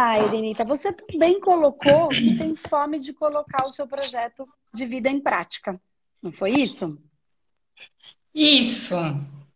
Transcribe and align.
lá, 0.00 0.18
Edenita. 0.18 0.64
Você 0.64 0.92
também 0.92 1.38
colocou 1.40 2.08
que 2.08 2.36
tem 2.36 2.56
fome 2.56 2.98
de 2.98 3.12
colocar 3.12 3.66
o 3.66 3.70
seu 3.70 3.86
projeto 3.86 4.48
de 4.72 4.86
vida 4.86 5.10
em 5.10 5.20
prática. 5.20 5.80
Não 6.22 6.32
foi 6.32 6.52
isso? 6.52 6.98
Isso. 8.34 8.96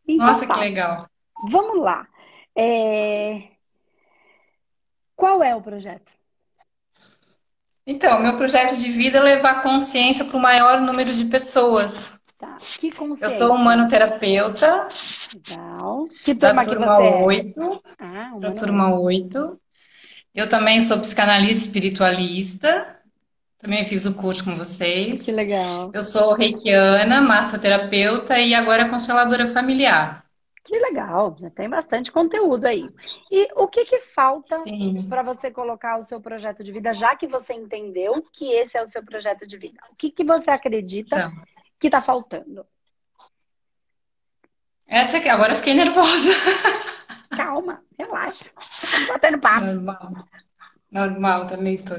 Então, 0.06 0.26
Nossa, 0.26 0.46
tá. 0.46 0.54
que 0.54 0.60
legal. 0.60 0.98
Vamos 1.50 1.80
lá. 1.80 2.06
É... 2.56 3.48
Qual 5.16 5.42
é 5.42 5.54
o 5.54 5.62
projeto? 5.62 6.12
Então, 7.86 8.20
meu 8.20 8.36
projeto 8.36 8.76
de 8.76 8.90
vida 8.90 9.18
é 9.18 9.22
levar 9.22 9.62
consciência 9.62 10.24
para 10.24 10.36
o 10.36 10.40
maior 10.40 10.80
número 10.80 11.12
de 11.14 11.24
pessoas. 11.26 12.18
Tá. 12.38 12.56
Que 12.78 12.90
consciência? 12.90 13.24
Eu 13.26 13.30
sou 13.30 13.54
humanoterapeuta. 13.54 14.88
Legal. 15.48 16.06
Que 16.24 16.34
turma 16.34 16.64
da 16.64 16.70
turma 16.70 16.86
que 16.86 17.02
você 17.02 17.22
8. 17.22 17.62
É? 17.62 17.80
Ah, 17.98 18.38
da 18.38 18.52
turma 18.52 18.98
8. 18.98 19.60
Eu 20.34 20.48
também 20.48 20.80
sou 20.80 20.98
psicanalista 20.98 21.66
espiritualista. 21.66 22.98
Também 23.58 23.86
fiz 23.86 24.04
o 24.04 24.14
curso 24.14 24.44
com 24.44 24.56
vocês. 24.56 25.24
Que 25.24 25.32
legal. 25.32 25.90
Eu 25.94 26.02
sou 26.02 26.34
reikiana, 26.34 27.20
massoterapeuta 27.20 28.38
e 28.38 28.54
agora 28.54 28.88
consteladora 28.88 29.46
familiar. 29.46 30.24
Que 30.64 30.78
legal, 30.78 31.36
já 31.38 31.50
tem 31.50 31.68
bastante 31.68 32.10
conteúdo 32.10 32.64
aí. 32.64 32.88
E 33.30 33.48
o 33.54 33.68
que, 33.68 33.84
que 33.84 34.00
falta 34.00 34.56
para 35.08 35.22
você 35.22 35.50
colocar 35.50 35.98
o 35.98 36.02
seu 36.02 36.20
projeto 36.20 36.64
de 36.64 36.72
vida, 36.72 36.92
já 36.94 37.14
que 37.14 37.26
você 37.26 37.52
entendeu 37.52 38.24
que 38.32 38.50
esse 38.50 38.76
é 38.76 38.82
o 38.82 38.86
seu 38.86 39.04
projeto 39.04 39.46
de 39.46 39.58
vida? 39.58 39.78
O 39.92 39.94
que, 39.94 40.10
que 40.10 40.24
você 40.24 40.50
acredita 40.50 41.16
então, 41.16 41.44
que 41.78 41.88
está 41.88 42.00
faltando? 42.00 42.66
Essa 44.86 45.18
aqui, 45.18 45.28
agora 45.28 45.52
eu 45.52 45.56
fiquei 45.56 45.74
nervosa. 45.74 46.32
Calma, 47.36 47.82
relaxa. 47.98 48.46
Batendo 49.08 49.38
papo. 49.38 49.64
Normal. 49.64 50.12
Normal, 50.90 51.46
também 51.46 51.78
tô. 51.78 51.94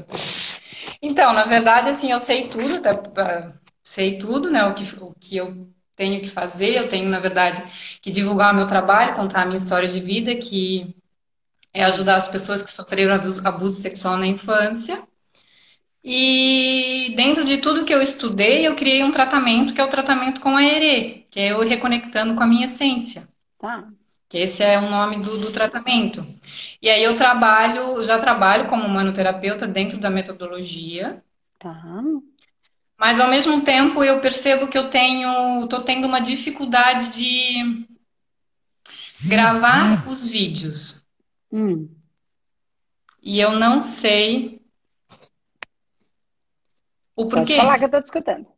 Então, 1.02 1.32
na 1.32 1.44
verdade, 1.44 1.90
assim, 1.90 2.10
eu 2.10 2.18
sei 2.18 2.48
tudo, 2.48 2.80
tá? 2.80 3.52
sei 3.84 4.18
tudo, 4.18 4.50
né? 4.50 4.64
O 4.64 4.74
que, 4.74 4.84
o 5.02 5.14
que 5.18 5.36
eu 5.36 5.68
tenho 5.94 6.20
que 6.20 6.28
fazer, 6.28 6.76
eu 6.76 6.88
tenho, 6.88 7.08
na 7.08 7.20
verdade, 7.20 7.62
que 8.02 8.10
divulgar 8.10 8.52
o 8.52 8.56
meu 8.56 8.66
trabalho, 8.66 9.14
contar 9.14 9.42
a 9.42 9.46
minha 9.46 9.56
história 9.56 9.88
de 9.88 10.00
vida, 10.00 10.34
que 10.34 10.94
é 11.72 11.84
ajudar 11.84 12.16
as 12.16 12.28
pessoas 12.28 12.62
que 12.62 12.72
sofreram 12.72 13.14
abuso, 13.14 13.46
abuso 13.46 13.80
sexual 13.80 14.16
na 14.16 14.26
infância. 14.26 15.02
E 16.02 17.14
dentro 17.16 17.44
de 17.44 17.58
tudo 17.58 17.84
que 17.84 17.94
eu 17.94 18.00
estudei, 18.00 18.66
eu 18.66 18.76
criei 18.76 19.02
um 19.02 19.10
tratamento 19.10 19.74
que 19.74 19.80
é 19.80 19.84
o 19.84 19.90
tratamento 19.90 20.40
com 20.40 20.56
a 20.56 20.62
ERE, 20.62 21.26
que 21.30 21.40
é 21.40 21.52
eu 21.52 21.60
reconectando 21.60 22.34
com 22.34 22.42
a 22.42 22.46
minha 22.46 22.66
essência. 22.66 23.28
Tá. 23.58 23.88
Que 24.28 24.38
esse 24.38 24.62
é 24.62 24.78
o 24.78 24.90
nome 24.90 25.18
do, 25.20 25.38
do 25.38 25.52
tratamento. 25.52 26.26
E 26.82 26.90
aí 26.90 27.02
eu 27.02 27.16
trabalho, 27.16 28.02
já 28.02 28.18
trabalho 28.18 28.68
como 28.68 28.88
manoterapeuta 28.88 29.66
dentro 29.66 29.98
da 29.98 30.10
metodologia. 30.10 31.22
Tá. 31.58 32.02
Mas 32.98 33.20
ao 33.20 33.28
mesmo 33.28 33.62
tempo 33.62 34.02
eu 34.02 34.20
percebo 34.20 34.68
que 34.68 34.76
eu 34.76 34.90
tenho, 34.90 35.66
tô 35.68 35.82
tendo 35.82 36.06
uma 36.06 36.20
dificuldade 36.20 37.10
de 37.10 37.86
gravar 39.26 40.08
os 40.08 40.28
vídeos. 40.28 41.04
Hum. 41.52 41.88
E 43.22 43.40
eu 43.40 43.52
não 43.52 43.80
sei 43.80 44.62
o 47.14 47.26
porquê. 47.26 47.54
Pode 47.54 47.56
falar 47.56 47.78
que 47.78 47.84
eu 47.84 47.90
tô 47.90 48.00
discutindo. 48.00 48.55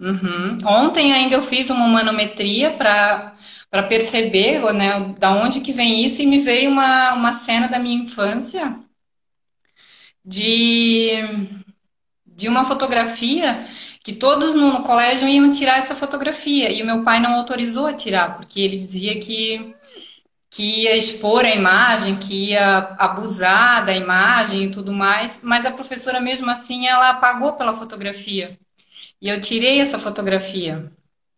Uhum. 0.00 0.56
Ontem 0.64 1.12
ainda 1.12 1.34
eu 1.34 1.42
fiz 1.42 1.68
uma 1.68 1.86
manometria 1.86 2.72
para 2.72 3.32
para 3.70 3.82
perceber 3.84 4.60
né, 4.72 5.14
da 5.18 5.30
onde 5.30 5.60
que 5.60 5.72
vem 5.72 6.04
isso 6.04 6.22
e 6.22 6.26
me 6.26 6.40
veio 6.40 6.70
uma, 6.70 7.12
uma 7.12 7.32
cena 7.32 7.68
da 7.68 7.78
minha 7.78 8.02
infância 8.02 8.76
de 10.24 11.10
de 12.26 12.48
uma 12.48 12.64
fotografia 12.64 13.66
que 14.02 14.14
todos 14.14 14.54
no, 14.54 14.72
no, 14.72 14.82
colégio 14.82 15.28
iam 15.28 15.50
tirar 15.50 15.78
essa 15.78 15.94
fotografia 15.94 16.72
e 16.72 16.82
o 16.82 16.86
meu 16.86 17.02
pai 17.04 17.20
não 17.20 17.34
autorizou 17.34 17.86
a 17.86 17.92
tirar 17.92 18.36
porque 18.36 18.60
ele 18.60 18.78
dizia 18.78 19.20
que 19.20 19.74
que 20.50 20.82
ia 20.82 20.96
expor 20.96 21.44
a 21.44 21.54
imagem, 21.54 22.16
que 22.16 22.50
ia 22.50 22.96
abusar 22.98 23.84
da 23.86 23.94
imagem 23.94 24.64
e 24.64 24.70
tudo 24.70 24.92
mais, 24.92 25.40
mas 25.44 25.64
a 25.64 25.70
professora 25.70 26.20
mesmo 26.20 26.50
assim 26.50 26.88
ela 26.88 27.10
apagou 27.10 27.52
pela 27.52 27.74
fotografia 27.74 28.58
e 29.20 29.28
eu 29.28 29.40
tirei 29.40 29.80
essa 29.80 29.98
fotografia. 29.98 30.90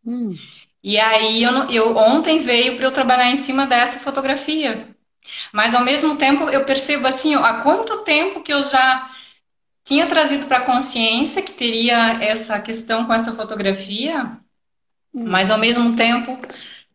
Hum. 0.06 0.36
E 0.82 0.98
aí 0.98 1.42
eu, 1.42 1.70
eu 1.70 1.96
ontem 1.96 2.38
veio 2.40 2.76
para 2.76 2.84
eu 2.84 2.92
trabalhar 2.92 3.30
em 3.30 3.36
cima 3.36 3.66
dessa 3.66 4.00
fotografia, 4.00 4.88
mas 5.52 5.74
ao 5.74 5.84
mesmo 5.84 6.16
tempo 6.16 6.48
eu 6.50 6.64
percebo 6.64 7.06
assim 7.06 7.36
ó, 7.36 7.44
há 7.44 7.62
quanto 7.62 8.02
tempo 8.04 8.42
que 8.42 8.52
eu 8.52 8.62
já 8.64 9.10
tinha 9.84 10.06
trazido 10.06 10.46
para 10.46 10.58
a 10.58 10.64
consciência 10.64 11.42
que 11.42 11.52
teria 11.52 12.22
essa 12.22 12.60
questão 12.60 13.06
com 13.06 13.12
essa 13.12 13.32
fotografia, 13.32 14.24
hum. 15.14 15.24
mas 15.26 15.50
ao 15.50 15.58
mesmo 15.58 15.94
tempo 15.96 16.36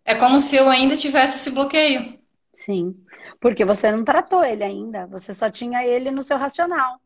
é 0.04 0.16
como 0.16 0.40
se 0.40 0.56
eu 0.56 0.69
ainda 0.69 0.96
tivesse 0.96 1.38
esse 1.38 1.52
bloqueio. 1.52 2.18
Sim, 2.54 2.96
porque 3.40 3.64
você 3.64 3.92
não 3.92 4.04
tratou 4.04 4.44
ele 4.44 4.64
ainda, 4.64 5.06
você 5.08 5.34
só 5.34 5.50
tinha 5.50 5.86
ele 5.86 6.12
no 6.12 6.24
seu 6.24 6.38
racional. 6.38 7.00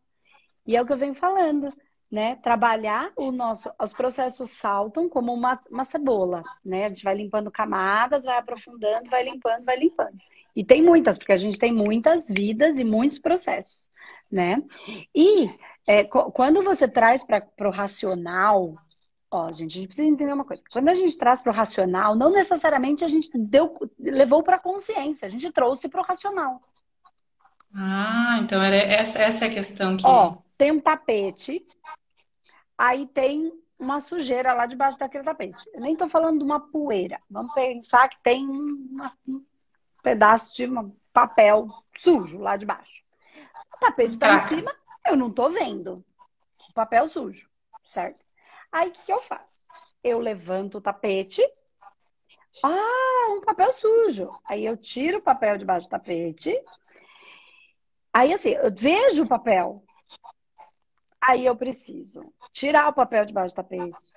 E 0.65 0.75
é 0.75 0.81
o 0.81 0.85
que 0.85 0.93
eu 0.93 0.97
venho 0.97 1.15
falando, 1.15 1.73
né? 2.11 2.35
Trabalhar 2.35 3.11
o 3.15 3.31
nosso, 3.31 3.71
os 3.81 3.93
processos 3.93 4.49
saltam 4.49 5.07
como 5.07 5.33
uma, 5.33 5.59
uma 5.69 5.85
cebola, 5.85 6.43
né? 6.63 6.85
A 6.85 6.89
gente 6.89 7.03
vai 7.03 7.15
limpando 7.15 7.49
camadas, 7.49 8.25
vai 8.25 8.37
aprofundando, 8.37 9.09
vai 9.09 9.23
limpando, 9.23 9.63
vai 9.63 9.77
limpando. 9.77 10.17
E 10.53 10.65
tem 10.65 10.83
muitas, 10.83 11.17
porque 11.17 11.31
a 11.31 11.37
gente 11.37 11.57
tem 11.57 11.73
muitas 11.73 12.27
vidas 12.27 12.77
e 12.77 12.83
muitos 12.83 13.17
processos, 13.17 13.89
né? 14.29 14.61
E 15.15 15.49
é, 15.87 16.03
quando 16.03 16.61
você 16.61 16.85
traz 16.85 17.23
para 17.23 17.47
o 17.61 17.71
racional, 17.71 18.75
ó, 19.31 19.49
gente, 19.53 19.77
a 19.77 19.79
gente 19.79 19.87
precisa 19.87 20.09
entender 20.09 20.33
uma 20.33 20.43
coisa. 20.43 20.61
Quando 20.69 20.89
a 20.89 20.93
gente 20.93 21.17
traz 21.17 21.41
para 21.41 21.53
o 21.53 21.55
racional, 21.55 22.13
não 22.13 22.29
necessariamente 22.29 23.05
a 23.05 23.07
gente 23.07 23.29
deu, 23.37 23.73
levou 23.97 24.43
para 24.43 24.57
a 24.57 24.59
consciência, 24.59 25.25
a 25.25 25.29
gente 25.29 25.49
trouxe 25.51 25.87
para 25.87 26.01
o 26.01 26.05
racional. 26.05 26.61
Ah, 27.73 28.37
então 28.41 28.61
era 28.61 28.75
essa, 28.75 29.19
essa 29.19 29.45
é 29.45 29.47
a 29.47 29.51
questão 29.51 29.95
que. 29.95 30.05
Ó, 30.05 30.35
tem 30.57 30.71
um 30.71 30.79
tapete, 30.79 31.65
aí 32.81 33.05
tem 33.05 33.53
uma 33.77 33.99
sujeira 33.99 34.53
lá 34.53 34.65
debaixo 34.65 34.97
daquele 34.97 35.23
tapete. 35.23 35.69
Eu 35.71 35.81
nem 35.81 35.93
estou 35.93 36.09
falando 36.09 36.39
de 36.39 36.43
uma 36.43 36.59
poeira. 36.59 37.21
Vamos 37.29 37.53
pensar 37.53 38.09
que 38.09 38.19
tem 38.23 38.43
uma, 38.43 39.15
um 39.27 39.45
pedaço 40.01 40.55
de 40.55 40.67
papel 41.13 41.67
sujo 41.99 42.39
lá 42.39 42.57
debaixo. 42.57 43.03
O 43.75 43.79
tapete 43.79 44.13
está 44.13 44.33
em 44.33 44.47
cima, 44.47 44.75
eu 45.05 45.15
não 45.15 45.31
tô 45.31 45.51
vendo. 45.51 46.03
O 46.69 46.73
papel 46.73 47.07
sujo, 47.07 47.47
certo? 47.85 48.25
Aí 48.71 48.89
o 48.89 48.91
que, 48.91 49.03
que 49.03 49.13
eu 49.13 49.21
faço? 49.21 49.63
Eu 50.03 50.17
levanto 50.17 50.79
o 50.79 50.81
tapete. 50.81 51.43
Ah, 52.63 53.27
um 53.29 53.41
papel 53.41 53.71
sujo. 53.71 54.31
Aí 54.43 54.65
eu 54.65 54.75
tiro 54.75 55.19
o 55.19 55.21
papel 55.21 55.55
debaixo 55.55 55.87
do 55.87 55.91
tapete. 55.91 56.59
Aí 58.11 58.33
assim, 58.33 58.49
eu 58.49 58.73
vejo 58.73 59.23
o 59.23 59.27
papel. 59.27 59.83
Aí 61.21 61.45
eu 61.45 61.55
preciso 61.55 62.33
tirar 62.51 62.89
o 62.89 62.93
papel 62.93 63.25
debaixo 63.25 63.53
do 63.53 63.57
tapete. 63.57 64.11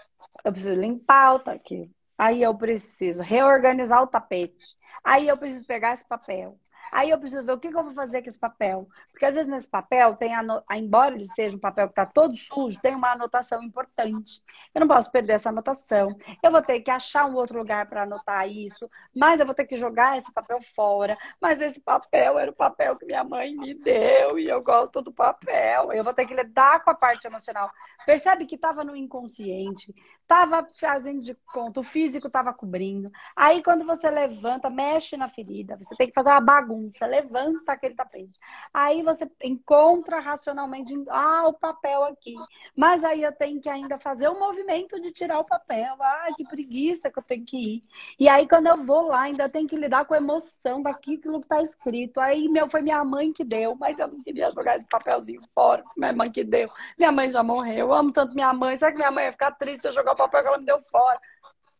Eu 0.45 0.53
preciso 0.53 0.75
limpar 0.75 1.35
o 1.35 1.39
tapete. 1.41 1.91
Aí 2.17 2.43
eu 2.43 2.57
preciso 2.57 3.23
reorganizar 3.23 4.03
o 4.03 4.07
tapete. 4.07 4.77
Aí 5.03 5.29
eu 5.29 5.37
preciso 5.37 5.67
pegar 5.67 5.95
esse 5.95 6.07
papel. 6.07 6.59
Aí 6.95 7.11
eu 7.11 7.19
preciso 7.19 7.45
ver 7.45 7.53
o 7.53 7.59
que, 7.59 7.71
que 7.71 7.77
eu 7.77 7.83
vou 7.83 7.93
fazer 7.93 8.23
com 8.23 8.29
esse 8.29 8.39
papel. 8.39 8.89
Porque 9.11 9.27
às 9.27 9.35
vezes 9.35 9.51
nesse 9.51 9.69
papel 9.69 10.15
tem, 10.15 10.31
embora 10.71 11.17
ele 11.17 11.25
seja 11.25 11.57
um 11.57 11.61
papel 11.61 11.89
que 11.89 11.93
está 11.93 12.07
todo 12.07 12.37
sujo, 12.37 12.81
tem 12.81 12.95
uma 12.95 13.11
anotação 13.11 13.61
importante. 13.65 14.41
Eu 14.73 14.81
não 14.81 14.87
posso 14.87 15.11
perder 15.11 15.33
essa 15.33 15.49
anotação. 15.49 16.17
Eu 16.41 16.53
vou 16.53 16.63
ter 16.63 16.79
que 16.81 16.93
achar 16.93 17.27
um 17.27 17.35
outro 17.35 17.59
lugar 17.59 17.87
para 17.89 18.05
anotar 18.05 18.49
isso, 18.49 18.89
mas 19.13 19.41
eu 19.41 19.47
vou 19.47 19.57
ter 19.57 19.65
que 19.65 19.77
jogar 19.77 20.17
esse 20.17 20.33
papel 20.33 20.61
fora. 20.77 21.19
Mas 21.41 21.61
esse 21.61 21.81
papel 21.81 22.39
era 22.39 22.53
o 22.53 22.55
papel 22.55 22.95
que 22.97 23.05
minha 23.07 23.25
mãe 23.25 23.57
me 23.57 23.75
deu 23.75 24.39
e 24.39 24.49
eu 24.49 24.63
gosto 24.63 25.03
do 25.03 25.13
papel. 25.13 25.93
Eu 25.93 26.05
vou 26.05 26.15
ter 26.15 26.27
que 26.27 26.35
lidar 26.35 26.85
com 26.85 26.91
a 26.91 26.95
parte 26.95 27.27
emocional. 27.27 27.73
Percebe 28.07 28.47
que 28.47 28.55
estava 28.55 28.85
no 28.85 28.95
inconsciente, 28.95 29.93
estava 30.21 30.67
fazendo 30.79 31.21
de 31.21 31.35
conta, 31.53 31.81
o 31.81 31.83
físico 31.83 32.27
estava 32.27 32.53
cobrindo. 32.53 33.11
Aí 33.35 33.63
quando 33.63 33.85
você 33.85 34.11
levanta, 34.11 34.69
mexe 34.69 35.17
na 35.17 35.29
ferida, 35.29 35.77
você 35.77 35.95
tem 35.97 36.09
que 36.09 36.15
fazer 36.15 36.31
uma 36.31 36.41
bagunça, 36.41 36.84
levanta 37.07 37.73
aquele 37.73 37.95
tapete. 37.95 38.39
Aí 38.73 39.03
você 39.03 39.31
encontra 39.43 40.21
racionalmente, 40.21 40.95
ah, 41.09 41.47
o 41.47 41.53
papel 41.53 42.05
aqui. 42.05 42.35
Mas 42.77 43.05
aí 43.05 43.23
eu 43.23 43.33
tenho 43.33 43.61
que 43.61 43.69
ainda 43.69 43.99
fazer 43.99 44.29
o 44.29 44.39
movimento 44.39 45.01
de 45.01 45.13
tirar 45.13 45.39
o 45.39 45.45
papel. 45.45 45.95
Ah, 46.01 46.29
que 46.37 46.45
preguiça 46.45 47.11
que 47.11 47.19
eu 47.19 47.23
tenho 47.23 47.45
que 47.45 47.57
ir. 47.57 47.83
E 48.19 48.29
aí 48.29 48.49
quando 48.49 48.67
eu 48.67 48.85
vou 48.85 49.09
lá, 49.09 49.23
ainda 49.23 49.49
tenho 49.49 49.69
que 49.69 49.77
lidar 49.77 50.05
com 50.05 50.15
a 50.15 50.19
emoção 50.19 50.83
daquilo 50.83 51.41
que 51.41 51.47
está 51.47 51.63
escrito. 51.63 52.21
Aí 52.21 52.49
meu, 52.49 52.69
foi 52.69 52.83
minha 52.83 53.05
mãe 53.05 53.33
que 53.33 53.45
deu, 53.45 53.77
mas 53.77 53.99
eu 53.99 54.09
não 54.09 54.23
queria 54.23 54.51
jogar 54.51 54.77
esse 54.77 54.87
papelzinho 54.87 55.43
fora. 55.55 55.85
Minha 55.97 56.13
mãe 56.13 56.31
que 56.31 56.43
deu. 56.43 56.69
Minha 56.99 57.13
mãe 57.13 57.31
já 57.31 57.43
morreu. 57.43 57.75
Eu 57.75 57.93
amo 57.93 58.13
tanto 58.13 58.35
minha 58.35 58.53
mãe. 58.53 58.77
Será 58.77 58.91
que 58.91 58.99
minha 58.99 59.11
mãe 59.11 59.27
ia 59.27 59.33
ficar 59.33 59.53
triste 59.53 59.83
se 59.83 59.89
eu 59.89 59.93
jogar 59.93 60.13
o 60.13 60.17
papel 60.17 60.43
que 60.43 60.49
ela 60.49 60.59
me 60.59 60.65
deu 60.65 60.81
fora. 60.91 61.21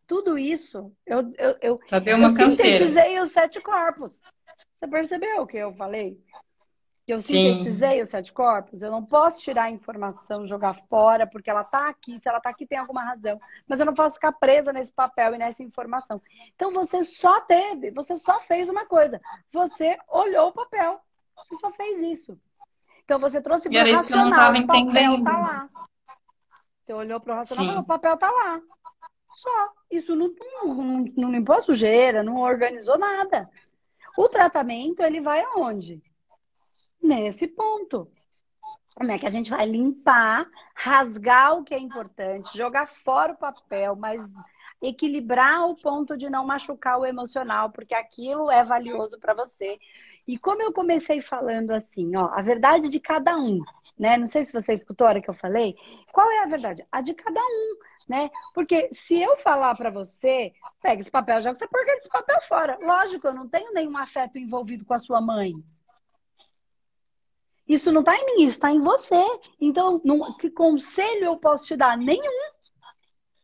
Tudo 0.07 0.37
isso, 0.37 0.93
eu, 1.07 1.21
eu, 1.39 1.57
eu, 1.63 1.81
eu 1.91 2.31
sintetizei 2.31 3.19
os 3.21 3.31
sete 3.31 3.61
corpos. 3.61 4.23
Você 4.85 4.89
percebeu 4.89 5.43
o 5.43 5.47
que 5.47 5.57
eu 5.57 5.73
falei? 5.73 6.21
Eu 7.09 7.19
sintetizei 7.21 7.97
Sim. 7.97 8.01
os 8.03 8.09
sete 8.11 8.33
corpos, 8.33 8.83
eu 8.83 8.91
não 8.91 9.03
posso 9.05 9.41
tirar 9.41 9.65
a 9.65 9.71
informação, 9.71 10.47
jogar 10.47 10.75
fora, 10.89 11.27
porque 11.27 11.49
ela 11.49 11.63
está 11.63 11.89
aqui, 11.89 12.19
se 12.21 12.29
ela 12.29 12.37
está 12.37 12.51
aqui 12.51 12.67
tem 12.67 12.77
alguma 12.77 13.03
razão. 13.03 13.41
Mas 13.67 13.81
eu 13.81 13.87
não 13.87 13.95
posso 13.95 14.17
ficar 14.17 14.33
presa 14.33 14.75
nesse 14.75 14.93
papel 14.93 15.35
e 15.35 15.39
nessa 15.39 15.63
informação. 15.63 16.21
Então 16.55 16.71
você 16.71 17.03
só 17.03 17.41
teve, 17.43 17.93
você 17.93 18.17
só 18.17 18.39
fez 18.41 18.69
uma 18.69 18.85
coisa. 18.85 19.21
Você 19.53 19.97
olhou 20.09 20.49
o 20.49 20.53
papel. 20.53 21.01
Você 21.37 21.55
só 21.57 21.71
fez 21.73 22.01
isso. 22.03 22.39
Então 23.05 23.19
você 23.19 23.41
trouxe 23.41 23.71
para 23.71 23.89
o 23.89 23.93
racional, 23.95 24.53
o 24.53 24.67
papel 24.67 25.15
está 25.17 25.39
lá. 25.39 25.69
Você 26.83 26.93
olhou 26.93 27.21
para 27.21 27.33
o 27.33 27.37
racional, 27.37 27.79
o 27.79 27.87
papel 27.87 28.15
está 28.15 28.31
lá. 28.31 28.61
Só. 29.33 29.73
Isso 29.91 30.15
não, 30.15 30.35
não, 30.63 30.75
não, 30.75 31.05
não 31.17 31.33
limpou 31.33 31.57
a 31.57 31.61
sujeira, 31.61 32.23
não 32.23 32.41
organizou 32.41 32.99
nada. 32.99 33.49
O 34.17 34.29
tratamento, 34.29 35.03
ele 35.03 35.21
vai 35.21 35.43
aonde? 35.43 36.03
nesse 37.05 37.47
ponto. 37.47 38.11
Como 38.95 39.11
é 39.11 39.19
que 39.19 39.27
a 39.27 39.31
gente 39.31 39.51
vai 39.51 39.67
limpar, 39.67 40.49
rasgar 40.75 41.59
o 41.59 41.65
que 41.65 41.75
é 41.75 41.79
importante, 41.79 42.57
jogar 42.57 42.87
fora 42.87 43.33
o 43.33 43.37
papel, 43.37 43.95
mas 43.97 44.25
equilibrar 44.81 45.69
o 45.69 45.77
ponto 45.77 46.17
de 46.17 46.31
não 46.31 46.47
machucar 46.47 46.99
o 46.99 47.07
emocional, 47.07 47.71
porque 47.71 47.95
aquilo 47.95 48.51
é 48.51 48.65
valioso 48.65 49.19
para 49.19 49.35
você. 49.35 49.79
E 50.27 50.39
como 50.39 50.63
eu 50.63 50.73
comecei 50.73 51.21
falando 51.21 51.73
assim, 51.73 52.15
ó, 52.17 52.29
a 52.33 52.41
verdade 52.41 52.89
de 52.89 53.01
cada 53.01 53.37
um, 53.37 53.61
né? 53.99 54.17
Não 54.17 54.27
sei 54.27 54.45
se 54.45 54.53
você 54.53 54.73
escutou 54.73 55.07
a 55.07 55.11
hora 55.11 55.21
que 55.21 55.29
eu 55.29 55.35
falei. 55.35 55.75
Qual 56.13 56.31
é 56.31 56.45
a 56.45 56.47
verdade? 56.47 56.87
A 56.91 57.01
de 57.01 57.15
cada 57.15 57.41
um, 57.41 57.77
né? 58.09 58.31
Porque 58.55 58.89
se 58.93 59.21
eu 59.21 59.37
falar 59.39 59.75
para 59.75 59.91
você, 59.91 60.53
pega 60.81 61.01
esse 61.01 61.11
papel, 61.11 61.41
joga 61.41 61.57
essa 61.57 61.69
porcaria 61.69 61.97
desse 61.97 62.09
papel 62.09 62.41
fora. 62.43 62.79
Lógico, 62.81 63.27
eu 63.27 63.35
não 63.35 63.49
tenho 63.49 63.73
nenhum 63.73 63.97
afeto 63.97 64.39
envolvido 64.39 64.85
com 64.85 64.95
a 64.95 64.99
sua 64.99 65.21
mãe. 65.21 65.53
Isso 67.67 67.91
não 67.91 68.01
está 68.01 68.15
em 68.15 68.27
mim, 68.27 68.45
isso 68.45 68.57
está 68.57 68.71
em 68.71 68.79
você. 68.79 69.23
Então, 69.61 70.01
não, 70.05 70.37
que 70.37 70.51
conselho 70.51 71.25
eu 71.25 71.37
posso 71.37 71.67
te 71.67 71.77
dar? 71.77 71.97
Nenhum. 71.97 72.54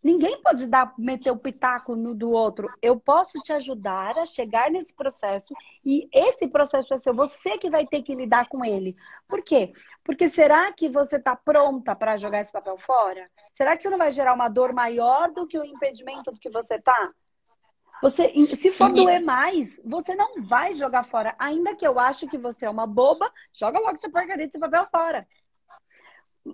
Ninguém 0.03 0.41
pode 0.43 0.67
dar, 0.67 0.95
meter 0.97 1.31
o 1.31 1.37
pitaco 1.37 1.95
no 1.95 2.15
do 2.15 2.31
outro. 2.31 2.69
Eu 2.81 2.99
posso 2.99 3.39
te 3.43 3.53
ajudar 3.53 4.19
a 4.19 4.25
chegar 4.25 4.71
nesse 4.71 4.95
processo 4.95 5.55
e 5.85 6.09
esse 6.13 6.49
processo 6.49 6.89
vai 6.89 6.99
ser 6.99 7.13
você 7.13 7.59
que 7.59 7.69
vai 7.69 7.87
ter 7.87 8.03
que 8.03 8.15
lidar 8.15 8.49
com 8.49 8.65
ele. 8.65 8.97
Por 9.29 9.43
quê? 9.43 9.73
Porque 10.03 10.29
será 10.29 10.73
que 10.73 10.89
você 10.89 11.17
está 11.17 11.37
pronta 11.37 11.95
para 11.95 12.17
jogar 12.17 12.41
esse 12.41 12.53
papel 12.53 12.79
fora? 12.79 13.31
Será 13.53 13.77
que 13.77 13.83
você 13.83 13.91
não 13.91 13.99
vai 13.99 14.11
gerar 14.11 14.33
uma 14.33 14.49
dor 14.49 14.73
maior 14.73 15.31
do 15.33 15.47
que 15.47 15.59
o 15.59 15.65
impedimento 15.65 16.33
do 16.33 16.41
que 16.41 16.49
você 16.49 16.77
está? 16.77 17.13
Você, 18.01 18.33
se 18.57 18.71
for 18.71 18.89
Sim. 18.89 18.95
doer 18.95 19.23
mais, 19.23 19.79
você 19.85 20.15
não 20.15 20.43
vai 20.43 20.73
jogar 20.73 21.05
fora. 21.05 21.35
Ainda 21.39 21.77
que 21.77 21.87
eu 21.87 21.99
ache 21.99 22.27
que 22.27 22.39
você 22.39 22.65
é 22.65 22.71
uma 22.71 22.87
boba, 22.87 23.31
joga 23.53 23.79
logo 23.79 23.97
essa 23.97 24.11
porcaria 24.11 24.47
desse 24.47 24.59
papel 24.59 24.87
fora. 24.87 25.27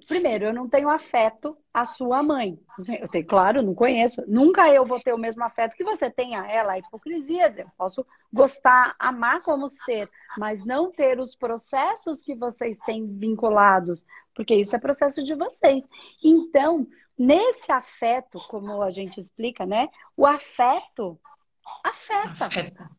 Primeiro, 0.07 0.47
eu 0.47 0.53
não 0.53 0.69
tenho 0.69 0.89
afeto 0.89 1.57
à 1.73 1.85
sua 1.85 2.23
mãe. 2.23 2.59
Eu 3.01 3.09
tenho, 3.09 3.27
claro, 3.27 3.63
não 3.63 3.75
conheço. 3.75 4.23
Nunca 4.27 4.69
eu 4.69 4.85
vou 4.85 5.01
ter 5.01 5.13
o 5.13 5.19
mesmo 5.19 5.45
afeto 5.45 5.77
que 5.77 5.85
você 5.85 6.11
tem 6.11 6.35
a 6.35 6.51
ela. 6.51 6.73
A 6.73 6.79
hipocrisia. 6.79 7.55
Eu 7.57 7.71
posso 7.79 8.05
gostar, 8.33 8.97
amar 8.99 9.41
como 9.43 9.69
ser, 9.69 10.11
mas 10.37 10.65
não 10.65 10.91
ter 10.91 11.21
os 11.21 11.37
processos 11.37 12.21
que 12.21 12.35
vocês 12.35 12.77
têm 12.85 13.07
vinculados, 13.07 14.05
porque 14.35 14.55
isso 14.55 14.75
é 14.75 14.79
processo 14.79 15.23
de 15.23 15.35
vocês. 15.35 15.85
Então, 16.23 16.87
nesse 17.17 17.71
afeto, 17.71 18.41
como 18.49 18.83
a 18.83 18.91
gente 18.91 19.21
explica, 19.21 19.65
né? 19.65 19.89
O 20.17 20.27
afeto 20.27 21.19
afeta. 21.85 22.45
afeta. 22.45 22.91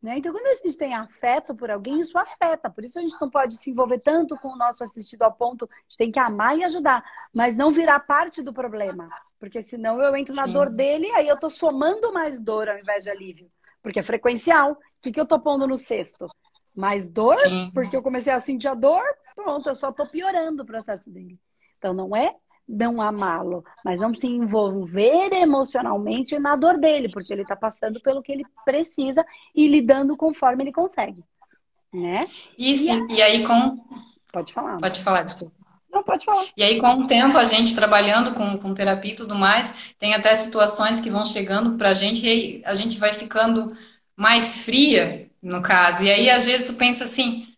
Né? 0.00 0.18
Então, 0.18 0.32
quando 0.32 0.46
a 0.46 0.54
gente 0.54 0.78
tem 0.78 0.94
afeto 0.94 1.54
por 1.54 1.70
alguém, 1.70 2.00
isso 2.00 2.16
afeta. 2.16 2.70
Por 2.70 2.84
isso 2.84 2.98
a 2.98 3.02
gente 3.02 3.20
não 3.20 3.28
pode 3.28 3.56
se 3.56 3.70
envolver 3.70 3.98
tanto 3.98 4.36
com 4.38 4.48
o 4.48 4.56
nosso 4.56 4.84
assistido 4.84 5.22
ao 5.22 5.32
ponto, 5.32 5.68
a 5.70 5.82
gente 5.82 5.98
tem 5.98 6.12
que 6.12 6.20
amar 6.20 6.56
e 6.56 6.64
ajudar, 6.64 7.04
mas 7.32 7.56
não 7.56 7.72
virar 7.72 8.00
parte 8.00 8.40
do 8.40 8.52
problema. 8.52 9.08
Porque 9.40 9.62
senão 9.62 10.00
eu 10.00 10.16
entro 10.16 10.34
na 10.34 10.46
Sim. 10.46 10.52
dor 10.52 10.70
dele, 10.70 11.10
aí 11.12 11.26
eu 11.26 11.38
tô 11.38 11.50
somando 11.50 12.12
mais 12.12 12.40
dor 12.40 12.68
ao 12.68 12.78
invés 12.78 13.04
de 13.04 13.10
alívio. 13.10 13.50
Porque 13.82 13.98
é 13.98 14.02
frequencial. 14.02 14.72
O 14.72 14.76
que, 15.00 15.12
que 15.12 15.20
eu 15.20 15.26
tô 15.26 15.38
pondo 15.38 15.66
no 15.66 15.76
cesto? 15.76 16.28
Mais 16.74 17.08
dor? 17.08 17.36
Sim. 17.36 17.70
Porque 17.74 17.96
eu 17.96 18.02
comecei 18.02 18.32
a 18.32 18.38
sentir 18.38 18.68
a 18.68 18.74
dor, 18.74 19.02
pronto, 19.34 19.68
eu 19.68 19.74
só 19.74 19.90
tô 19.90 20.06
piorando 20.06 20.62
o 20.62 20.66
processo 20.66 21.10
dele. 21.10 21.38
Então 21.76 21.92
não 21.92 22.14
é 22.14 22.34
não 22.68 23.00
amá-lo, 23.00 23.64
mas 23.84 24.00
não 24.00 24.14
se 24.14 24.26
envolver 24.26 25.32
emocionalmente 25.32 26.38
na 26.38 26.54
dor 26.54 26.76
dele, 26.78 27.08
porque 27.10 27.32
ele 27.32 27.42
está 27.42 27.56
passando 27.56 28.00
pelo 28.00 28.22
que 28.22 28.30
ele 28.30 28.44
precisa 28.64 29.24
e 29.54 29.66
lidando 29.66 30.16
conforme 30.16 30.64
ele 30.64 30.72
consegue, 30.72 31.24
né? 31.92 32.20
Isso. 32.58 32.90
E, 33.08 33.14
e 33.14 33.22
aí 33.22 33.46
com 33.46 33.82
pode 34.30 34.52
falar. 34.52 34.76
Pode 34.76 35.00
falar, 35.00 35.22
desculpa. 35.22 35.56
Não, 35.90 36.02
pode 36.02 36.24
falar. 36.24 36.46
E 36.54 36.62
aí, 36.62 36.78
com 36.78 37.00
o 37.00 37.06
tempo, 37.06 37.38
a 37.38 37.46
gente 37.46 37.74
trabalhando 37.74 38.34
com, 38.34 38.58
com 38.58 38.74
terapia 38.74 39.12
e 39.12 39.16
tudo 39.16 39.34
mais, 39.34 39.94
tem 39.98 40.14
até 40.14 40.34
situações 40.34 41.00
que 41.00 41.08
vão 41.08 41.24
chegando 41.24 41.78
pra 41.78 41.94
gente 41.94 42.26
e 42.26 42.28
aí 42.28 42.62
a 42.66 42.74
gente 42.74 42.98
vai 42.98 43.14
ficando 43.14 43.74
mais 44.14 44.64
fria, 44.64 45.30
no 45.42 45.62
caso. 45.62 46.04
E 46.04 46.10
aí, 46.10 46.28
às 46.28 46.44
vezes, 46.44 46.66
tu 46.66 46.74
pensa 46.74 47.04
assim, 47.04 47.48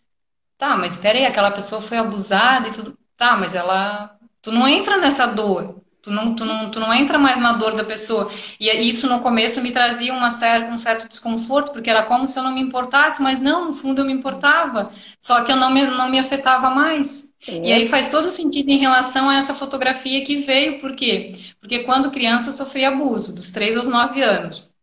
tá, 0.57 0.77
mas 0.77 0.95
espera 0.95 1.19
aí, 1.19 1.27
aquela 1.27 1.51
pessoa 1.51 1.83
foi 1.83 1.99
abusada 1.99 2.69
e 2.69 2.73
tudo. 2.73 2.97
Tá, 3.17 3.37
mas 3.37 3.55
ela 3.55 4.17
Tu 4.43 4.51
não 4.53 4.67
entra 4.67 4.97
nessa 4.99 5.27
dor. 5.27 5.81
Tu 6.03 6.11
não, 6.11 6.35
tu, 6.35 6.47
não, 6.47 6.71
tu 6.71 6.81
não 6.81 6.95
entra 6.95 7.19
mais 7.19 7.39
na 7.39 7.53
dor 7.53 7.75
da 7.77 7.85
pessoa. 7.85 8.31
E 8.59 8.69
isso 8.89 9.07
no 9.07 9.21
começo 9.21 9.61
me 9.61 9.71
trazia 9.71 10.15
uma 10.15 10.31
certa, 10.31 10.73
um 10.73 10.79
certo 10.79 11.07
desconforto, 11.07 11.73
porque 11.73 11.91
era 11.91 12.05
como 12.05 12.27
se 12.27 12.39
eu 12.39 12.43
não 12.43 12.55
me 12.55 12.63
importasse, 12.63 13.21
mas 13.23 13.39
não, 13.39 13.67
no 13.67 13.73
fundo 13.75 14.01
eu 14.01 14.07
me 14.07 14.13
importava. 14.15 14.91
Só 15.19 15.45
que 15.45 15.53
eu 15.53 15.57
não 15.57 15.71
me, 15.71 15.83
não 15.85 16.09
me 16.09 16.19
afetava 16.19 16.71
mais. 16.71 17.31
É. 17.47 17.69
E 17.69 17.73
aí 17.73 17.89
faz 17.89 18.09
todo 18.09 18.31
sentido 18.31 18.71
em 18.71 18.79
relação 18.79 19.29
a 19.29 19.37
essa 19.37 19.55
fotografia 19.55 20.25
que 20.25 20.37
veio, 20.37 20.81
por 20.81 20.97
quê? 20.97 21.35
Porque 21.61 21.81
quando 21.81 22.11
criança 22.11 22.49
eu 22.49 22.55
sofri 22.55 22.85
abuso, 22.85 23.35
dos 23.35 23.51
3 23.51 23.77
aos 23.77 23.87
9 23.87 24.23
anos. 24.23 24.75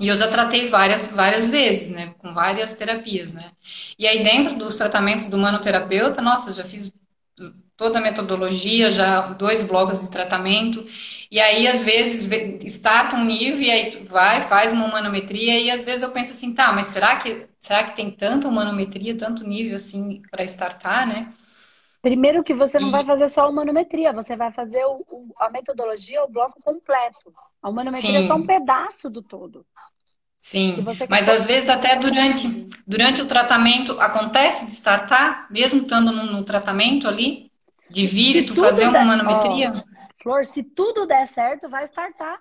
E 0.00 0.08
eu 0.08 0.16
já 0.16 0.28
tratei 0.28 0.68
várias, 0.68 1.06
várias 1.08 1.46
vezes, 1.46 1.90
né? 1.90 2.14
Com 2.18 2.32
várias 2.32 2.74
terapias, 2.74 3.34
né? 3.34 3.52
E 3.98 4.06
aí, 4.06 4.24
dentro 4.24 4.56
dos 4.56 4.74
tratamentos 4.76 5.26
do 5.26 5.38
manoterapeuta, 5.38 6.20
nossa, 6.20 6.50
eu 6.50 6.54
já 6.54 6.64
fiz 6.64 6.92
toda 7.82 7.98
a 7.98 8.02
metodologia, 8.02 8.92
já 8.92 9.20
dois 9.32 9.64
blocos 9.64 10.00
de 10.02 10.08
tratamento. 10.08 10.86
E 11.28 11.40
aí, 11.40 11.66
às 11.66 11.82
vezes, 11.82 12.30
starta 12.64 13.16
um 13.16 13.24
nível 13.24 13.60
e 13.60 13.70
aí 13.70 13.90
tu 13.90 14.04
vai, 14.04 14.40
faz 14.42 14.72
uma 14.72 14.84
humanometria 14.84 15.58
e 15.58 15.68
às 15.68 15.82
vezes 15.82 16.02
eu 16.02 16.12
penso 16.12 16.30
assim, 16.30 16.54
tá, 16.54 16.72
mas 16.72 16.88
será 16.88 17.16
que, 17.16 17.44
será 17.58 17.82
que 17.82 17.96
tem 17.96 18.08
tanta 18.08 18.46
humanometria, 18.46 19.16
tanto 19.16 19.42
nível 19.42 19.74
assim 19.74 20.22
para 20.30 20.44
startar, 20.44 21.08
né? 21.08 21.32
Primeiro 22.00 22.44
que 22.44 22.54
você 22.54 22.78
não 22.78 22.90
vai 22.92 23.04
fazer 23.04 23.28
só 23.28 23.42
a 23.42 23.48
humanometria, 23.48 24.12
você 24.12 24.36
vai 24.36 24.52
fazer 24.52 24.84
o, 24.84 25.04
o, 25.08 25.34
a 25.38 25.50
metodologia, 25.50 26.22
o 26.22 26.28
bloco 26.30 26.62
completo. 26.62 27.34
A 27.60 27.68
humanometria 27.68 28.18
Sim. 28.18 28.24
é 28.24 28.26
só 28.28 28.34
um 28.36 28.46
pedaço 28.46 29.10
do 29.10 29.22
todo. 29.22 29.66
Sim, 30.38 30.84
mas 31.08 31.28
às 31.28 31.46
vezes 31.46 31.68
até 31.70 31.96
durante, 31.96 32.68
durante 32.84 33.22
o 33.22 33.26
tratamento 33.26 34.00
acontece 34.00 34.66
de 34.66 34.72
startar, 34.72 35.46
mesmo 35.50 35.82
estando 35.82 36.10
no, 36.10 36.24
no 36.26 36.44
tratamento 36.44 37.06
ali? 37.06 37.51
De 37.92 38.06
vir 38.06 38.36
e 38.36 38.46
tu 38.46 38.54
fazer 38.54 38.88
uma 38.88 39.04
manometria? 39.04 39.72
Oh, 39.76 40.22
Flor, 40.22 40.46
se 40.46 40.62
tudo 40.62 41.06
der 41.06 41.26
certo, 41.26 41.68
vai 41.68 41.84
startar. 41.84 42.40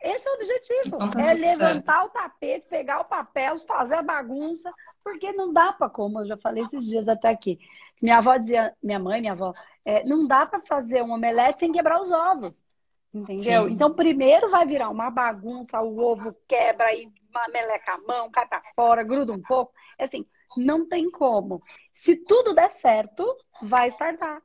Esse 0.00 0.28
é 0.28 0.30
o 0.30 0.34
objetivo. 0.34 0.96
Então, 0.96 1.10
tá 1.10 1.22
é 1.22 1.32
levantar 1.32 2.00
certo. 2.00 2.06
o 2.06 2.10
tapete, 2.10 2.68
pegar 2.68 3.00
o 3.00 3.04
papel, 3.04 3.58
fazer 3.60 3.94
a 3.94 4.02
bagunça, 4.02 4.72
porque 5.02 5.32
não 5.32 5.52
dá 5.52 5.72
para 5.72 5.88
como, 5.88 6.20
eu 6.20 6.26
já 6.26 6.36
falei 6.36 6.64
esses 6.64 6.84
dias 6.84 7.08
até 7.08 7.28
aqui. 7.28 7.58
Minha 8.02 8.18
avó 8.18 8.36
dizia, 8.36 8.74
minha 8.82 8.98
mãe, 8.98 9.20
minha 9.20 9.32
avó, 9.32 9.54
é, 9.84 10.04
não 10.04 10.26
dá 10.26 10.44
para 10.44 10.60
fazer 10.60 11.02
um 11.02 11.12
omelete 11.12 11.60
sem 11.60 11.72
quebrar 11.72 12.00
os 12.00 12.10
ovos. 12.10 12.62
Entendeu? 13.14 13.66
Sim. 13.66 13.72
Então, 13.72 13.94
primeiro 13.94 14.50
vai 14.50 14.66
virar 14.66 14.90
uma 14.90 15.10
bagunça, 15.10 15.80
o 15.80 15.98
ovo 15.98 16.30
quebra 16.46 16.92
e 16.92 17.10
meleca 17.52 17.94
a 17.94 17.98
mão, 17.98 18.30
cata 18.30 18.60
fora, 18.74 19.02
gruda 19.02 19.32
um 19.32 19.40
pouco. 19.40 19.72
É 19.98 20.04
assim, 20.04 20.26
não 20.56 20.86
tem 20.86 21.10
como. 21.10 21.62
Se 21.94 22.16
tudo 22.16 22.54
der 22.54 22.70
certo, 22.72 23.24
vai 23.62 23.88
startar. 23.88 24.42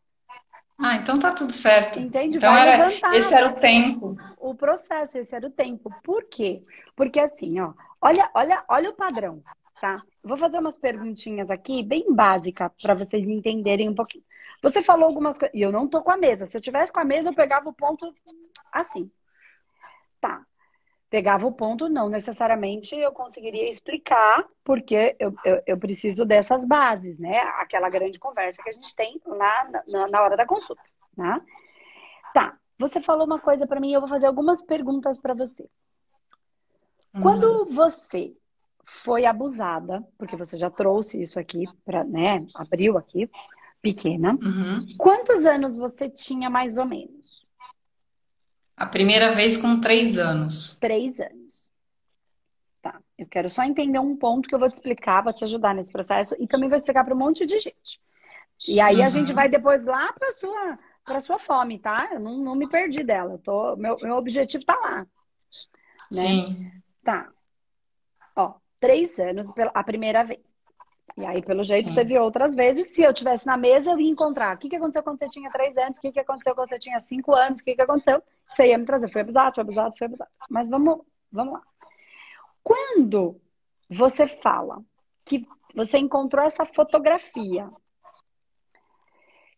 Ah, 0.82 0.96
então 0.96 1.20
tá 1.20 1.32
tudo 1.34 1.52
certo. 1.52 2.00
Entende? 2.00 2.38
Então 2.38 2.52
Vai 2.52 2.68
era, 2.68 2.86
levantar, 2.86 3.16
esse 3.16 3.34
era 3.34 3.50
o 3.50 3.60
tempo. 3.60 4.18
O 4.40 4.56
processo, 4.56 5.18
esse 5.18 5.36
era 5.36 5.46
o 5.46 5.52
tempo. 5.52 5.94
Por 6.04 6.24
quê? 6.26 6.64
Porque 6.96 7.20
assim, 7.20 7.60
ó, 7.60 7.74
olha, 8.02 8.30
olha, 8.34 8.64
olha 8.68 8.90
o 8.90 8.96
padrão, 8.96 9.44
tá? 9.80 10.02
Vou 10.24 10.38
fazer 10.38 10.60
umas 10.60 10.78
perguntinhas 10.78 11.52
aqui, 11.52 11.84
bem 11.84 12.14
básica, 12.14 12.72
para 12.82 12.96
vocês 12.96 13.30
entenderem 13.30 13.90
um 13.90 13.96
pouquinho. 13.96 14.24
Você 14.64 14.82
falou 14.84 15.06
algumas 15.06 15.38
coisas, 15.38 15.56
e 15.56 15.62
eu 15.62 15.72
não 15.72 15.88
tô 15.88 16.02
com 16.02 16.12
a 16.12 16.18
mesa. 16.18 16.46
Se 16.46 16.58
eu 16.58 16.62
tivesse 16.62 16.92
com 16.92 17.00
a 17.00 17.06
mesa, 17.06 17.30
eu 17.30 17.36
pegava 17.36 17.70
o 17.70 17.74
ponto 17.74 18.14
assim. 18.74 19.10
Tá 20.20 20.46
pegava 21.12 21.46
o 21.46 21.52
ponto, 21.52 21.90
não 21.90 22.08
necessariamente 22.08 22.96
eu 22.96 23.12
conseguiria 23.12 23.70
explicar, 23.70 24.48
porque 24.64 25.14
eu, 25.20 25.36
eu, 25.44 25.62
eu, 25.68 25.78
preciso 25.78 26.26
dessas 26.26 26.64
bases, 26.64 27.20
né? 27.20 27.38
Aquela 27.60 27.90
grande 27.90 28.18
conversa 28.18 28.64
que 28.64 28.70
a 28.70 28.72
gente 28.72 28.96
tem 28.96 29.22
lá 29.26 29.70
na, 29.90 30.08
na 30.08 30.22
hora 30.22 30.38
da 30.38 30.46
consulta, 30.46 30.82
né? 31.18 31.42
Tá, 32.34 32.58
você 32.80 33.02
falou 33.02 33.26
uma 33.26 33.40
coisa 33.40 33.68
para 33.68 33.82
mim, 33.82 33.92
eu 33.92 34.00
vou 34.00 34.08
fazer 34.08 34.26
algumas 34.26 34.64
perguntas 34.64 35.20
para 35.20 35.34
você. 35.34 35.70
Uhum. 37.14 37.22
Quando 37.22 37.66
você 37.66 38.34
foi 39.04 39.26
abusada, 39.26 40.02
porque 40.18 40.38
você 40.38 40.58
já 40.58 40.70
trouxe 40.70 41.22
isso 41.22 41.38
aqui 41.38 41.66
para, 41.84 42.06
né, 42.06 42.48
abriu 42.56 42.98
aqui, 42.98 43.30
pequena. 43.82 44.32
Uhum. 44.42 44.86
Quantos 44.98 45.46
anos 45.46 45.76
você 45.76 46.10
tinha 46.10 46.50
mais 46.50 46.78
ou 46.78 46.86
menos? 46.86 47.31
A 48.82 48.86
primeira 48.88 49.32
vez 49.34 49.58
com 49.58 49.80
três 49.80 50.18
anos. 50.18 50.78
Três 50.80 51.20
anos. 51.20 51.72
Tá. 52.82 53.00
Eu 53.16 53.28
quero 53.28 53.48
só 53.48 53.64
entender 53.64 54.00
um 54.00 54.18
ponto 54.18 54.50
que 54.50 54.56
eu 54.56 54.60
vou 54.60 54.68
te 54.68 54.74
explicar, 54.74 55.22
vou 55.24 55.32
te 55.32 55.44
ajudar 55.44 55.76
nesse 55.76 55.92
processo 55.92 56.36
e 56.40 56.48
também 56.48 56.68
vou 56.68 56.76
explicar 56.76 57.04
para 57.04 57.14
um 57.14 57.18
monte 57.18 57.46
de 57.46 57.60
gente. 57.60 58.02
E 58.68 58.80
aí 58.80 58.98
uhum. 58.98 59.06
a 59.06 59.10
gente 59.10 59.34
vai 59.34 59.48
depois 59.48 59.86
lá 59.86 60.12
para 60.14 60.32
sua 60.32 60.80
para 61.06 61.20
sua 61.20 61.38
fome, 61.38 61.78
tá? 61.78 62.10
Eu 62.12 62.20
não, 62.20 62.38
não 62.40 62.56
me 62.56 62.68
perdi 62.68 63.04
dela. 63.04 63.40
Tô, 63.44 63.76
meu, 63.76 63.98
meu 64.02 64.16
objetivo 64.16 64.66
tá 64.66 64.76
lá. 64.76 64.98
Né? 65.00 65.08
Sim. 66.12 66.46
Tá. 67.04 67.30
Ó, 68.36 68.56
três 68.80 69.20
anos 69.20 69.48
a 69.76 69.84
primeira 69.84 70.24
vez. 70.24 70.40
E 71.18 71.26
aí, 71.26 71.42
pelo 71.42 71.64
jeito, 71.64 71.90
Sim. 71.90 71.96
teve 71.96 72.18
outras 72.18 72.56
vezes. 72.56 72.88
Se 72.88 73.04
eu 73.04 73.14
tivesse 73.14 73.46
na 73.46 73.58
mesa, 73.58 73.92
eu 73.92 74.00
ia 74.00 74.10
encontrar. 74.10 74.56
O 74.56 74.60
que, 74.60 74.70
que 74.70 74.76
aconteceu 74.76 75.04
quando 75.04 75.20
você 75.20 75.28
tinha 75.28 75.52
três 75.52 75.78
anos? 75.78 75.98
O 75.98 76.02
que, 76.02 76.12
que 76.12 76.20
aconteceu 76.20 76.56
quando 76.56 76.70
você 76.70 76.80
tinha 76.80 77.00
cinco 77.00 77.36
anos? 77.36 77.60
O 77.60 77.64
que, 77.64 77.76
que 77.76 77.82
aconteceu? 77.82 78.24
Você 78.54 78.68
ia 78.68 78.78
me 78.78 78.86
trazer. 78.86 79.10
Foi 79.12 79.22
abusado, 79.22 79.56
foi 79.56 79.62
abusado, 79.62 79.96
foi 79.98 80.08
abusado. 80.08 80.32
Mas 80.50 80.70
vamos, 80.70 81.02
vamos 81.32 81.54
lá. 81.54 81.62
Quando 82.64 83.40
você 83.90 84.28
fala 84.28 84.84
que 85.26 85.48
você 85.74 85.98
encontrou 85.98 86.46
essa 86.46 86.66
fotografia, 86.66 87.70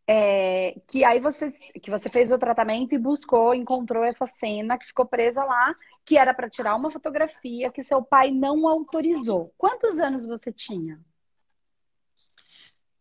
é, 0.07 0.75
que 0.87 1.03
aí 1.03 1.19
você, 1.19 1.51
que 1.81 1.89
você 1.89 2.09
fez 2.09 2.31
o 2.31 2.37
tratamento 2.37 2.93
e 2.93 2.99
buscou, 2.99 3.53
encontrou 3.53 4.03
essa 4.03 4.25
cena 4.25 4.77
que 4.77 4.85
ficou 4.85 5.05
presa 5.05 5.43
lá, 5.43 5.73
que 6.05 6.17
era 6.17 6.33
para 6.33 6.49
tirar 6.49 6.75
uma 6.75 6.91
fotografia 6.91 7.71
que 7.71 7.83
seu 7.83 8.03
pai 8.03 8.29
não 8.29 8.67
autorizou. 8.67 9.53
Quantos 9.57 9.97
anos 9.99 10.25
você 10.25 10.51
tinha? 10.51 10.99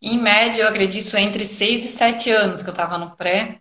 Em 0.01 0.21
média, 0.21 0.63
eu 0.63 0.69
acredito 0.69 1.17
entre 1.17 1.45
6 1.45 1.85
e 1.85 1.89
7 1.89 2.31
anos 2.31 2.63
que 2.63 2.69
eu 2.69 2.73
estava 2.73 2.99
no 2.99 3.17
pré. 3.17 3.61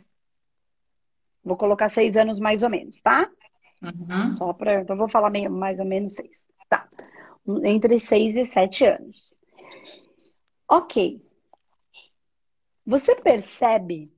Vou 1.43 1.57
colocar 1.57 1.89
6 1.89 2.17
anos 2.17 2.39
mais 2.39 2.63
ou 2.63 2.69
menos, 2.69 3.01
tá? 3.01 3.29
Uhum. 3.81 4.37
Só 4.37 4.53
pra, 4.53 4.81
então, 4.81 4.95
vou 4.95 5.09
falar 5.09 5.31
mais 5.49 5.79
ou 5.79 5.85
menos 5.85 6.13
6. 6.13 6.29
Tá. 6.69 6.87
Entre 7.63 7.97
6 7.97 8.37
e 8.37 8.45
7 8.45 8.85
anos. 8.85 9.33
Ok. 10.69 11.21
Você 12.85 13.15
percebe 13.15 14.11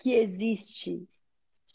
que 0.00 0.12
existe, 0.12 1.08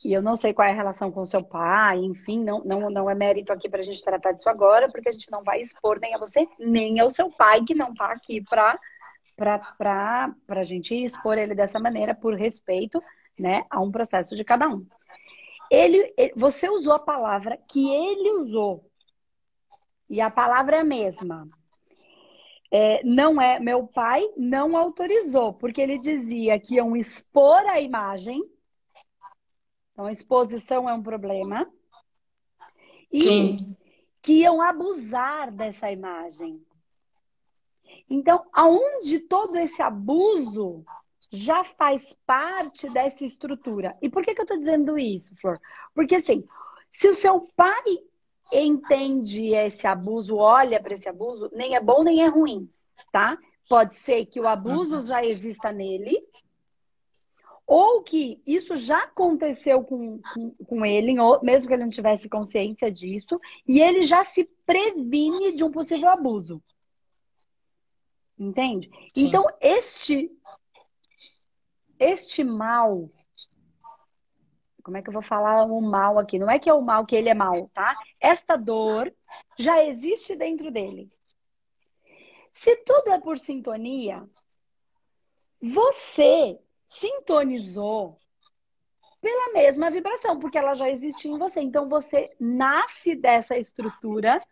e 0.04 0.14
eu 0.14 0.22
não 0.22 0.36
sei 0.36 0.54
qual 0.54 0.68
é 0.68 0.72
a 0.72 0.76
relação 0.76 1.12
com 1.12 1.26
seu 1.26 1.44
pai, 1.44 2.00
enfim, 2.00 2.44
não, 2.44 2.64
não, 2.64 2.90
não 2.90 3.10
é 3.10 3.16
mérito 3.16 3.52
aqui 3.52 3.70
para 3.70 3.80
a 3.80 3.84
gente 3.84 4.04
tratar 4.04 4.32
disso 4.32 4.50
agora, 4.50 4.90
porque 4.90 5.10
a 5.10 5.12
gente 5.12 5.30
não 5.32 5.44
vai 5.44 5.62
expor 5.62 6.00
nem 6.00 6.16
a 6.16 6.18
você, 6.18 6.48
nem 6.60 7.00
ao 7.00 7.10
seu 7.10 7.30
pai, 7.32 7.64
que 7.64 7.74
não 7.74 7.92
está 7.92 8.12
aqui 8.12 8.42
para 8.42 8.80
para 9.38 10.36
a 10.50 10.64
gente 10.64 10.94
expor 10.94 11.38
ele 11.38 11.56
dessa 11.56 11.80
maneira 11.80 12.14
por 12.14 12.36
respeito 12.36 13.02
né, 13.42 13.66
a 13.70 13.82
um 13.82 13.92
processo 13.92 14.36
de 14.36 14.44
cada 14.44 14.70
um. 14.70 14.86
Ele, 15.70 16.14
você 16.36 16.70
usou 16.70 16.94
a 16.94 17.00
palavra 17.00 17.58
que 17.68 17.90
ele 17.90 18.32
usou. 18.32 18.86
E 20.10 20.22
a 20.22 20.30
palavra 20.30 20.78
é 20.78 20.80
a 20.80 20.86
mesma 20.86 21.48
é, 22.72 23.04
não 23.04 23.40
é, 23.42 23.60
meu 23.60 23.86
pai 23.86 24.24
não 24.38 24.78
autorizou, 24.78 25.54
porque 25.54 25.82
ele 25.82 26.00
dizia 26.00 26.58
que 26.58 26.76
iam 26.76 26.96
expor 26.96 27.60
a 27.68 27.82
imagem. 27.82 28.42
Então, 29.92 30.06
a 30.06 30.12
exposição 30.12 30.90
é 30.90 30.94
um 30.94 31.04
problema. 31.04 31.70
E 33.12 33.22
Sim. 33.22 33.78
que 34.22 34.34
iam 34.40 34.62
abusar 34.62 35.52
dessa 35.52 35.92
imagem. 35.92 36.66
Então, 38.10 38.46
aonde 38.54 39.20
todo 39.20 39.58
esse 39.58 39.82
abuso 39.82 40.86
já 41.32 41.64
faz 41.64 42.16
parte 42.26 42.90
dessa 42.90 43.24
estrutura. 43.24 43.98
E 44.02 44.10
por 44.10 44.24
que, 44.24 44.36
que 44.36 44.42
eu 44.42 44.44
estou 44.44 44.58
dizendo 44.58 45.00
isso, 45.00 45.34
Flor? 45.38 45.60
Porque 45.96 46.16
assim, 46.16 46.44
se 46.92 47.08
o 47.08 47.14
seu 47.14 47.48
pai 47.56 47.84
entende 48.52 49.54
esse 49.54 49.88
abuso, 49.88 50.36
olha 50.36 50.82
para 50.82 50.94
esse 50.94 51.08
abuso, 51.08 51.50
nem 51.54 51.76
é 51.76 51.80
bom 51.80 52.04
nem 52.04 52.22
é 52.22 52.28
ruim, 52.28 52.70
tá? 53.12 53.38
Pode 53.70 53.96
ser 53.96 54.26
que 54.26 54.42
o 54.42 54.48
abuso 54.48 54.98
uhum. 54.98 55.04
já 55.04 55.24
exista 55.24 55.72
nele, 55.72 56.22
ou 57.66 58.04
que 58.04 58.42
isso 58.46 58.76
já 58.76 59.04
aconteceu 59.04 59.82
com, 59.82 60.20
com, 60.34 60.52
com 60.66 60.86
ele, 60.86 61.16
mesmo 61.42 61.70
que 61.70 61.74
ele 61.74 61.84
não 61.84 61.90
tivesse 61.90 62.28
consciência 62.28 62.92
disso, 62.92 63.40
e 63.66 63.80
ele 63.80 64.04
já 64.04 64.26
se 64.26 64.44
previne 64.66 65.54
de 65.54 65.64
um 65.64 65.72
possível 65.72 66.10
abuso. 66.10 66.62
Entende? 68.38 68.90
Sim. 69.16 69.28
Então, 69.28 69.46
este, 69.62 70.30
este 72.02 72.44
mal 72.44 73.10
como 74.82 74.98
é 74.98 75.02
que 75.02 75.10
eu 75.10 75.14
vou 75.14 75.22
falar 75.22 75.64
o 75.64 75.80
mal 75.80 76.18
aqui? 76.18 76.40
Não 76.40 76.50
é 76.50 76.60
que 76.60 76.70
é 76.70 76.74
o 76.74 76.82
mal 76.82 77.06
que 77.06 77.16
ele 77.16 77.30
é 77.30 77.34
mal, 77.34 77.70
tá? 77.74 77.96
Esta 78.20 78.56
dor 78.56 79.14
já 79.58 79.84
existe 79.84 80.36
dentro 80.36 80.72
dele. 80.72 81.12
Se 82.52 82.76
tudo 82.78 83.12
é 83.12 83.20
por 83.20 83.38
sintonia, 83.38 84.28
você 85.62 86.60
sintonizou 86.90 88.20
pela 89.22 89.54
mesma 89.54 89.92
vibração, 89.92 90.40
porque 90.40 90.58
ela 90.58 90.74
já 90.74 90.90
existe 90.90 91.28
em 91.28 91.38
você. 91.38 91.62
Então 91.62 91.88
você 91.88 92.36
nasce 92.40 93.16
dessa 93.16 93.58
estrutura 93.58 94.44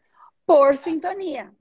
por 0.46 0.76
sintonia 0.78 1.52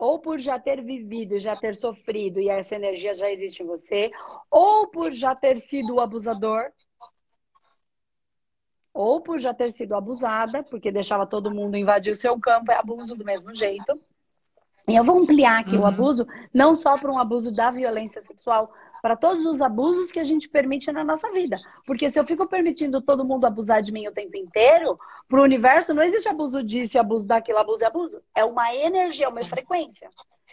ou 0.00 0.18
por 0.18 0.38
já 0.38 0.58
ter 0.58 0.82
vivido, 0.82 1.38
já 1.38 1.54
ter 1.54 1.76
sofrido 1.76 2.40
e 2.40 2.48
essa 2.48 2.74
energia 2.74 3.12
já 3.12 3.30
existe 3.30 3.62
em 3.62 3.66
você, 3.66 4.10
ou 4.50 4.88
por 4.88 5.12
já 5.12 5.34
ter 5.34 5.58
sido 5.58 5.96
o 5.96 6.00
abusador, 6.00 6.72
ou 8.94 9.20
por 9.20 9.38
já 9.38 9.52
ter 9.52 9.70
sido 9.70 9.94
abusada, 9.94 10.62
porque 10.62 10.90
deixava 10.90 11.26
todo 11.26 11.54
mundo 11.54 11.76
invadir 11.76 12.14
o 12.14 12.16
seu 12.16 12.40
campo, 12.40 12.72
é 12.72 12.76
abuso 12.76 13.14
do 13.14 13.26
mesmo 13.26 13.54
jeito. 13.54 14.00
E 14.88 14.96
eu 14.96 15.04
vou 15.04 15.18
ampliar 15.18 15.60
aqui 15.60 15.76
uhum. 15.76 15.82
o 15.82 15.86
abuso, 15.86 16.26
não 16.52 16.74
só 16.74 16.96
para 16.96 17.12
um 17.12 17.18
abuso 17.18 17.52
da 17.52 17.70
violência 17.70 18.22
sexual, 18.22 18.72
para 19.02 19.16
todos 19.16 19.46
os 19.46 19.62
abusos 19.62 20.12
que 20.12 20.20
a 20.20 20.24
gente 20.24 20.48
permite 20.48 20.90
na 20.92 21.02
nossa 21.02 21.30
vida. 21.30 21.56
Porque 21.86 22.10
se 22.10 22.18
eu 22.18 22.26
fico 22.26 22.48
permitindo 22.48 23.00
todo 23.00 23.24
mundo 23.24 23.46
abusar 23.46 23.82
de 23.82 23.92
mim 23.92 24.06
o 24.06 24.12
tempo 24.12 24.36
inteiro, 24.36 24.98
para 25.28 25.40
o 25.40 25.44
universo 25.44 25.94
não 25.94 26.02
existe 26.02 26.28
abuso 26.28 26.62
disso 26.62 26.96
e 26.96 26.98
abuso 26.98 27.26
daquilo, 27.26 27.58
abuso 27.58 27.84
é 27.84 27.86
abuso. 27.86 28.22
É 28.34 28.44
uma 28.44 28.74
energia, 28.74 29.28
uma 29.28 29.44
frequência, 29.44 30.10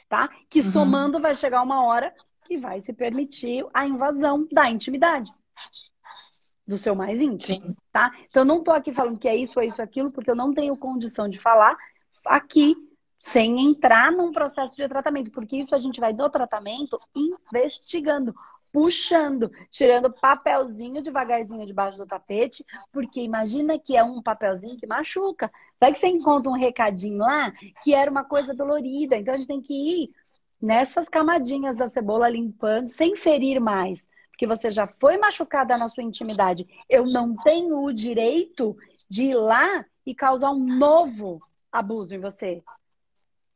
tá? 0.07 0.29
Que 0.49 0.59
uhum. 0.59 0.71
somando 0.71 1.19
vai 1.19 1.35
chegar 1.35 1.61
uma 1.61 1.85
hora 1.85 2.13
que 2.45 2.57
vai 2.57 2.81
se 2.81 2.93
permitir 2.93 3.65
a 3.73 3.85
invasão 3.85 4.47
da 4.51 4.69
intimidade 4.69 5.33
do 6.65 6.77
seu 6.77 6.93
mais 6.93 7.21
íntimo, 7.21 7.67
Sim. 7.67 7.75
tá? 7.93 8.11
Então 8.29 8.43
não 8.43 8.61
tô 8.61 8.71
aqui 8.71 8.93
falando 8.93 9.17
que 9.17 9.27
é 9.27 9.35
isso, 9.35 9.59
é 9.59 9.65
isso, 9.65 9.81
é 9.81 9.83
aquilo, 9.83 10.11
porque 10.11 10.29
eu 10.29 10.35
não 10.35 10.53
tenho 10.53 10.75
condição 10.75 11.29
de 11.29 11.39
falar 11.39 11.77
aqui 12.25 12.75
sem 13.19 13.59
entrar 13.59 14.11
num 14.11 14.31
processo 14.31 14.75
de 14.75 14.87
tratamento, 14.87 15.31
porque 15.31 15.57
isso 15.57 15.73
a 15.73 15.77
gente 15.77 15.99
vai 15.99 16.13
do 16.13 16.29
tratamento 16.29 16.99
investigando, 17.15 18.33
puxando, 18.71 19.51
tirando 19.71 20.11
papelzinho 20.11 21.01
devagarzinho 21.01 21.65
debaixo 21.65 21.97
do 21.97 22.05
tapete, 22.05 22.65
porque 22.91 23.21
imagina 23.21 23.79
que 23.79 23.97
é 23.97 24.03
um 24.03 24.21
papelzinho 24.21 24.77
que 24.77 24.85
machuca. 24.85 25.51
Vai 25.79 25.91
que 25.91 25.99
você 25.99 26.07
encontra 26.07 26.51
um 26.51 26.55
recadinho 26.55 27.17
lá 27.17 27.51
que 27.83 27.93
era 27.93 28.09
uma 28.09 28.23
coisa 28.23 28.53
dolorida, 28.53 29.15
então 29.15 29.33
a 29.33 29.37
gente 29.37 29.47
tem 29.47 29.61
que 29.61 29.73
ir 29.73 30.11
nessas 30.61 31.07
camadinhas 31.07 31.75
da 31.75 31.87
cebola 31.87 32.29
limpando 32.29 32.87
sem 32.87 33.15
ferir 33.15 33.59
mais, 33.59 34.07
porque 34.29 34.47
você 34.47 34.69
já 34.69 34.87
foi 34.87 35.17
machucada 35.17 35.77
na 35.77 35.87
sua 35.87 36.03
intimidade. 36.03 36.67
Eu 36.89 37.05
não 37.05 37.35
tenho 37.35 37.79
o 37.83 37.93
direito 37.93 38.77
de 39.09 39.25
ir 39.25 39.35
lá 39.35 39.85
e 40.05 40.13
causar 40.13 40.51
um 40.51 40.77
novo 40.77 41.41
abuso 41.71 42.13
em 42.13 42.19
você. 42.19 42.63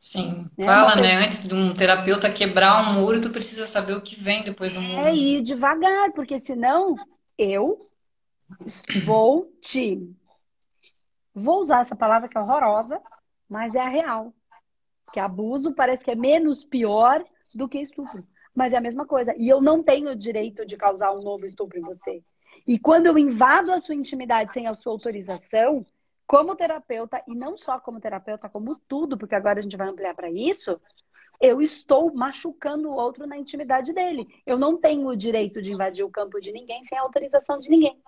Sim, 0.01 0.50
é 0.58 0.65
fala, 0.65 0.96
né? 0.96 1.13
Antes 1.17 1.48
de 1.48 1.53
um 1.53 1.75
terapeuta 1.75 2.34
quebrar 2.34 2.81
um 2.81 3.00
muro, 3.00 3.22
tu 3.22 3.29
precisa 3.29 3.67
saber 3.67 3.93
o 3.93 4.01
que 4.01 4.15
vem 4.15 4.43
depois 4.43 4.74
do 4.74 4.81
muro. 4.81 5.00
É 5.00 5.13
ir 5.13 5.43
devagar, 5.43 6.12
porque 6.13 6.39
senão 6.39 6.96
eu 7.38 7.88
vou 9.05 9.46
te. 9.62 10.01
Vou 11.36 11.62
usar 11.62 11.81
essa 11.81 11.96
palavra 11.96 12.27
que 12.27 12.36
é 12.36 12.41
horrorosa, 12.41 13.00
mas 13.48 13.75
é 13.75 13.79
a 13.79 13.89
real. 13.89 14.34
Que 15.13 15.20
abuso 15.20 15.75
parece 15.75 16.03
que 16.03 16.10
é 16.10 16.15
menos 16.15 16.63
pior 16.63 17.24
do 17.53 17.70
que 17.70 17.77
estupro. 17.77 18.25
Mas 18.55 18.74
é 18.74 18.77
a 18.77 18.81
mesma 18.81 19.05
coisa. 19.05 19.36
E 19.38 19.48
eu 19.48 19.62
não 19.62 19.84
tenho 19.84 20.10
o 20.10 20.15
direito 20.15 20.65
de 20.65 20.75
causar 20.77 21.12
um 21.12 21.22
novo 21.22 21.46
estupro 21.46 21.77
em 21.77 21.84
você. 21.84 22.24
E 22.65 22.79
quando 22.79 23.05
eu 23.05 23.20
invado 23.20 23.72
a 23.72 23.77
sua 23.77 23.93
intimidade 23.93 24.51
sem 24.51 24.65
a 24.65 24.74
sua 24.74 24.93
autorização, 24.93 25.86
como 26.32 26.56
terapeuta, 26.56 27.22
e 27.28 27.36
não 27.36 27.58
só 27.58 27.78
como 27.78 28.00
terapeuta, 28.00 28.48
como 28.48 28.78
tudo, 28.88 29.18
porque 29.18 29.36
agora 29.36 29.60
a 29.60 29.62
gente 29.62 29.76
vai 29.76 29.90
ampliar 29.90 30.16
para 30.16 30.32
isso, 30.32 30.80
eu 31.42 31.62
estou 31.62 32.14
machucando 32.14 32.88
o 32.88 32.94
outro 32.94 33.28
na 33.28 33.38
intimidade 33.38 33.92
dele. 33.92 34.26
Eu 34.46 34.58
não 34.58 34.78
tenho 34.78 35.10
o 35.10 35.16
direito 35.16 35.62
de 35.62 35.74
invadir 35.74 36.06
o 36.06 36.10
campo 36.10 36.40
de 36.40 36.54
ninguém 36.54 36.86
sem 36.86 36.98
a 36.98 37.02
autorização 37.02 37.60
de 37.60 37.70
ninguém. 37.70 38.02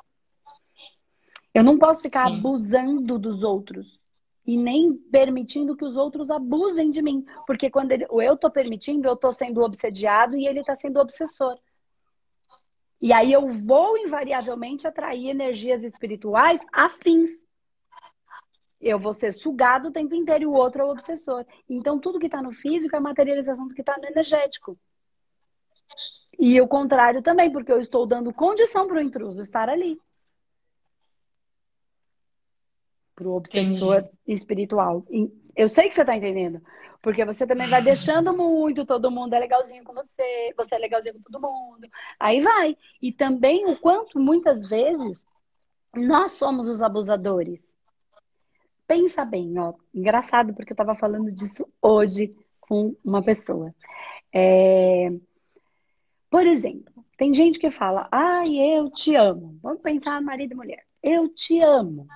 Eu 1.53 1.65
não 1.65 1.77
posso 1.77 2.01
ficar 2.01 2.29
Sim. 2.29 2.37
abusando 2.37 3.19
dos 3.19 3.43
outros. 3.43 3.99
e 4.47 4.55
nem 4.55 4.93
permitindo 4.93 5.75
que 5.75 5.83
os 5.83 5.97
outros 5.97 6.31
abusem 6.31 6.91
de 6.91 7.01
mim. 7.01 7.25
Porque 7.45 7.69
quando 7.69 7.91
ele, 7.91 8.05
eu 8.09 8.35
estou 8.35 8.49
permitindo, 8.49 9.05
eu 9.05 9.15
estou 9.15 9.33
sendo 9.33 9.61
obsediado 9.61 10.37
e 10.37 10.47
ele 10.47 10.61
está 10.61 10.77
sendo 10.77 10.97
obsessor. 11.01 11.59
E 13.01 13.11
aí 13.11 13.33
eu 13.33 13.49
vou 13.65 13.97
invariavelmente 13.97 14.87
atrair 14.87 15.27
energias 15.27 15.83
espirituais 15.83 16.61
afins. 16.71 17.45
Eu 18.83 18.99
vou 18.99 19.13
ser 19.13 19.31
sugado 19.31 19.87
o 19.87 19.91
tempo 19.91 20.13
inteiro 20.13 20.43
e 20.43 20.45
o 20.45 20.51
outro 20.51 20.81
é 20.81 20.85
o 20.85 20.89
obsessor. 20.89 21.45
Então 21.69 21.97
tudo 21.97 22.19
que 22.19 22.25
está 22.25 22.41
no 22.41 22.51
físico 22.51 22.93
é 22.93 22.99
materialização 22.99 23.65
do 23.65 23.73
que 23.73 23.79
está 23.81 23.97
no 23.97 24.05
energético. 24.05 24.77
E 26.37 26.59
o 26.59 26.67
contrário 26.67 27.21
também, 27.21 27.49
porque 27.49 27.71
eu 27.71 27.79
estou 27.79 28.05
dando 28.05 28.33
condição 28.33 28.85
para 28.85 28.97
o 28.97 29.01
intruso 29.01 29.39
estar 29.39 29.69
ali. 29.69 29.97
Para 33.15 33.27
o 33.27 33.35
obsessor 33.35 33.99
Entendi. 33.99 34.11
espiritual. 34.27 35.05
Eu 35.55 35.69
sei 35.69 35.87
que 35.87 35.95
você 35.95 36.01
está 36.01 36.17
entendendo. 36.17 36.61
Porque 37.01 37.23
você 37.23 37.47
também 37.47 37.67
vai 37.67 37.81
deixando 37.81 38.35
muito, 38.35 38.85
todo 38.85 39.11
mundo 39.11 39.33
é 39.33 39.39
legalzinho 39.39 39.83
com 39.83 39.93
você, 39.93 40.53
você 40.57 40.75
é 40.75 40.77
legalzinho 40.77 41.15
com 41.15 41.21
todo 41.21 41.41
mundo. 41.41 41.87
Aí 42.19 42.41
vai. 42.41 42.77
E 43.01 43.13
também 43.13 43.65
o 43.65 43.79
quanto 43.79 44.19
muitas 44.19 44.67
vezes 44.67 45.25
nós 45.95 46.33
somos 46.33 46.67
os 46.67 46.81
abusadores. 46.81 47.72
Pensa 48.87 49.23
bem, 49.25 49.57
ó. 49.57 49.73
Engraçado, 49.93 50.53
porque 50.53 50.71
eu 50.71 50.75
estava 50.75 50.95
falando 50.95 51.31
disso 51.31 51.67
hoje 51.81 52.35
com 52.61 52.95
uma 53.03 53.23
pessoa. 53.23 53.73
É... 54.33 55.11
Por 56.29 56.45
exemplo, 56.45 56.93
tem 57.17 57.33
gente 57.33 57.59
que 57.59 57.69
fala, 57.69 58.07
ai, 58.11 58.55
eu 58.57 58.89
te 58.89 59.15
amo. 59.15 59.59
Vamos 59.61 59.81
pensar 59.81 60.21
marido 60.21 60.53
e 60.53 60.55
mulher. 60.55 60.83
Eu 61.01 61.29
te 61.29 61.59
amo. 61.61 62.07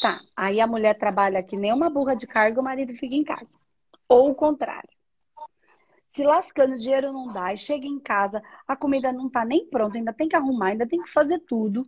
Tá, 0.00 0.20
aí 0.36 0.60
a 0.60 0.66
mulher 0.66 0.98
trabalha 0.98 1.42
que 1.42 1.56
nem 1.56 1.72
uma 1.72 1.88
burra 1.88 2.16
de 2.16 2.26
carga, 2.26 2.60
o 2.60 2.64
marido 2.64 2.94
fica 2.94 3.14
em 3.14 3.24
casa. 3.24 3.58
Ou 4.08 4.30
o 4.30 4.34
contrário. 4.34 4.88
Se 6.08 6.22
lascando, 6.22 6.76
dinheiro 6.76 7.12
não 7.12 7.32
dá, 7.32 7.52
e 7.52 7.58
chega 7.58 7.86
em 7.86 7.98
casa, 7.98 8.42
a 8.68 8.76
comida 8.76 9.12
não 9.12 9.28
tá 9.28 9.44
nem 9.44 9.68
pronta, 9.68 9.98
ainda 9.98 10.12
tem 10.12 10.28
que 10.28 10.36
arrumar, 10.36 10.68
ainda 10.68 10.86
tem 10.86 11.02
que 11.02 11.12
fazer 11.12 11.40
tudo. 11.40 11.84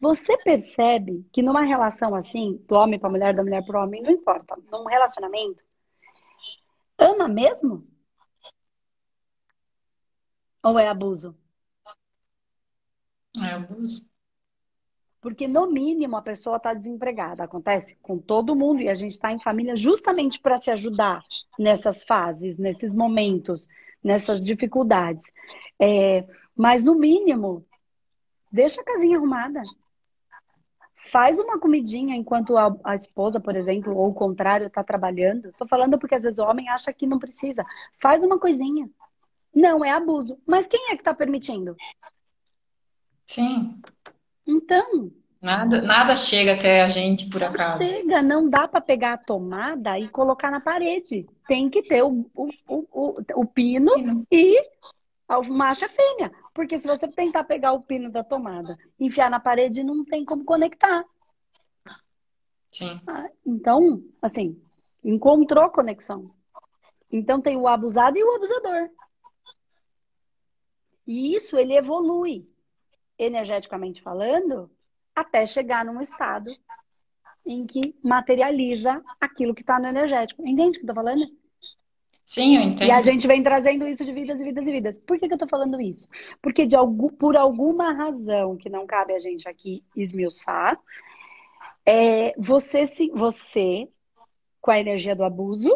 Você 0.00 0.36
percebe 0.38 1.26
que 1.32 1.42
numa 1.42 1.62
relação 1.62 2.14
assim, 2.14 2.62
do 2.68 2.74
homem 2.76 2.98
para 2.98 3.10
mulher, 3.10 3.34
da 3.34 3.42
mulher 3.42 3.64
para 3.64 3.82
homem, 3.82 4.02
não 4.02 4.10
importa, 4.10 4.56
num 4.70 4.84
relacionamento, 4.84 5.64
ama 6.96 7.26
mesmo? 7.26 7.86
Ou 10.62 10.78
é 10.78 10.88
abuso? 10.88 11.36
É 13.42 13.52
abuso. 13.52 14.08
Porque, 15.20 15.48
no 15.48 15.66
mínimo, 15.70 16.16
a 16.16 16.22
pessoa 16.22 16.58
está 16.58 16.72
desempregada. 16.72 17.42
Acontece 17.42 17.96
com 17.96 18.18
todo 18.18 18.54
mundo 18.54 18.80
e 18.80 18.88
a 18.88 18.94
gente 18.94 19.12
está 19.12 19.32
em 19.32 19.40
família 19.40 19.76
justamente 19.76 20.38
para 20.38 20.58
se 20.58 20.70
ajudar 20.70 21.24
nessas 21.58 22.04
fases, 22.04 22.56
nesses 22.56 22.94
momentos, 22.94 23.68
nessas 24.02 24.44
dificuldades. 24.44 25.32
É, 25.78 26.24
mas, 26.54 26.84
no 26.84 26.94
mínimo, 26.94 27.66
deixa 28.52 28.80
a 28.80 28.84
casinha 28.84 29.18
arrumada. 29.18 29.62
Faz 31.10 31.38
uma 31.38 31.58
comidinha 31.58 32.14
enquanto 32.14 32.56
a, 32.56 32.74
a 32.84 32.94
esposa, 32.94 33.40
por 33.40 33.56
exemplo, 33.56 33.96
ou 33.96 34.08
o 34.08 34.14
contrário, 34.14 34.66
está 34.66 34.82
trabalhando. 34.82 35.48
Estou 35.48 35.66
falando 35.66 35.98
porque 35.98 36.14
às 36.14 36.22
vezes 36.22 36.38
o 36.38 36.44
homem 36.44 36.68
acha 36.68 36.92
que 36.92 37.06
não 37.06 37.18
precisa. 37.18 37.64
Faz 38.00 38.22
uma 38.22 38.38
coisinha. 38.38 38.88
Não 39.54 39.84
é 39.84 39.90
abuso. 39.90 40.38
Mas 40.46 40.66
quem 40.66 40.90
é 40.90 40.94
que 40.94 41.00
está 41.00 41.14
permitindo? 41.14 41.76
Sim. 43.26 43.80
Então. 44.46 45.10
Nada, 45.40 45.80
nada 45.80 46.16
chega 46.16 46.54
até 46.54 46.82
a 46.82 46.88
gente 46.88 47.28
por 47.28 47.42
acaso. 47.44 47.84
Chega, 47.84 48.20
não 48.20 48.48
dá 48.48 48.66
para 48.66 48.80
pegar 48.80 49.12
a 49.12 49.18
tomada 49.18 49.98
e 49.98 50.08
colocar 50.08 50.50
na 50.50 50.60
parede. 50.60 51.26
Tem 51.46 51.70
que 51.70 51.82
ter 51.82 52.02
o, 52.02 52.28
o, 52.34 52.50
o, 52.68 53.22
o 53.36 53.46
pino 53.46 53.92
Sim. 53.94 54.26
e 54.32 54.60
a 55.28 55.40
macho 55.42 55.84
e 55.84 55.88
fêmea. 55.88 56.32
Porque 56.58 56.76
se 56.76 56.88
você 56.88 57.06
tentar 57.06 57.44
pegar 57.44 57.72
o 57.72 57.80
pino 57.80 58.10
da 58.10 58.24
tomada, 58.24 58.76
enfiar 58.98 59.30
na 59.30 59.38
parede, 59.38 59.84
não 59.84 60.04
tem 60.04 60.24
como 60.24 60.44
conectar. 60.44 61.04
Sim. 62.72 63.00
Ah, 63.06 63.30
então, 63.46 64.02
assim, 64.20 64.60
encontrou 65.04 65.70
conexão. 65.70 66.34
Então 67.12 67.40
tem 67.40 67.56
o 67.56 67.68
abusado 67.68 68.18
e 68.18 68.24
o 68.24 68.34
abusador. 68.34 68.90
E 71.06 71.32
isso 71.32 71.56
ele 71.56 71.76
evolui, 71.76 72.50
energeticamente 73.16 74.02
falando, 74.02 74.68
até 75.14 75.46
chegar 75.46 75.84
num 75.84 76.00
estado 76.00 76.50
em 77.46 77.64
que 77.68 77.94
materializa 78.02 79.00
aquilo 79.20 79.54
que 79.54 79.60
está 79.60 79.78
no 79.78 79.86
energético. 79.86 80.44
Entende 80.44 80.78
o 80.78 80.80
que 80.80 80.86
eu 80.86 80.88
tô 80.88 80.94
falando? 80.94 81.24
Sim, 82.28 82.56
eu 82.56 82.62
entendo. 82.62 82.88
E 82.88 82.90
a 82.90 83.00
gente 83.00 83.26
vem 83.26 83.42
trazendo 83.42 83.88
isso 83.88 84.04
de 84.04 84.12
vidas 84.12 84.38
e 84.38 84.44
vidas 84.44 84.68
e 84.68 84.70
vidas. 84.70 84.98
Por 84.98 85.18
que, 85.18 85.26
que 85.26 85.32
eu 85.32 85.38
tô 85.38 85.48
falando 85.48 85.80
isso? 85.80 86.06
Porque 86.42 86.66
de 86.66 86.76
algum, 86.76 87.08
por 87.08 87.34
alguma 87.34 87.90
razão 87.90 88.54
que 88.54 88.68
não 88.68 88.86
cabe 88.86 89.14
a 89.14 89.18
gente 89.18 89.48
aqui 89.48 89.82
esmiuçar, 89.96 90.78
é, 91.86 92.34
você, 92.36 92.84
se, 92.84 93.08
você, 93.14 93.88
com 94.60 94.70
a 94.70 94.78
energia 94.78 95.16
do 95.16 95.24
abuso, 95.24 95.74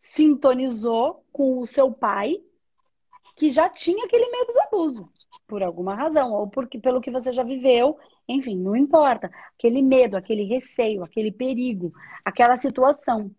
sintonizou 0.00 1.22
com 1.30 1.58
o 1.58 1.66
seu 1.66 1.92
pai 1.92 2.40
que 3.36 3.50
já 3.50 3.68
tinha 3.68 4.02
aquele 4.06 4.30
medo 4.30 4.50
do 4.50 4.60
abuso, 4.62 5.12
por 5.46 5.62
alguma 5.62 5.94
razão, 5.94 6.32
ou 6.32 6.48
porque 6.48 6.78
pelo 6.78 7.02
que 7.02 7.10
você 7.10 7.30
já 7.30 7.42
viveu, 7.42 7.98
enfim, 8.26 8.56
não 8.56 8.74
importa. 8.74 9.30
Aquele 9.58 9.82
medo, 9.82 10.16
aquele 10.16 10.44
receio, 10.44 11.04
aquele 11.04 11.30
perigo, 11.30 11.92
aquela 12.24 12.56
situação. 12.56 13.30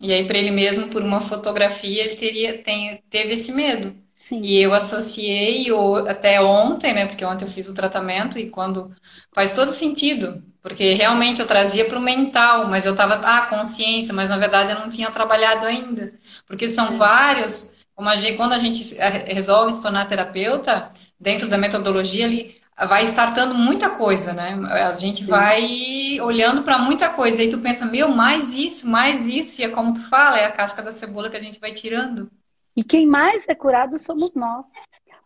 E 0.00 0.12
aí, 0.12 0.26
para 0.26 0.38
ele 0.38 0.50
mesmo, 0.50 0.88
por 0.88 1.02
uma 1.02 1.20
fotografia, 1.20 2.04
ele 2.04 2.16
teria, 2.16 2.62
tem, 2.62 3.02
teve 3.10 3.34
esse 3.34 3.52
medo. 3.52 3.94
Sim. 4.24 4.40
E 4.42 4.60
eu 4.60 4.72
associei 4.72 5.66
até 6.08 6.40
ontem, 6.40 6.92
né? 6.94 7.06
Porque 7.06 7.24
ontem 7.24 7.44
eu 7.44 7.50
fiz 7.50 7.68
o 7.68 7.74
tratamento 7.74 8.38
e 8.38 8.48
quando 8.48 8.94
faz 9.34 9.52
todo 9.52 9.72
sentido, 9.72 10.42
porque 10.62 10.94
realmente 10.94 11.40
eu 11.40 11.46
trazia 11.46 11.84
para 11.84 11.98
o 11.98 12.02
mental, 12.02 12.66
mas 12.68 12.86
eu 12.86 12.92
estava, 12.92 13.14
ah, 13.14 13.46
consciência, 13.46 14.14
mas 14.14 14.28
na 14.28 14.38
verdade 14.38 14.72
eu 14.72 14.78
não 14.78 14.88
tinha 14.88 15.10
trabalhado 15.10 15.66
ainda, 15.66 16.12
porque 16.46 16.68
são 16.68 16.96
vários 16.96 17.72
como 18.00 18.08
a 18.08 18.16
gente, 18.16 18.36
quando 18.38 18.54
a 18.54 18.58
gente 18.58 18.94
resolve 19.26 19.72
se 19.72 19.82
tornar 19.82 20.08
terapeuta, 20.08 20.90
dentro 21.20 21.46
da 21.46 21.58
metodologia, 21.58 22.24
ele 22.24 22.58
vai 22.86 23.02
startando 23.04 23.54
muita 23.54 23.90
coisa, 23.90 24.32
né? 24.32 24.54
A 24.70 24.96
gente 24.96 25.24
Sim. 25.24 25.30
vai 25.30 26.20
olhando 26.20 26.62
para 26.62 26.78
muita 26.78 27.10
coisa. 27.10 27.38
E 27.38 27.46
aí 27.46 27.50
tu 27.50 27.60
pensa, 27.60 27.84
meu, 27.86 28.08
mais 28.08 28.54
isso, 28.54 28.88
mais 28.88 29.26
isso. 29.26 29.60
E 29.60 29.64
é 29.64 29.68
como 29.68 29.94
tu 29.94 30.08
fala, 30.08 30.38
é 30.38 30.44
a 30.44 30.52
casca 30.52 30.82
da 30.82 30.92
cebola 30.92 31.30
que 31.30 31.36
a 31.36 31.40
gente 31.40 31.60
vai 31.60 31.72
tirando. 31.72 32.30
E 32.76 32.82
quem 32.82 33.06
mais 33.06 33.48
é 33.48 33.54
curado 33.54 33.98
somos 33.98 34.34
nós. 34.34 34.66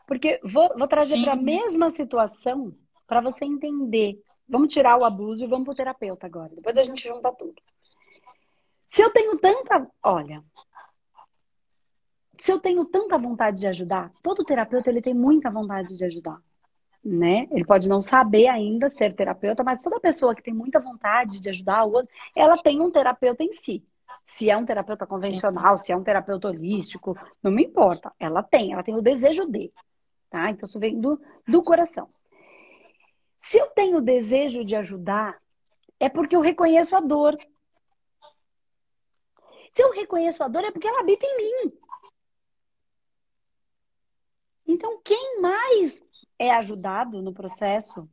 Porque 0.06 0.40
vou, 0.44 0.72
vou 0.76 0.88
trazer 0.88 1.22
para 1.22 1.32
a 1.32 1.36
mesma 1.36 1.90
situação 1.90 2.74
para 3.06 3.20
você 3.20 3.44
entender. 3.44 4.20
Vamos 4.48 4.72
tirar 4.72 4.96
o 4.96 5.04
abuso 5.04 5.44
e 5.44 5.46
vamos 5.46 5.64
para 5.64 5.72
o 5.72 5.76
terapeuta 5.76 6.26
agora. 6.26 6.50
Depois 6.54 6.76
a 6.76 6.82
gente 6.82 7.06
junta 7.08 7.32
tudo. 7.32 7.54
Se 8.88 9.02
eu 9.02 9.10
tenho 9.10 9.38
tanta. 9.38 9.88
Olha, 10.02 10.42
se 12.38 12.52
eu 12.52 12.58
tenho 12.58 12.84
tanta 12.84 13.16
vontade 13.16 13.58
de 13.58 13.66
ajudar, 13.66 14.12
todo 14.22 14.44
terapeuta 14.44 14.90
ele 14.90 15.00
tem 15.00 15.14
muita 15.14 15.50
vontade 15.50 15.96
de 15.96 16.04
ajudar, 16.04 16.38
né? 17.04 17.46
Ele 17.50 17.64
pode 17.64 17.88
não 17.88 18.00
saber 18.00 18.48
ainda 18.48 18.90
ser 18.90 19.14
terapeuta, 19.14 19.62
mas 19.62 19.82
toda 19.82 20.00
pessoa 20.00 20.34
que 20.34 20.42
tem 20.42 20.54
muita 20.54 20.80
vontade 20.80 21.40
de 21.40 21.50
ajudar 21.50 21.84
o 21.84 21.92
outro, 21.92 22.12
ela 22.34 22.56
tem 22.56 22.80
um 22.80 22.90
terapeuta 22.90 23.44
em 23.44 23.52
si. 23.52 23.84
Se 24.24 24.48
é 24.48 24.56
um 24.56 24.64
terapeuta 24.64 25.06
convencional, 25.06 25.76
Sim. 25.76 25.84
se 25.84 25.92
é 25.92 25.96
um 25.96 26.02
terapeuta 26.02 26.48
holístico, 26.48 27.16
não 27.42 27.50
me 27.50 27.64
importa. 27.64 28.12
Ela 28.18 28.42
tem, 28.42 28.72
ela 28.72 28.82
tem 28.82 28.94
o 28.94 29.02
desejo 29.02 29.46
de, 29.46 29.70
tá? 30.30 30.50
Então 30.50 30.66
isso 30.66 30.78
vem 30.78 30.98
do, 30.98 31.20
do 31.46 31.62
coração. 31.62 32.08
Se 33.40 33.58
eu 33.58 33.66
tenho 33.66 33.98
o 33.98 34.02
desejo 34.02 34.64
de 34.64 34.74
ajudar, 34.74 35.38
é 36.00 36.08
porque 36.08 36.34
eu 36.34 36.40
reconheço 36.40 36.96
a 36.96 37.00
dor. 37.00 37.36
Se 39.74 39.82
eu 39.82 39.92
reconheço 39.92 40.42
a 40.42 40.48
dor, 40.48 40.64
é 40.64 40.70
porque 40.70 40.86
ela 40.86 41.00
habita 41.00 41.26
em 41.26 41.36
mim. 41.36 41.72
Então, 44.66 45.00
quem 45.04 45.40
mais 45.40 46.02
é 46.38 46.50
ajudado 46.50 47.22
no 47.22 47.32
processo, 47.32 48.08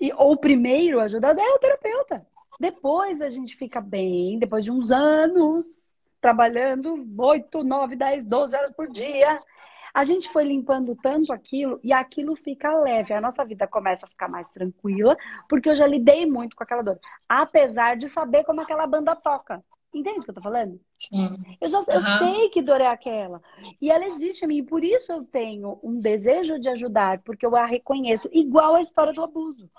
e, 0.00 0.12
ou 0.14 0.36
primeiro 0.36 1.00
ajudado, 1.00 1.40
é 1.40 1.54
o 1.54 1.58
terapeuta. 1.58 2.26
Depois 2.58 3.20
a 3.20 3.28
gente 3.28 3.56
fica 3.56 3.80
bem, 3.80 4.38
depois 4.38 4.64
de 4.64 4.70
uns 4.70 4.90
anos 4.90 5.92
trabalhando 6.20 7.04
8, 7.18 7.64
9, 7.64 7.96
10, 7.96 8.24
12 8.26 8.56
horas 8.56 8.70
por 8.70 8.88
dia. 8.88 9.40
A 9.92 10.04
gente 10.04 10.28
foi 10.30 10.44
limpando 10.44 10.96
tanto 10.96 11.32
aquilo 11.32 11.78
e 11.82 11.92
aquilo 11.92 12.34
fica 12.34 12.72
leve. 12.78 13.12
A 13.12 13.20
nossa 13.20 13.44
vida 13.44 13.66
começa 13.66 14.06
a 14.06 14.08
ficar 14.08 14.28
mais 14.28 14.48
tranquila, 14.48 15.16
porque 15.48 15.68
eu 15.68 15.76
já 15.76 15.86
lidei 15.86 16.24
muito 16.24 16.56
com 16.56 16.62
aquela 16.62 16.82
dor. 16.82 16.98
Apesar 17.28 17.96
de 17.96 18.08
saber 18.08 18.44
como 18.44 18.60
aquela 18.60 18.86
banda 18.86 19.14
toca. 19.14 19.62
Entende 19.94 20.20
o 20.20 20.22
que 20.22 20.30
eu 20.30 20.34
tô 20.34 20.40
falando? 20.40 20.80
Sim. 20.96 21.36
Eu, 21.60 21.68
já, 21.68 21.78
eu 21.86 22.00
sei 22.18 22.48
que 22.48 22.62
dor 22.62 22.80
é 22.80 22.86
aquela. 22.86 23.42
E 23.80 23.90
ela 23.90 24.06
existe 24.06 24.44
em 24.44 24.48
mim. 24.48 24.56
E 24.58 24.62
por 24.62 24.82
isso 24.82 25.12
eu 25.12 25.24
tenho 25.24 25.78
um 25.82 26.00
desejo 26.00 26.58
de 26.58 26.68
ajudar, 26.70 27.20
porque 27.22 27.44
eu 27.44 27.54
a 27.54 27.66
reconheço. 27.66 28.28
Igual 28.32 28.74
a 28.74 28.80
história 28.80 29.12
do 29.12 29.22
abuso. 29.22 29.70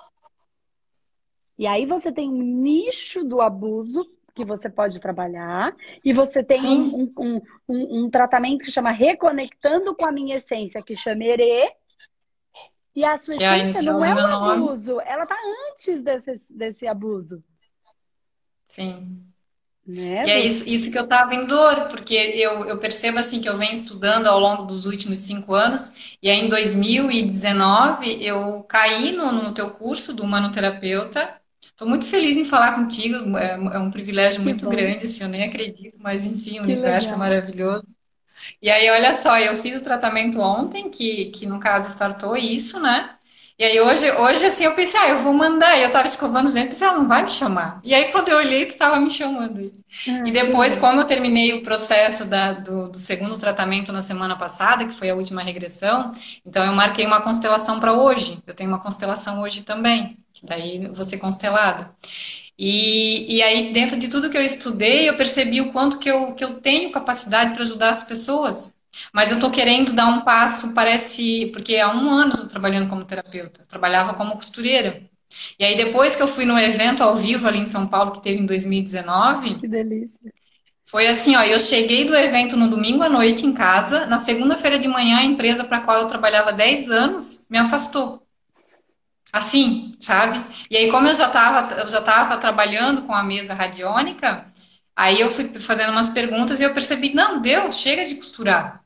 E 1.57 1.65
aí 1.65 1.85
você 1.85 2.11
tem 2.11 2.29
um 2.29 2.41
nicho 2.41 3.23
do 3.23 3.41
abuso 3.41 4.05
que 4.35 4.43
você 4.43 4.69
pode 4.69 4.99
trabalhar, 4.99 5.75
e 6.03 6.11
você 6.11 6.43
tem 6.43 6.59
um, 6.65 7.13
um, 7.17 7.41
um, 7.69 7.99
um, 7.99 8.09
tratamento 8.09 8.63
que 8.63 8.71
chama 8.71 8.91
Reconectando 8.91 9.95
com 9.95 10.05
a 10.05 10.11
Minha 10.11 10.37
Essência, 10.37 10.81
que 10.81 10.95
chama 10.95 11.23
ERE, 11.23 11.71
e 12.95 13.03
a 13.03 13.15
sua 13.17 13.35
que 13.35 13.43
essência 13.43 13.91
não 13.91 14.03
é 14.03 14.13
um 14.13 14.53
abuso, 14.53 14.95
nome. 14.95 15.07
ela 15.07 15.23
está 15.23 15.37
antes 15.69 16.01
desse, 16.01 16.41
desse 16.49 16.87
abuso. 16.87 17.43
Sim. 18.67 19.32
Né? 19.85 20.25
E 20.25 20.29
é 20.31 20.39
isso, 20.39 20.67
isso 20.67 20.91
que 20.91 20.97
eu 20.97 21.03
estava 21.03 21.35
em 21.35 21.45
dor, 21.45 21.87
porque 21.89 22.13
eu, 22.15 22.65
eu 22.65 22.79
percebo 22.79 23.19
assim 23.19 23.41
que 23.41 23.49
eu 23.49 23.57
venho 23.57 23.73
estudando 23.73 24.27
ao 24.27 24.39
longo 24.39 24.63
dos 24.63 24.85
últimos 24.85 25.19
cinco 25.19 25.53
anos, 25.53 26.15
e 26.21 26.29
aí 26.29 26.39
em 26.39 26.47
2019 26.49 28.23
eu 28.23 28.63
caí 28.63 29.11
no, 29.11 29.31
no 29.31 29.53
teu 29.53 29.69
curso 29.71 30.13
do 30.13 30.23
humanoterapeuta. 30.23 31.39
Estou 31.61 31.87
muito 31.87 32.05
feliz 32.05 32.37
em 32.37 32.45
falar 32.45 32.75
contigo, 32.75 33.37
é, 33.37 33.51
é 33.53 33.79
um 33.79 33.91
privilégio 33.91 34.41
que 34.41 34.43
muito 34.43 34.65
bom. 34.65 34.67
grande, 34.67 35.05
assim, 35.05 35.23
eu 35.23 35.29
nem 35.29 35.43
acredito, 35.43 35.97
mas 35.99 36.23
enfim, 36.25 36.59
o 36.59 36.63
que 36.63 36.73
universo 36.73 37.13
é 37.13 37.17
legal. 37.17 37.25
é 37.25 37.27
maravilhoso. 37.27 37.83
E 38.61 38.69
aí, 38.69 38.89
olha 38.89 39.13
só, 39.13 39.37
eu 39.39 39.57
fiz 39.61 39.79
o 39.81 39.83
tratamento 39.83 40.39
ontem, 40.39 40.89
que, 40.89 41.25
que 41.31 41.45
no 41.45 41.59
caso 41.59 41.89
startou 41.89 42.35
isso, 42.37 42.79
né? 42.81 43.17
E 43.63 43.65
aí 43.65 43.79
hoje, 43.79 44.11
hoje 44.11 44.45
assim, 44.45 44.65
eu 44.65 44.75
pensei, 44.75 44.99
ah, 44.99 45.09
eu 45.11 45.19
vou 45.19 45.33
mandar. 45.33 45.77
E 45.77 45.83
eu 45.83 45.89
tava 45.89 46.05
escovando 46.05 46.47
os 46.47 46.53
dentes, 46.53 46.71
pensei, 46.71 46.85
ela 46.85 46.97
ah, 46.97 46.99
não 46.99 47.07
vai 47.07 47.23
me 47.23 47.29
chamar. 47.29 47.79
E 47.81 47.95
aí 47.95 48.11
quando 48.11 48.27
eu 48.27 48.37
olhei, 48.39 48.65
tu 48.65 48.77
tava 48.77 48.99
me 48.99 49.09
chamando. 49.09 49.71
Ah, 50.05 50.21
e 50.27 50.33
depois, 50.33 50.75
como 50.75 50.99
eu 50.99 51.07
terminei 51.07 51.53
o 51.53 51.63
processo 51.63 52.25
da, 52.25 52.51
do, 52.51 52.91
do, 52.91 52.99
segundo 52.99 53.37
tratamento 53.37 53.93
na 53.93 54.01
semana 54.01 54.35
passada, 54.35 54.85
que 54.85 54.93
foi 54.93 55.09
a 55.09 55.15
última 55.15 55.41
regressão, 55.41 56.11
então 56.45 56.65
eu 56.65 56.73
marquei 56.73 57.05
uma 57.05 57.21
constelação 57.21 57.79
para 57.79 57.93
hoje. 57.93 58.37
Eu 58.45 58.53
tenho 58.53 58.69
uma 58.69 58.81
constelação 58.81 59.41
hoje 59.41 59.61
também, 59.63 60.17
que 60.33 60.45
daí 60.45 60.83
eu 60.83 60.93
vou 60.93 61.05
ser 61.05 61.17
constelada. 61.17 61.89
E, 62.59 63.37
e 63.37 63.41
aí, 63.41 63.71
dentro 63.71 63.97
de 63.97 64.09
tudo 64.09 64.29
que 64.29 64.37
eu 64.37 64.43
estudei, 64.43 65.07
eu 65.07 65.15
percebi 65.15 65.61
o 65.61 65.71
quanto 65.71 65.99
que 65.99 66.11
eu, 66.11 66.33
que 66.33 66.43
eu 66.43 66.55
tenho 66.59 66.91
capacidade 66.91 67.53
para 67.53 67.63
ajudar 67.63 67.91
as 67.91 68.03
pessoas. 68.03 68.75
Mas 69.13 69.31
eu 69.31 69.37
estou 69.37 69.51
querendo 69.51 69.93
dar 69.93 70.07
um 70.07 70.21
passo, 70.21 70.73
parece, 70.73 71.47
porque 71.53 71.77
há 71.77 71.89
um 71.93 72.11
ano 72.11 72.31
eu 72.31 72.35
estou 72.35 72.49
trabalhando 72.49 72.89
como 72.89 73.05
terapeuta, 73.05 73.63
trabalhava 73.67 74.13
como 74.13 74.35
costureira. 74.35 75.01
E 75.57 75.65
aí 75.65 75.75
depois 75.75 76.15
que 76.15 76.21
eu 76.21 76.27
fui 76.27 76.45
no 76.45 76.57
evento 76.57 77.03
ao 77.03 77.15
vivo 77.15 77.47
ali 77.47 77.59
em 77.59 77.65
São 77.65 77.87
Paulo, 77.87 78.11
que 78.11 78.21
teve 78.21 78.39
em 78.41 78.45
2019. 78.45 79.55
Que 79.55 79.67
delícia. 79.67 80.33
Foi 80.85 81.07
assim, 81.07 81.35
ó, 81.35 81.41
eu 81.41 81.59
cheguei 81.59 82.05
do 82.05 82.15
evento 82.15 82.55
no 82.55 82.69
domingo 82.69 83.03
à 83.03 83.09
noite 83.09 83.45
em 83.45 83.53
casa, 83.53 84.05
na 84.05 84.19
segunda-feira 84.19 84.77
de 84.77 84.87
manhã 84.87 85.17
a 85.17 85.23
empresa 85.23 85.63
para 85.63 85.77
a 85.77 85.81
qual 85.81 85.97
eu 85.97 86.07
trabalhava 86.07 86.53
10 86.53 86.89
anos 86.91 87.47
me 87.49 87.57
afastou. 87.57 88.21
Assim, 89.31 89.95
sabe? 89.99 90.43
E 90.69 90.77
aí 90.77 90.91
como 90.91 91.07
eu 91.07 91.15
já 91.15 91.27
estava 91.27 91.73
eu 91.81 91.89
já 91.89 92.01
tava 92.01 92.37
trabalhando 92.37 93.03
com 93.03 93.13
a 93.13 93.23
mesa 93.23 93.53
radiônica, 93.53 94.45
aí 94.95 95.19
eu 95.19 95.31
fui 95.31 95.51
fazendo 95.59 95.91
umas 95.91 96.09
perguntas 96.09 96.59
e 96.61 96.63
eu 96.63 96.73
percebi, 96.73 97.13
não, 97.13 97.41
deu, 97.41 97.71
chega 97.71 98.05
de 98.05 98.15
costurar. 98.15 98.82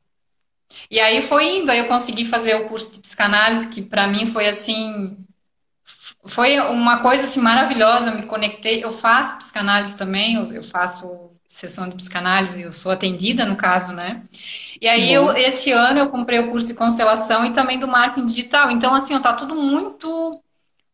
E 0.90 1.00
aí 1.00 1.22
foi 1.22 1.58
indo, 1.58 1.72
aí 1.72 1.80
eu 1.80 1.88
consegui 1.88 2.26
fazer 2.26 2.56
o 2.56 2.68
curso 2.68 2.94
de 2.94 3.00
psicanálise, 3.00 3.68
que 3.68 3.82
para 3.82 4.08
mim 4.08 4.26
foi 4.26 4.48
assim, 4.48 5.18
foi 6.26 6.60
uma 6.60 7.02
coisa 7.02 7.24
assim 7.24 7.40
maravilhosa, 7.42 8.10
eu 8.10 8.16
me 8.16 8.24
conectei, 8.24 8.84
eu 8.84 8.92
faço 8.92 9.38
psicanálise 9.38 9.98
também, 9.98 10.36
eu, 10.54 10.64
faço 10.64 11.32
sessão 11.48 11.90
de 11.90 11.96
psicanálise, 11.96 12.62
eu 12.62 12.74
sou 12.74 12.92
atendida 12.92 13.46
no 13.46 13.56
caso, 13.56 13.94
né? 13.94 14.24
E 14.82 14.88
aí 14.88 15.12
eu, 15.12 15.36
esse 15.36 15.72
ano 15.72 16.00
eu 16.00 16.10
comprei 16.10 16.40
o 16.40 16.52
curso 16.52 16.68
de 16.68 16.74
constelação 16.76 17.46
e 17.46 17.54
também 17.54 17.80
do 17.80 17.88
marketing 17.88 18.26
digital. 18.26 18.70
Então 18.72 18.94
assim, 18.94 19.16
ó, 19.16 19.20
tá 19.20 19.34
tudo 19.34 19.56
muito 19.56 20.42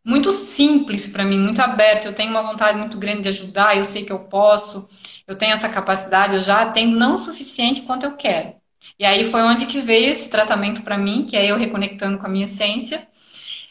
muito 0.06 0.32
simples 0.34 1.08
para 1.08 1.24
mim, 1.24 1.40
muito 1.40 1.62
aberto. 1.62 2.06
Eu 2.06 2.14
tenho 2.14 2.32
uma 2.32 2.44
vontade 2.44 2.78
muito 2.78 2.98
grande 2.98 3.24
de 3.24 3.30
ajudar, 3.30 3.78
eu 3.78 3.86
sei 3.86 4.06
que 4.06 4.12
eu 4.12 4.20
posso, 4.20 4.88
eu 5.28 5.36
tenho 5.36 5.54
essa 5.54 5.70
capacidade, 5.70 6.36
eu 6.36 6.42
já 6.44 6.66
tenho 6.72 6.96
não 6.98 7.16
o 7.16 7.18
suficiente 7.18 7.82
quanto 7.84 8.06
eu 8.06 8.16
quero. 8.18 8.54
E 9.00 9.06
aí 9.06 9.26
foi 9.26 9.42
onde 9.42 9.66
que 9.66 9.82
veio 9.82 10.12
esse 10.12 10.30
tratamento 10.30 10.82
para 10.84 10.98
mim, 10.98 11.26
que 11.26 11.36
é 11.36 11.46
eu 11.46 11.58
reconectando 11.58 12.18
com 12.18 12.26
a 12.26 12.30
minha 12.30 12.46
essência. 12.46 13.08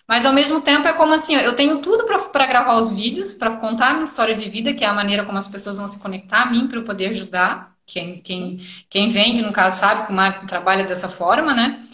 Mas 0.06 0.26
ao 0.26 0.32
mesmo 0.32 0.60
tempo 0.60 0.86
é 0.86 0.92
como 0.92 1.14
assim, 1.14 1.34
eu 1.34 1.54
tenho 1.54 1.80
tudo 1.80 2.04
para 2.04 2.46
gravar 2.46 2.74
os 2.74 2.90
vídeos, 2.90 3.32
para 3.32 3.56
contar 3.56 3.90
a 3.90 3.92
minha 3.94 4.04
história 4.04 4.34
de 4.34 4.48
vida, 4.48 4.74
que 4.74 4.84
é 4.84 4.88
a 4.88 4.92
maneira 4.92 5.24
como 5.24 5.38
as 5.38 5.48
pessoas 5.48 5.78
vão 5.78 5.88
se 5.88 6.00
conectar 6.00 6.42
a 6.42 6.46
mim 6.50 6.66
para 6.66 6.78
eu 6.78 6.84
poder 6.84 7.06
ajudar. 7.08 7.72
Quem, 7.86 8.20
quem, 8.20 8.66
quem 8.90 9.08
vende, 9.10 9.42
no 9.42 9.52
caso, 9.52 9.78
sabe 9.80 10.06
que 10.06 10.12
o 10.12 10.14
marketing 10.14 10.46
trabalha 10.46 10.84
dessa 10.84 11.08
forma, 11.08 11.54
né? 11.54 11.84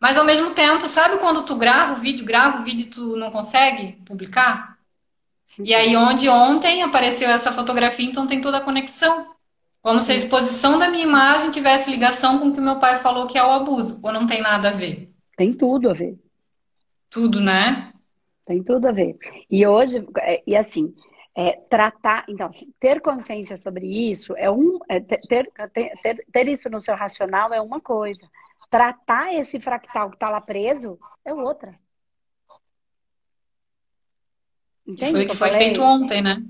Mas 0.00 0.16
ao 0.16 0.24
mesmo 0.24 0.50
tempo, 0.50 0.86
sabe 0.86 1.18
quando 1.18 1.42
tu 1.44 1.56
grava 1.56 1.94
o 1.94 1.96
vídeo, 1.96 2.24
grava 2.24 2.60
o 2.60 2.64
vídeo 2.64 2.82
e 2.82 2.90
tu 2.90 3.16
não 3.16 3.30
consegue 3.30 3.92
publicar? 4.04 4.78
E 5.58 5.74
aí, 5.74 5.96
onde 5.96 6.28
ontem 6.28 6.82
apareceu 6.82 7.28
essa 7.28 7.52
fotografia, 7.52 8.06
então 8.06 8.26
tem 8.26 8.40
toda 8.40 8.58
a 8.58 8.60
conexão. 8.60 9.34
Como 9.82 10.00
se 10.00 10.12
a 10.12 10.16
exposição 10.16 10.78
da 10.78 10.90
minha 10.90 11.04
imagem 11.04 11.50
tivesse 11.50 11.90
ligação 11.90 12.38
com 12.38 12.48
o 12.48 12.52
que 12.52 12.60
meu 12.60 12.78
pai 12.78 12.98
falou 12.98 13.26
que 13.26 13.38
é 13.38 13.44
o 13.44 13.50
abuso, 13.50 14.00
ou 14.02 14.12
não 14.12 14.26
tem 14.26 14.40
nada 14.40 14.68
a 14.68 14.72
ver? 14.72 15.12
Tem 15.36 15.52
tudo 15.52 15.88
a 15.88 15.94
ver. 15.94 16.18
Tudo, 17.08 17.40
né? 17.40 17.92
Tem 18.44 18.62
tudo 18.62 18.88
a 18.88 18.92
ver. 18.92 19.16
E 19.48 19.66
hoje, 19.66 20.04
é, 20.18 20.42
e 20.46 20.56
assim, 20.56 20.94
é, 21.36 21.52
tratar, 21.70 22.24
então, 22.28 22.48
assim, 22.48 22.72
ter 22.80 23.00
consciência 23.00 23.56
sobre 23.56 23.86
isso 23.86 24.34
é 24.36 24.50
um, 24.50 24.78
é, 24.88 24.98
ter, 24.98 25.20
ter, 26.02 26.26
ter, 26.32 26.48
isso 26.48 26.68
no 26.68 26.80
seu 26.80 26.96
racional 26.96 27.54
é 27.54 27.60
uma 27.60 27.80
coisa. 27.80 28.28
Tratar 28.68 29.32
esse 29.32 29.60
fractal 29.60 30.10
que 30.10 30.16
está 30.16 30.28
lá 30.28 30.40
preso 30.40 30.98
é 31.24 31.32
outra. 31.32 31.78
Entende 34.86 35.10
foi 35.12 35.20
o 35.20 35.26
que, 35.26 35.32
que 35.32 35.36
foi 35.36 35.50
feito 35.52 35.80
ontem, 35.80 36.20
né? 36.20 36.42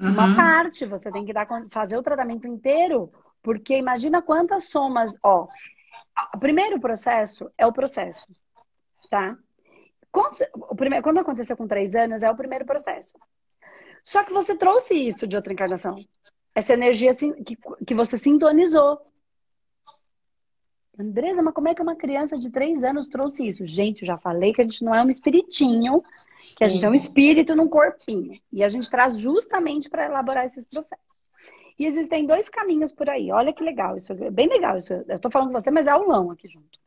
Uhum. 0.00 0.10
Uma 0.10 0.36
parte, 0.36 0.86
você 0.86 1.10
tem 1.10 1.24
que 1.24 1.32
dar, 1.32 1.46
fazer 1.70 1.96
o 1.96 2.02
tratamento 2.02 2.46
inteiro, 2.46 3.12
porque 3.42 3.76
imagina 3.76 4.22
quantas 4.22 4.64
somas, 4.64 5.12
ó. 5.22 5.48
O 6.34 6.38
primeiro 6.38 6.80
processo 6.80 7.50
é 7.56 7.66
o 7.66 7.72
processo, 7.72 8.26
tá? 9.10 9.36
o 10.54 10.74
primeiro, 10.74 11.02
quando 11.02 11.18
aconteceu 11.18 11.56
com 11.56 11.66
três 11.66 11.94
anos, 11.94 12.22
é 12.22 12.30
o 12.30 12.36
primeiro 12.36 12.64
processo. 12.64 13.14
Só 14.02 14.24
que 14.24 14.32
você 14.32 14.56
trouxe 14.56 14.94
isso 14.94 15.26
de 15.26 15.36
outra 15.36 15.52
encarnação. 15.52 15.96
Essa 16.54 16.72
energia 16.72 17.14
que, 17.14 17.56
que 17.86 17.94
você 17.94 18.16
sintonizou. 18.16 19.00
Andresa, 20.98 21.42
mas 21.42 21.54
como 21.54 21.68
é 21.68 21.74
que 21.74 21.82
uma 21.82 21.94
criança 21.94 22.36
de 22.36 22.50
três 22.50 22.82
anos 22.82 23.06
trouxe 23.06 23.46
isso? 23.46 23.64
Gente, 23.64 24.02
eu 24.02 24.06
já 24.06 24.18
falei 24.18 24.52
que 24.52 24.60
a 24.60 24.64
gente 24.64 24.82
não 24.82 24.92
é 24.94 25.02
um 25.02 25.08
espiritinho, 25.08 26.02
Sim. 26.26 26.56
que 26.58 26.64
a 26.64 26.68
gente 26.68 26.84
é 26.84 26.90
um 26.90 26.94
espírito 26.94 27.54
num 27.54 27.68
corpinho. 27.68 28.38
E 28.52 28.64
a 28.64 28.68
gente 28.68 28.90
traz 28.90 29.16
justamente 29.16 29.88
para 29.88 30.06
elaborar 30.06 30.44
esses 30.44 30.64
processos. 30.64 31.30
E 31.78 31.86
existem 31.86 32.26
dois 32.26 32.48
caminhos 32.48 32.90
por 32.90 33.08
aí. 33.08 33.30
Olha 33.30 33.52
que 33.52 33.62
legal, 33.62 33.96
isso 33.96 34.12
é 34.12 34.30
bem 34.30 34.48
legal. 34.48 34.76
Isso. 34.76 34.92
Eu 34.92 35.16
estou 35.16 35.30
falando 35.30 35.52
com 35.52 35.60
você, 35.60 35.70
mas 35.70 35.86
é 35.86 35.90
aulão 35.90 36.32
aqui 36.32 36.48
junto. 36.48 36.78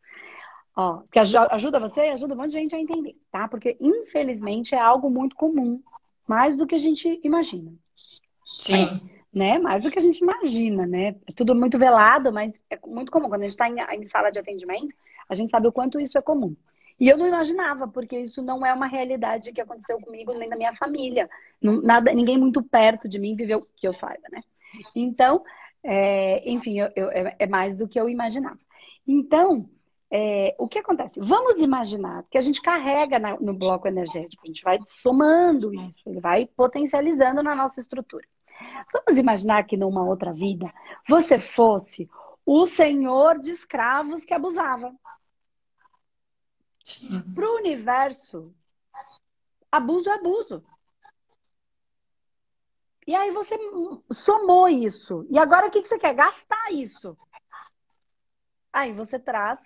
Ó, 0.75 1.03
que 1.11 1.17
ajuda 1.17 1.79
você 1.79 2.01
e 2.01 2.09
ajuda 2.11 2.33
um 2.33 2.37
monte 2.37 2.47
de 2.47 2.59
gente 2.59 2.75
a 2.75 2.79
entender, 2.79 3.15
tá? 3.31 3.47
Porque, 3.47 3.77
infelizmente, 3.79 4.75
é 4.75 4.79
algo 4.79 5.09
muito 5.09 5.35
comum, 5.35 5.81
mais 6.27 6.55
do 6.55 6.67
que 6.67 6.75
a 6.75 6.79
gente 6.79 7.19
imagina. 7.23 7.71
Sim. 8.57 9.09
Né? 9.33 9.59
Mais 9.59 9.81
do 9.81 9.89
que 9.89 9.97
a 9.97 10.01
gente 10.01 10.19
imagina, 10.19 10.85
né? 10.85 11.15
É 11.27 11.31
tudo 11.35 11.55
muito 11.55 11.79
velado, 11.79 12.31
mas 12.33 12.59
é 12.69 12.77
muito 12.85 13.11
comum. 13.11 13.29
Quando 13.29 13.41
a 13.41 13.43
gente 13.43 13.51
está 13.51 13.69
em, 13.69 13.79
em, 14.01 14.07
sala 14.07 14.29
de 14.29 14.39
atendimento, 14.39 14.95
a 15.29 15.35
gente 15.35 15.49
sabe 15.49 15.67
o 15.67 15.71
quanto 15.71 15.99
isso 15.99 16.17
é 16.17 16.21
comum. 16.21 16.55
E 16.99 17.07
eu 17.07 17.17
não 17.17 17.27
imaginava, 17.27 17.87
porque 17.87 18.19
isso 18.19 18.41
não 18.41 18.65
é 18.65 18.73
uma 18.73 18.87
realidade 18.87 19.51
que 19.51 19.61
aconteceu 19.61 19.99
comigo 19.99 20.33
nem 20.33 20.49
na 20.49 20.55
minha 20.55 20.75
família. 20.75 21.29
Não, 21.61 21.81
nada, 21.81 22.13
ninguém 22.13 22.37
muito 22.37 22.61
perto 22.61 23.07
de 23.07 23.17
mim 23.17 23.35
viveu 23.35 23.65
que 23.75 23.87
eu 23.87 23.93
saiba, 23.93 24.27
né? 24.31 24.41
Então, 24.95 25.43
é, 25.83 26.47
enfim, 26.49 26.79
eu, 26.79 26.91
eu, 26.95 27.09
é, 27.09 27.35
é 27.39 27.47
mais 27.47 27.77
do 27.77 27.87
que 27.87 27.99
eu 27.99 28.09
imaginava. 28.09 28.59
Então, 29.07 29.67
é, 30.11 30.53
o 30.59 30.67
que 30.67 30.77
acontece? 30.77 31.19
Vamos 31.21 31.57
imaginar 31.57 32.25
que 32.29 32.37
a 32.37 32.41
gente 32.41 32.61
carrega 32.61 33.17
na, 33.17 33.39
no 33.39 33.53
bloco 33.53 33.87
energético, 33.87 34.43
a 34.43 34.47
gente 34.47 34.61
vai 34.61 34.77
somando 34.85 35.73
isso, 35.73 35.97
ele 36.05 36.19
vai 36.19 36.45
potencializando 36.45 37.41
na 37.41 37.55
nossa 37.55 37.79
estrutura. 37.79 38.25
Vamos 38.93 39.17
imaginar 39.17 39.63
que 39.63 39.77
numa 39.77 40.03
outra 40.03 40.33
vida 40.33 40.71
você 41.07 41.39
fosse 41.39 42.09
o 42.45 42.65
senhor 42.65 43.39
de 43.39 43.51
escravos 43.51 44.25
que 44.25 44.33
abusava. 44.33 44.93
Para 47.33 47.49
o 47.49 47.55
universo, 47.55 48.53
abuso 49.71 50.09
é 50.09 50.13
abuso. 50.13 50.63
E 53.07 53.15
aí 53.15 53.31
você 53.31 53.57
somou 54.11 54.67
isso. 54.67 55.25
E 55.29 55.37
agora 55.37 55.67
o 55.67 55.71
que 55.71 55.83
você 55.83 55.97
quer? 55.97 56.13
Gastar 56.13 56.71
isso. 56.71 57.17
Aí 58.71 58.93
você 58.93 59.19
traz, 59.19 59.59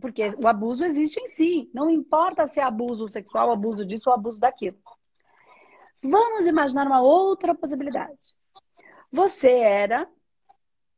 porque 0.00 0.28
o 0.36 0.46
abuso 0.46 0.84
existe 0.84 1.18
em 1.20 1.26
si. 1.28 1.70
Não 1.72 1.88
importa 1.88 2.46
se 2.46 2.60
é 2.60 2.62
abuso 2.62 3.08
sexual, 3.08 3.50
abuso 3.50 3.84
disso 3.84 4.10
ou 4.10 4.14
abuso 4.14 4.40
daquilo. 4.40 4.78
Vamos 6.02 6.46
imaginar 6.46 6.86
uma 6.86 7.00
outra 7.00 7.54
possibilidade. 7.54 8.34
Você 9.12 9.50
era 9.50 10.08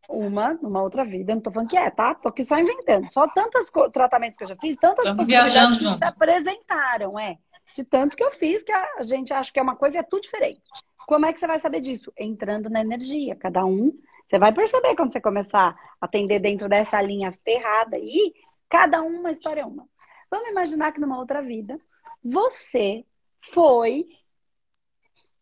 uma, 0.08 0.54
numa 0.54 0.82
outra 0.82 1.04
vida, 1.04 1.34
não 1.34 1.42
tô 1.42 1.50
falando 1.50 1.68
que 1.68 1.76
é, 1.76 1.90
tá? 1.90 2.14
Tô 2.14 2.28
aqui 2.28 2.44
só 2.44 2.58
inventando. 2.58 3.10
Só 3.12 3.28
tantos 3.28 3.70
tratamentos 3.92 4.38
que 4.38 4.44
eu 4.44 4.48
já 4.48 4.56
fiz, 4.56 4.76
tantas 4.76 5.04
Estamos 5.04 5.26
possibilidades 5.26 5.78
que 5.78 5.96
se 5.98 6.04
apresentaram, 6.04 7.18
é. 7.18 7.38
De 7.74 7.84
tanto 7.84 8.16
que 8.16 8.24
eu 8.24 8.32
fiz 8.32 8.62
que 8.62 8.72
a 8.72 9.02
gente 9.02 9.32
acha 9.32 9.52
que 9.52 9.58
é 9.58 9.62
uma 9.62 9.76
coisa 9.76 9.98
e 9.98 10.00
é 10.00 10.02
tudo 10.02 10.22
diferente. 10.22 10.62
Como 11.06 11.26
é 11.26 11.32
que 11.32 11.38
você 11.38 11.46
vai 11.46 11.58
saber 11.58 11.80
disso? 11.80 12.12
Entrando 12.18 12.68
na 12.68 12.80
energia. 12.80 13.36
Cada 13.36 13.64
um. 13.64 13.92
Você 14.28 14.38
vai 14.38 14.52
perceber 14.52 14.94
quando 14.94 15.12
você 15.12 15.20
começar 15.20 15.74
a 16.00 16.04
atender 16.04 16.38
dentro 16.38 16.68
dessa 16.68 17.00
linha 17.00 17.32
ferrada 17.44 17.96
aí, 17.96 18.34
cada 18.68 19.02
um 19.02 19.20
uma 19.20 19.30
história 19.30 19.62
é 19.62 19.64
uma. 19.64 19.86
Vamos 20.30 20.50
imaginar 20.50 20.92
que 20.92 21.00
numa 21.00 21.18
outra 21.18 21.40
vida, 21.40 21.80
você 22.22 23.04
foi 23.52 24.06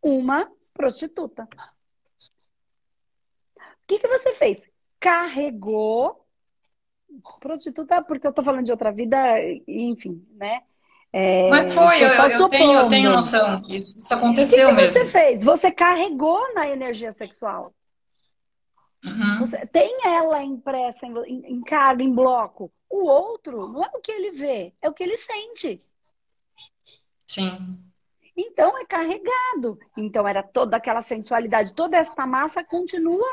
uma 0.07 0.51
prostituta. 0.73 1.49
O 3.55 3.87
que, 3.87 3.99
que 3.99 4.09
você 4.09 4.35
fez? 4.35 4.63
Carregou. 5.01 6.25
Prostituta, 7.41 8.03
porque 8.03 8.27
eu 8.27 8.33
tô 8.33 8.43
falando 8.43 8.65
de 8.65 8.73
outra 8.73 8.93
vida, 8.93 9.19
enfim, 9.67 10.27
né? 10.33 10.63
É, 11.13 11.49
Mas 11.49 11.73
foi, 11.73 12.03
eu, 12.03 12.09
eu, 12.09 12.49
tenho, 12.49 12.73
eu 12.73 12.89
tenho 12.89 13.11
noção. 13.11 13.63
Isso, 13.69 13.97
isso 13.99 14.13
aconteceu 14.13 14.69
o 14.69 14.71
que 14.71 14.83
mesmo. 14.83 14.93
você 14.93 15.07
fez? 15.07 15.43
Você 15.45 15.71
carregou 15.71 16.53
na 16.53 16.69
energia 16.69 17.11
sexual. 17.13 17.73
Uhum. 19.05 19.39
Você 19.39 19.65
tem 19.67 19.99
ela 20.05 20.43
impressa 20.43 21.07
em, 21.07 21.17
em, 21.27 21.55
em 21.55 21.61
carga, 21.63 22.03
em 22.03 22.13
bloco. 22.13 22.73
O 22.91 23.07
outro 23.07 23.69
não 23.69 23.85
é 23.85 23.91
o 23.95 24.01
que 24.01 24.13
ele 24.13 24.33
vê, 24.33 24.75
é 24.83 24.89
o 24.89 24.93
que 24.93 25.03
ele 25.03 25.17
sente. 25.17 25.83
Sim. 27.27 27.86
Então 28.37 28.77
é 28.79 28.85
carregado. 28.85 29.79
Então 29.97 30.29
era 30.29 30.43
toda 30.43 30.77
aquela 30.77 31.01
sensualidade, 31.01 31.73
toda 31.73 31.97
essa 31.97 32.27
massa 32.27 32.63
continua 32.63 33.27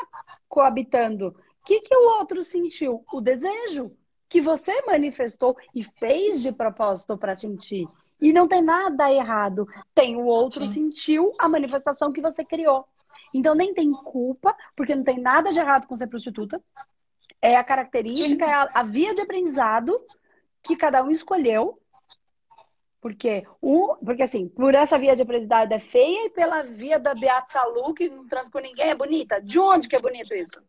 coabitando. 0.48 1.28
O 1.28 1.66
que, 1.66 1.82
que 1.82 1.96
o 1.96 2.18
outro 2.18 2.44
sentiu? 2.44 3.04
O 3.12 3.20
desejo 3.20 3.92
que 4.30 4.42
você 4.42 4.82
manifestou 4.84 5.56
e 5.76 5.84
fez 5.84 6.42
de 6.42 6.52
propósito 6.52 7.18
para 7.18 7.36
sentir. 7.36 7.88
E 8.20 8.32
não 8.32 8.48
tem 8.48 8.62
nada 8.62 9.12
errado. 9.12 9.68
Tem 9.94 10.16
o 10.16 10.26
outro 10.26 10.66
Sim. 10.66 10.89
sentiu 10.89 11.34
a 11.38 11.48
manifestação 11.50 12.12
que 12.12 12.22
você 12.22 12.44
criou. 12.44 12.86
Então 13.34 13.54
nem 13.54 13.74
tem 13.74 13.92
culpa, 13.92 14.56
porque 14.76 14.96
não 14.96 15.04
tem 15.04 15.20
nada 15.20 15.52
de 15.52 15.60
errado 15.60 15.88
com 15.88 15.98
ser 15.98 16.08
prostituta. 16.08 16.62
É 17.42 17.58
a 17.58 17.63
característica, 17.63 18.46
é 18.46 18.54
a, 18.54 18.70
a 18.74 18.84
via 18.84 19.13
de 19.13 19.22
aprendizado 19.22 20.00
que 20.62 20.76
cada 20.76 21.04
um 21.04 21.10
escolheu. 21.10 21.80
Porque, 23.04 23.46
um, 23.62 23.96
porque 23.98 24.24
assim, 24.24 24.48
por 24.48 24.74
essa 24.74 24.98
via 24.98 25.16
de 25.16 25.22
aprendizado 25.22 25.72
é 25.72 25.80
feia 25.80 26.26
e 26.26 26.30
pela 26.32 26.63
via 26.63 26.98
da 26.98 27.13
Beata 27.13 27.52
Salu, 27.52 27.94
que 27.94 28.10
não 28.10 28.28
transa 28.28 28.50
com 28.50 28.60
ninguém, 28.60 28.89
é 28.89 28.96
bonita. 28.96 29.39
De 29.39 29.60
onde 29.60 29.88
que 29.88 29.96
é 29.96 30.02
bonito 30.02 30.34
isso? 30.34 30.60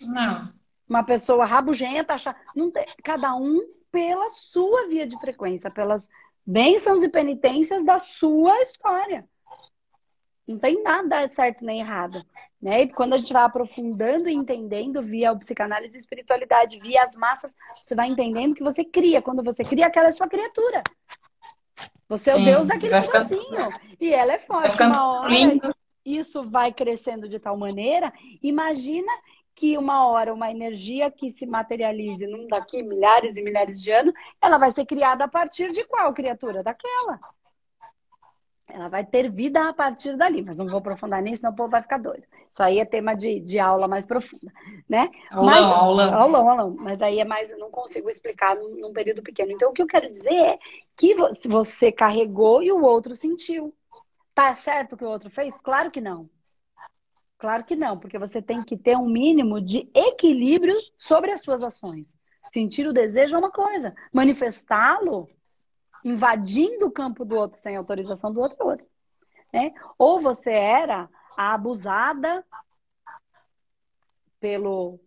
Não 0.00 0.62
uma 0.92 1.02
pessoa 1.02 1.46
rabugenta, 1.46 2.14
achar. 2.14 2.36
Não 2.54 2.70
tem, 2.70 2.86
cada 3.02 3.34
um 3.34 3.60
pela 3.90 4.28
sua 4.28 4.88
via 4.88 5.06
de 5.06 5.18
frequência, 5.18 5.70
pelas 5.70 6.08
bênçãos 6.46 7.02
e 7.02 7.08
penitências 7.08 7.84
da 7.84 7.98
sua 7.98 8.60
história. 8.60 9.26
Não 10.46 10.58
tem 10.58 10.82
nada 10.82 11.28
certo 11.28 11.64
nem 11.64 11.80
errado. 11.80 12.22
Né? 12.60 12.82
E 12.82 12.92
quando 12.92 13.14
a 13.14 13.16
gente 13.16 13.32
vai 13.32 13.44
aprofundando 13.44 14.28
e 14.28 14.34
entendendo 14.34 15.02
via 15.02 15.32
o 15.32 15.38
psicanálise 15.38 15.94
e 15.94 15.98
espiritualidade, 15.98 16.78
via 16.78 17.04
as 17.04 17.16
massas, 17.16 17.54
você 17.82 17.94
vai 17.94 18.08
entendendo 18.08 18.54
que 18.54 18.62
você 18.62 18.84
cria. 18.84 19.22
Quando 19.22 19.42
você 19.42 19.64
cria, 19.64 19.86
aquela 19.86 20.08
é 20.08 20.12
sua 20.12 20.28
criatura. 20.28 20.82
Você 22.08 22.30
Sim, 22.32 22.38
é 22.38 22.42
o 22.42 22.44
Deus 22.44 22.66
daquele 22.66 22.98
negocinho. 22.98 23.72
E 24.00 24.12
ela 24.12 24.32
é 24.34 24.38
forte. 24.38 24.82
Uma 24.82 25.20
hora, 25.20 25.28
lindo. 25.28 25.74
isso 26.04 26.48
vai 26.48 26.72
crescendo 26.72 27.28
de 27.28 27.38
tal 27.38 27.56
maneira. 27.56 28.12
Imagina 28.42 29.12
que 29.54 29.76
uma 29.78 30.06
hora 30.08 30.32
uma 30.32 30.50
energia 30.50 31.10
que 31.10 31.30
se 31.30 31.46
materialize 31.46 32.26
num 32.26 32.48
daqui 32.48 32.82
milhares 32.82 33.36
e 33.36 33.42
milhares 33.42 33.80
de 33.82 33.90
anos, 33.90 34.14
ela 34.40 34.58
vai 34.58 34.72
ser 34.72 34.84
criada 34.86 35.24
a 35.24 35.28
partir 35.28 35.70
de 35.72 35.84
qual 35.84 36.12
criatura? 36.12 36.62
Daquela. 36.62 37.20
Ela 38.74 38.88
vai 38.88 39.04
ter 39.04 39.30
vida 39.30 39.68
a 39.68 39.72
partir 39.74 40.16
dali, 40.16 40.42
mas 40.42 40.56
não 40.56 40.66
vou 40.66 40.78
aprofundar 40.78 41.20
nisso, 41.20 41.40
senão 41.40 41.52
o 41.52 41.56
povo 41.56 41.68
vai 41.68 41.82
ficar 41.82 41.98
doido. 41.98 42.24
Isso 42.50 42.62
aí 42.62 42.78
é 42.78 42.86
tema 42.86 43.14
de, 43.14 43.38
de 43.38 43.58
aula 43.58 43.86
mais 43.86 44.06
profunda, 44.06 44.50
né? 44.88 45.10
Aulão, 45.30 45.44
mas, 45.50 45.70
aulão. 45.70 46.14
Aulão, 46.14 46.48
aulão. 46.48 46.76
Mas 46.78 47.02
aí 47.02 47.20
é 47.20 47.24
mais, 47.24 47.50
não 47.58 47.70
consigo 47.70 48.08
explicar 48.08 48.56
num, 48.56 48.80
num 48.80 48.92
período 48.92 49.22
pequeno. 49.22 49.52
Então, 49.52 49.70
o 49.70 49.74
que 49.74 49.82
eu 49.82 49.86
quero 49.86 50.10
dizer 50.10 50.34
é 50.34 50.58
que 50.96 51.14
você 51.46 51.92
carregou 51.92 52.62
e 52.62 52.72
o 52.72 52.82
outro 52.82 53.14
sentiu. 53.14 53.74
Tá 54.34 54.56
certo 54.56 54.94
o 54.94 54.96
que 54.96 55.04
o 55.04 55.10
outro 55.10 55.28
fez? 55.28 55.52
Claro 55.58 55.90
que 55.90 56.00
não. 56.00 56.30
Claro 57.36 57.64
que 57.64 57.76
não, 57.76 57.98
porque 57.98 58.18
você 58.18 58.40
tem 58.40 58.62
que 58.62 58.78
ter 58.78 58.96
um 58.96 59.08
mínimo 59.08 59.60
de 59.60 59.90
equilíbrio 59.94 60.76
sobre 60.96 61.30
as 61.30 61.42
suas 61.42 61.62
ações. 61.62 62.06
Sentir 62.54 62.86
o 62.86 62.92
desejo 62.92 63.36
é 63.36 63.38
uma 63.38 63.50
coisa, 63.50 63.94
manifestá-lo 64.12 65.28
invadindo 66.04 66.86
o 66.86 66.90
campo 66.90 67.24
do 67.24 67.36
outro 67.36 67.58
sem 67.58 67.76
autorização 67.76 68.32
do 68.32 68.40
outro 68.40 68.56
é 68.60 68.64
outra. 68.64 68.86
Né? 69.52 69.74
Ou 69.98 70.20
você 70.20 70.50
era 70.50 71.08
a 71.36 71.54
abusada 71.54 72.44
pelo 74.40 74.98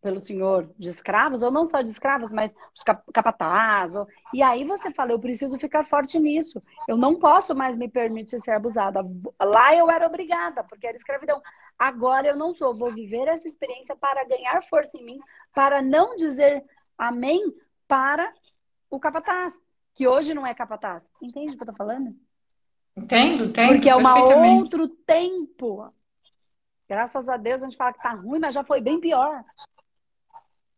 pelo 0.00 0.20
senhor 0.20 0.70
de 0.78 0.88
escravos, 0.88 1.42
ou 1.42 1.50
não 1.50 1.66
só 1.66 1.82
de 1.82 1.90
escravos, 1.90 2.32
mas 2.32 2.52
os 2.74 2.82
capataz. 3.12 3.96
Ou... 3.96 4.06
E 4.32 4.42
aí 4.42 4.64
você 4.64 4.92
fala, 4.92 5.12
eu 5.12 5.18
preciso 5.18 5.58
ficar 5.58 5.84
forte 5.84 6.18
nisso. 6.18 6.62
Eu 6.86 6.96
não 6.96 7.18
posso 7.18 7.54
mais 7.54 7.76
me 7.76 7.88
permitir 7.88 8.40
ser 8.40 8.52
abusada. 8.52 9.00
Lá 9.40 9.74
eu 9.74 9.90
era 9.90 10.06
obrigada, 10.06 10.62
porque 10.64 10.86
era 10.86 10.96
escravidão. 10.96 11.42
Agora 11.78 12.28
eu 12.28 12.36
não 12.36 12.54
sou. 12.54 12.74
Vou 12.76 12.92
viver 12.92 13.26
essa 13.28 13.48
experiência 13.48 13.96
para 13.96 14.24
ganhar 14.24 14.62
força 14.68 14.96
em 14.96 15.04
mim, 15.04 15.18
para 15.52 15.82
não 15.82 16.14
dizer 16.14 16.64
amém 16.96 17.52
para 17.86 18.32
o 18.90 18.98
capataz, 19.00 19.54
que 19.98 20.06
hoje 20.06 20.32
não 20.32 20.46
é 20.46 20.54
capataz. 20.54 21.02
Entende 21.20 21.54
o 21.54 21.56
que 21.56 21.62
eu 21.64 21.66
tô 21.66 21.74
falando? 21.74 22.14
Entendo, 22.96 23.46
entendo. 23.46 23.68
Porque 23.70 23.90
é 23.90 23.96
um 23.96 24.58
outro 24.58 24.86
tempo. 24.88 25.92
Graças 26.88 27.28
a 27.28 27.36
Deus 27.36 27.60
a 27.60 27.64
gente 27.64 27.76
fala 27.76 27.92
que 27.92 28.00
tá 28.00 28.12
ruim, 28.12 28.38
mas 28.38 28.54
já 28.54 28.62
foi 28.62 28.80
bem 28.80 29.00
pior. 29.00 29.44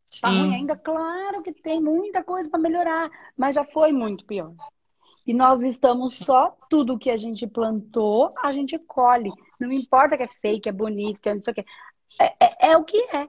Sim. 0.09 0.20
Tá 0.22 0.28
ruim 0.30 0.54
ainda? 0.54 0.74
Claro 0.74 1.42
que 1.42 1.52
tem 1.52 1.83
muita 1.83 2.24
coisa 2.24 2.48
para 2.48 2.59
melhorar, 2.59 3.11
mas 3.37 3.56
já 3.56 3.62
foi 3.62 3.92
muito 3.92 4.24
pior. 4.24 4.54
E 5.26 5.35
nós 5.35 5.61
estamos 5.61 6.14
só, 6.14 6.56
tudo 6.70 6.98
que 6.98 7.11
a 7.11 7.16
gente 7.18 7.46
plantou, 7.46 8.33
a 8.42 8.52
gente 8.52 8.78
colhe. 8.78 9.30
Não 9.61 9.70
importa 9.70 10.16
que 10.16 10.22
é 10.22 10.28
fake, 10.28 10.70
é 10.70 10.72
bonito, 10.72 11.20
que 11.20 11.28
é 11.28 11.35
não 11.35 11.42
sei 11.42 11.52
o 11.52 11.54
que. 11.56 11.66
É, 12.18 12.35
é, 12.40 12.70
é 12.70 12.76
o 12.78 12.85
que 12.85 12.96
é. 13.14 13.28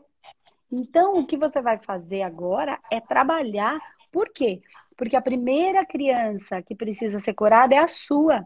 Então, 0.72 1.20
o 1.20 1.28
que 1.28 1.36
você 1.36 1.62
vai 1.62 1.78
fazer 1.80 2.22
agora 2.22 2.80
é 2.90 3.02
trabalhar. 3.02 3.78
Por 4.10 4.30
quê? 4.30 4.62
Porque 5.02 5.16
a 5.16 5.22
primeira 5.22 5.84
criança 5.84 6.62
que 6.62 6.76
precisa 6.76 7.18
ser 7.18 7.34
curada 7.34 7.74
é 7.74 7.80
a 7.80 7.88
sua. 7.88 8.46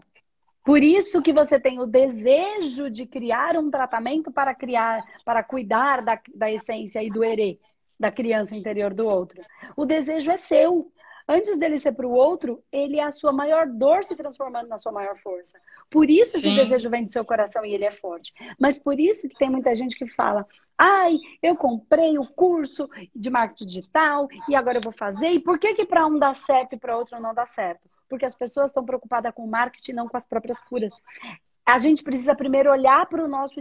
Por 0.63 0.81
isso 0.81 1.21
que 1.21 1.33
você 1.33 1.59
tem 1.59 1.81
o 1.81 1.85
desejo 1.85 2.89
de 2.89 3.05
criar 3.05 3.57
um 3.57 3.69
tratamento 3.69 4.31
para 4.31 4.55
criar, 4.55 5.03
para 5.25 5.43
cuidar 5.43 6.01
da, 6.01 6.17
da 6.33 6.49
essência 6.49 7.03
e 7.03 7.09
do 7.09 7.25
erê 7.25 7.59
da 7.99 8.09
criança 8.09 8.55
interior 8.55 8.93
do 8.93 9.05
outro. 9.05 9.41
O 9.75 9.85
desejo 9.85 10.31
é 10.31 10.37
seu. 10.37 10.89
Antes 11.27 11.57
dele 11.57 11.79
ser 11.79 11.91
para 11.93 12.07
o 12.07 12.11
outro, 12.11 12.63
ele 12.71 12.99
é 12.99 13.03
a 13.03 13.09
sua 13.09 13.31
maior 13.31 13.65
dor 13.67 14.03
se 14.03 14.15
transformando 14.15 14.67
na 14.67 14.77
sua 14.77 14.91
maior 14.91 15.17
força. 15.17 15.59
Por 15.89 16.07
isso 16.07 16.37
Sim. 16.37 16.41
que 16.41 16.61
o 16.61 16.63
desejo 16.63 16.89
vem 16.89 17.03
do 17.03 17.09
seu 17.09 17.25
coração 17.25 17.65
e 17.65 17.73
ele 17.73 17.83
é 17.83 17.91
forte. 17.91 18.31
Mas 18.59 18.77
por 18.77 18.99
isso 18.99 19.27
que 19.27 19.35
tem 19.35 19.49
muita 19.49 19.73
gente 19.73 19.97
que 19.97 20.07
fala: 20.07 20.45
ai, 20.77 21.17
eu 21.41 21.55
comprei 21.55 22.17
o 22.19 22.27
curso 22.27 22.87
de 23.15 23.29
marketing 23.31 23.65
digital 23.65 24.27
e 24.47 24.55
agora 24.55 24.77
eu 24.77 24.83
vou 24.83 24.93
fazer. 24.93 25.31
E 25.31 25.39
por 25.39 25.57
que, 25.57 25.73
que 25.73 25.85
para 25.85 26.05
um 26.05 26.19
dá 26.19 26.35
certo 26.35 26.73
e 26.73 26.79
para 26.79 26.95
outro 26.95 27.19
não 27.19 27.33
dá 27.33 27.47
certo? 27.47 27.89
Porque 28.07 28.25
as 28.25 28.35
pessoas 28.35 28.67
estão 28.67 28.85
preocupadas 28.85 29.33
com 29.33 29.43
o 29.43 29.49
marketing 29.49 29.91
e 29.91 29.95
não 29.95 30.07
com 30.07 30.17
as 30.17 30.25
próprias 30.25 30.59
curas. 30.59 30.93
A 31.65 31.79
gente 31.79 32.03
precisa 32.03 32.35
primeiro 32.35 32.69
olhar 32.69 33.07
para 33.07 33.25
o 33.25 33.27
nosso, 33.27 33.55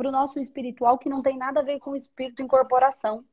nosso 0.00 0.38
espiritual, 0.38 0.96
que 0.96 1.08
não 1.08 1.20
tem 1.20 1.36
nada 1.36 1.58
a 1.58 1.64
ver 1.64 1.80
com 1.80 1.90
o 1.90 1.96
espírito 1.96 2.40
incorporação. 2.40 3.24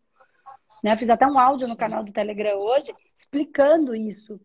Né? 0.86 0.96
fiz 0.96 1.10
até 1.10 1.26
um 1.26 1.40
áudio 1.40 1.68
no 1.68 1.76
canal 1.76 2.04
do 2.04 2.14
Telegram 2.14 2.60
hoje 2.60 2.94
explicando 3.18 3.96
isso. 3.96 4.40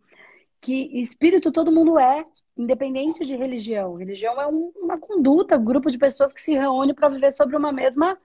Que 0.59 0.99
espírito 0.99 1.53
todo 1.53 1.71
mundo 1.71 1.99
é, 1.99 2.25
independente 2.57 3.27
de 3.27 3.37
religião. 3.37 3.97
Religião 3.97 4.41
é 4.41 4.47
um, 4.47 4.73
uma 4.75 4.97
conduta, 4.97 5.59
um 5.59 5.65
grupo 5.67 5.91
de 5.91 5.99
pessoas 5.99 6.33
que 6.33 6.41
se 6.41 6.55
reúne 6.55 6.95
para 6.95 7.11
viver 7.11 7.31
sobre 7.31 7.57
uma 7.57 7.71
mesma 7.71 8.17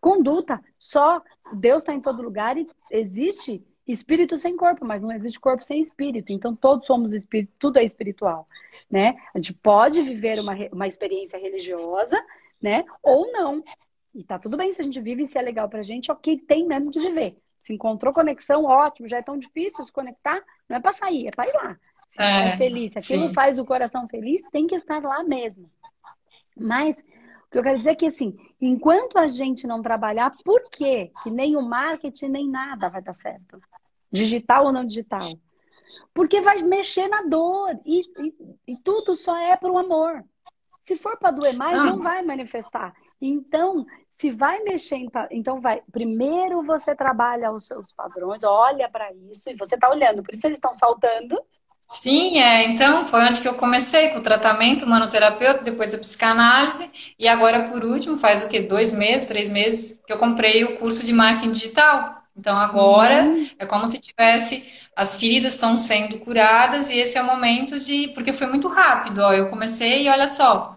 conduta. 0.00 0.62
Só 0.78 1.20
Deus 1.52 1.82
está 1.82 1.92
em 1.92 2.00
todo 2.00 2.22
lugar 2.22 2.56
e 2.56 2.64
existe 2.92 3.60
espírito 3.88 4.36
sem 4.36 4.56
corpo, 4.56 4.84
mas 4.84 5.02
não 5.02 5.10
existe 5.10 5.40
corpo 5.40 5.64
sem 5.64 5.80
espírito. 5.80 6.32
Então 6.32 6.54
todos 6.54 6.86
somos 6.86 7.12
espírito, 7.12 7.52
tudo 7.58 7.80
é 7.80 7.84
espiritual, 7.84 8.46
né? 8.88 9.16
A 9.34 9.38
gente 9.38 9.52
pode 9.52 10.00
viver 10.00 10.38
uma, 10.38 10.54
uma 10.70 10.86
experiência 10.86 11.40
religiosa, 11.40 12.24
né? 12.62 12.84
Ou 13.02 13.32
não. 13.32 13.64
E 14.14 14.22
tá 14.22 14.38
tudo 14.38 14.56
bem 14.56 14.72
se 14.72 14.80
a 14.80 14.84
gente 14.84 15.00
vive 15.00 15.24
e 15.24 15.26
se 15.26 15.36
é 15.36 15.42
legal 15.42 15.68
pra 15.68 15.82
gente, 15.82 16.12
ok, 16.12 16.38
tem 16.38 16.68
mesmo 16.68 16.92
que 16.92 17.00
viver. 17.00 17.36
Se 17.64 17.72
encontrou 17.72 18.12
conexão, 18.12 18.64
ótimo. 18.66 19.08
Já 19.08 19.16
é 19.16 19.22
tão 19.22 19.38
difícil 19.38 19.82
se 19.86 19.90
conectar, 19.90 20.44
não 20.68 20.76
é 20.76 20.80
para 20.80 20.92
sair, 20.92 21.28
é 21.28 21.30
para 21.30 21.48
ir 21.48 21.54
lá. 21.54 21.76
Se 22.08 22.20
é, 22.20 22.48
é 22.48 22.56
feliz, 22.58 22.92
se 22.92 22.98
aquilo 22.98 23.28
sim. 23.28 23.34
faz 23.34 23.58
o 23.58 23.64
coração 23.64 24.06
feliz, 24.06 24.42
tem 24.52 24.66
que 24.66 24.74
estar 24.74 25.02
lá 25.02 25.24
mesmo. 25.24 25.70
Mas 26.54 26.94
o 26.94 27.50
que 27.50 27.58
eu 27.58 27.62
quero 27.62 27.78
dizer 27.78 27.92
é 27.92 27.94
que 27.94 28.06
assim, 28.06 28.36
enquanto 28.60 29.18
a 29.18 29.26
gente 29.26 29.66
não 29.66 29.80
trabalhar, 29.80 30.30
por 30.44 30.62
quê? 30.70 31.10
Que 31.22 31.30
nem 31.30 31.56
o 31.56 31.62
marketing 31.62 32.28
nem 32.28 32.50
nada 32.50 32.90
vai 32.90 33.00
dar 33.00 33.14
certo. 33.14 33.58
Digital 34.12 34.66
ou 34.66 34.72
não 34.72 34.84
digital. 34.84 35.32
Porque 36.12 36.42
vai 36.42 36.62
mexer 36.62 37.08
na 37.08 37.22
dor. 37.22 37.80
E, 37.86 38.02
e, 38.18 38.34
e 38.74 38.76
tudo 38.76 39.16
só 39.16 39.34
é 39.38 39.56
para 39.56 39.72
o 39.72 39.78
amor. 39.78 40.22
Se 40.82 40.98
for 40.98 41.16
para 41.16 41.30
doer 41.30 41.56
mais, 41.56 41.78
não. 41.78 41.86
não 41.86 42.02
vai 42.02 42.22
manifestar. 42.22 42.94
Então, 43.18 43.86
se 44.20 44.30
vai 44.30 44.60
mexer, 44.60 44.96
em, 44.96 45.10
então 45.30 45.60
vai. 45.60 45.82
Primeiro 45.90 46.62
você 46.62 46.94
trabalha 46.94 47.50
os 47.50 47.66
seus 47.66 47.92
padrões, 47.92 48.44
olha 48.44 48.88
para 48.88 49.12
isso 49.30 49.48
e 49.48 49.56
você 49.56 49.74
está 49.74 49.90
olhando. 49.90 50.22
Por 50.22 50.34
isso 50.34 50.46
eles 50.46 50.56
estão 50.56 50.74
saltando. 50.74 51.36
Sim, 51.88 52.40
é. 52.40 52.64
Então 52.64 53.06
foi 53.06 53.20
onde 53.20 53.40
que 53.40 53.48
eu 53.48 53.54
comecei 53.54 54.08
com 54.10 54.18
o 54.18 54.22
tratamento 54.22 54.86
manoterapeuta, 54.86 55.62
depois 55.62 55.94
a 55.94 55.98
psicanálise 55.98 57.14
e 57.18 57.28
agora 57.28 57.68
por 57.68 57.84
último 57.84 58.16
faz 58.16 58.42
o 58.42 58.48
que 58.48 58.60
dois 58.60 58.92
meses, 58.92 59.26
três 59.26 59.48
meses 59.48 60.00
que 60.06 60.12
eu 60.12 60.18
comprei 60.18 60.64
o 60.64 60.78
curso 60.78 61.04
de 61.04 61.12
marketing 61.12 61.52
digital. 61.52 62.22
Então 62.36 62.56
agora 62.56 63.24
uhum. 63.24 63.48
é 63.58 63.66
como 63.66 63.86
se 63.86 64.00
tivesse 64.00 64.68
as 64.96 65.18
feridas 65.18 65.54
estão 65.54 65.76
sendo 65.76 66.18
curadas 66.20 66.90
e 66.90 66.98
esse 66.98 67.18
é 67.18 67.22
o 67.22 67.26
momento 67.26 67.78
de 67.78 68.08
porque 68.08 68.32
foi 68.32 68.46
muito 68.46 68.68
rápido. 68.68 69.20
Ó, 69.20 69.32
eu 69.32 69.48
comecei 69.50 70.04
e 70.04 70.08
olha 70.08 70.26
só, 70.26 70.73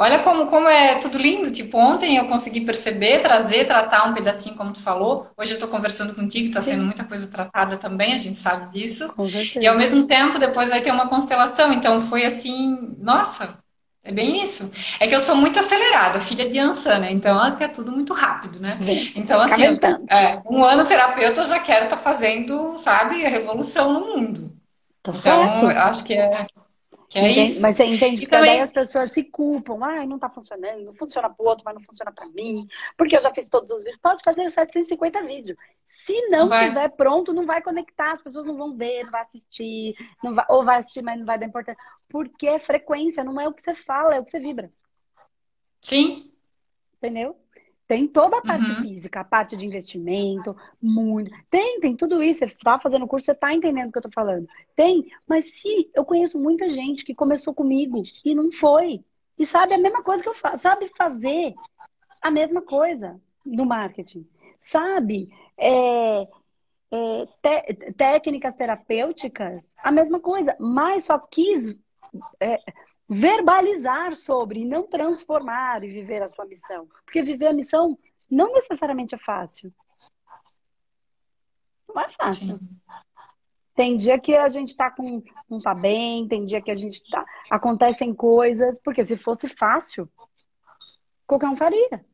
Olha 0.00 0.20
como, 0.20 0.46
como 0.46 0.68
é 0.68 0.94
tudo 0.94 1.18
lindo. 1.18 1.50
Tipo, 1.50 1.76
ontem 1.76 2.16
eu 2.16 2.26
consegui 2.26 2.60
perceber, 2.60 3.20
trazer, 3.20 3.66
tratar 3.66 4.04
um 4.04 4.14
pedacinho, 4.14 4.54
como 4.54 4.72
tu 4.72 4.80
falou. 4.80 5.28
Hoje 5.36 5.52
eu 5.52 5.56
estou 5.56 5.68
conversando 5.68 6.14
contigo, 6.14 6.46
está 6.46 6.62
sendo 6.62 6.84
muita 6.84 7.02
coisa 7.02 7.26
tratada 7.26 7.76
também, 7.76 8.12
a 8.12 8.16
gente 8.16 8.38
sabe 8.38 8.72
disso. 8.72 9.12
E 9.60 9.66
ao 9.66 9.76
mesmo 9.76 10.06
tempo, 10.06 10.38
depois 10.38 10.70
vai 10.70 10.80
ter 10.80 10.92
uma 10.92 11.08
constelação. 11.08 11.72
Então 11.72 12.00
foi 12.00 12.24
assim, 12.24 12.94
nossa, 13.00 13.58
é 14.04 14.12
bem 14.12 14.40
isso. 14.40 14.70
É 15.00 15.08
que 15.08 15.14
eu 15.16 15.20
sou 15.20 15.34
muito 15.34 15.58
acelerada, 15.58 16.20
filha 16.20 16.48
de 16.48 16.60
Ansan, 16.60 17.00
né? 17.00 17.10
Então 17.10 17.44
é, 17.44 17.64
é 17.64 17.66
tudo 17.68 17.90
muito 17.90 18.14
rápido, 18.14 18.60
né? 18.60 18.78
Bem, 18.80 19.12
então, 19.16 19.40
assim, 19.40 19.64
é, 20.08 20.40
um 20.48 20.62
ano 20.62 20.86
terapeuta 20.86 21.40
eu 21.40 21.46
já 21.46 21.58
quero 21.58 21.86
estar 21.86 21.96
tá 21.96 22.02
fazendo, 22.02 22.78
sabe, 22.78 23.26
a 23.26 23.28
revolução 23.28 23.92
no 23.92 24.00
mundo. 24.00 24.52
Tá 25.02 25.12
então, 25.12 25.60
certo. 25.60 25.66
acho 25.66 26.04
que 26.04 26.14
é, 26.14 26.46
que 27.08 27.18
é 27.18 27.30
isso. 27.30 27.62
Mas 27.62 27.76
você 27.76 27.84
entende 27.84 28.20
que 28.20 28.26
também 28.26 28.60
as 28.60 28.70
pessoas 28.70 29.12
se 29.12 29.24
culpam. 29.24 29.78
Ai, 29.82 30.06
não 30.06 30.18
tá 30.18 30.28
funcionando, 30.28 30.84
não 30.84 30.94
funciona 30.94 31.30
pro 31.30 31.46
outro, 31.46 31.64
mas 31.64 31.74
não 31.74 31.82
funciona 31.82 32.12
para 32.12 32.28
mim. 32.28 32.68
Porque 32.96 33.16
eu 33.16 33.20
já 33.20 33.32
fiz 33.32 33.48
todos 33.48 33.70
os 33.70 33.82
vídeos. 33.82 33.98
Pode 33.98 34.22
fazer 34.22 34.50
750 34.50 35.22
vídeos. 35.22 35.58
Se 35.86 36.28
não 36.28 36.48
vai. 36.48 36.68
tiver 36.68 36.88
pronto, 36.90 37.32
não 37.32 37.46
vai 37.46 37.62
conectar, 37.62 38.12
as 38.12 38.20
pessoas 38.20 38.44
não 38.44 38.56
vão 38.56 38.76
ver, 38.76 39.04
não 39.04 39.10
vai 39.10 39.22
assistir, 39.22 39.96
não 40.22 40.34
vai, 40.34 40.44
ou 40.50 40.62
vai 40.62 40.78
assistir, 40.78 41.02
mas 41.02 41.18
não 41.18 41.24
vai 41.24 41.38
dar 41.38 41.46
importância. 41.46 41.82
Porque 42.10 42.46
é 42.46 42.58
frequência, 42.58 43.24
não 43.24 43.40
é 43.40 43.48
o 43.48 43.54
que 43.54 43.62
você 43.62 43.74
fala, 43.74 44.14
é 44.14 44.20
o 44.20 44.24
que 44.24 44.30
você 44.30 44.38
vibra. 44.38 44.70
Sim. 45.80 46.30
Entendeu? 46.98 47.36
Tem 47.88 48.06
toda 48.06 48.36
a 48.36 48.42
parte 48.42 48.70
uhum. 48.70 48.82
física, 48.82 49.20
a 49.20 49.24
parte 49.24 49.56
de 49.56 49.66
investimento, 49.66 50.54
muito. 50.80 51.30
Tem, 51.50 51.80
tem 51.80 51.96
tudo 51.96 52.22
isso. 52.22 52.40
Você 52.40 52.44
está 52.44 52.78
fazendo 52.78 53.06
curso, 53.06 53.24
você 53.24 53.32
está 53.32 53.54
entendendo 53.54 53.88
o 53.88 53.92
que 53.92 53.96
eu 53.96 54.00
estou 54.00 54.12
falando. 54.12 54.46
Tem, 54.76 55.10
mas 55.26 55.46
se 55.46 55.90
eu 55.94 56.04
conheço 56.04 56.38
muita 56.38 56.68
gente 56.68 57.02
que 57.02 57.14
começou 57.14 57.54
comigo 57.54 58.02
e 58.22 58.34
não 58.34 58.52
foi. 58.52 59.02
E 59.38 59.46
sabe 59.46 59.72
a 59.72 59.78
mesma 59.78 60.02
coisa 60.02 60.22
que 60.22 60.28
eu 60.28 60.34
faço, 60.34 60.64
sabe 60.64 60.90
fazer 60.98 61.54
a 62.20 62.30
mesma 62.30 62.60
coisa 62.60 63.18
no 63.42 63.64
marketing. 63.64 64.28
Sabe 64.60 65.30
é, 65.56 66.28
é, 66.90 67.26
te, 67.40 67.92
técnicas 67.96 68.54
terapêuticas, 68.54 69.72
a 69.82 69.90
mesma 69.90 70.20
coisa, 70.20 70.54
mas 70.60 71.04
só 71.04 71.18
quis 71.18 71.74
é, 72.38 72.60
verbalizar 73.08 74.14
sobre 74.14 74.60
e 74.60 74.64
não 74.64 74.86
transformar 74.86 75.82
e 75.82 75.88
viver 75.88 76.22
a 76.22 76.28
sua 76.28 76.44
missão. 76.44 76.86
Porque 77.04 77.22
viver 77.22 77.46
a 77.46 77.52
missão 77.54 77.98
não 78.30 78.52
necessariamente 78.52 79.14
é 79.14 79.18
fácil. 79.18 79.72
Não 81.88 82.02
é 82.02 82.10
fácil. 82.10 82.58
Sim. 82.58 82.80
Tem 83.74 83.96
dia 83.96 84.18
que 84.18 84.36
a 84.36 84.48
gente 84.48 84.76
tá 84.76 84.90
com 84.90 85.22
não 85.48 85.58
tá 85.58 85.72
bem, 85.72 86.26
tem 86.26 86.44
dia 86.44 86.60
que 86.60 86.70
a 86.70 86.74
gente 86.74 87.00
tá 87.08 87.24
acontecem 87.48 88.12
coisas, 88.12 88.78
porque 88.80 89.04
se 89.04 89.16
fosse 89.16 89.48
fácil, 89.48 90.10
qualquer 91.26 91.48
um 91.48 91.56
faria. 91.56 92.04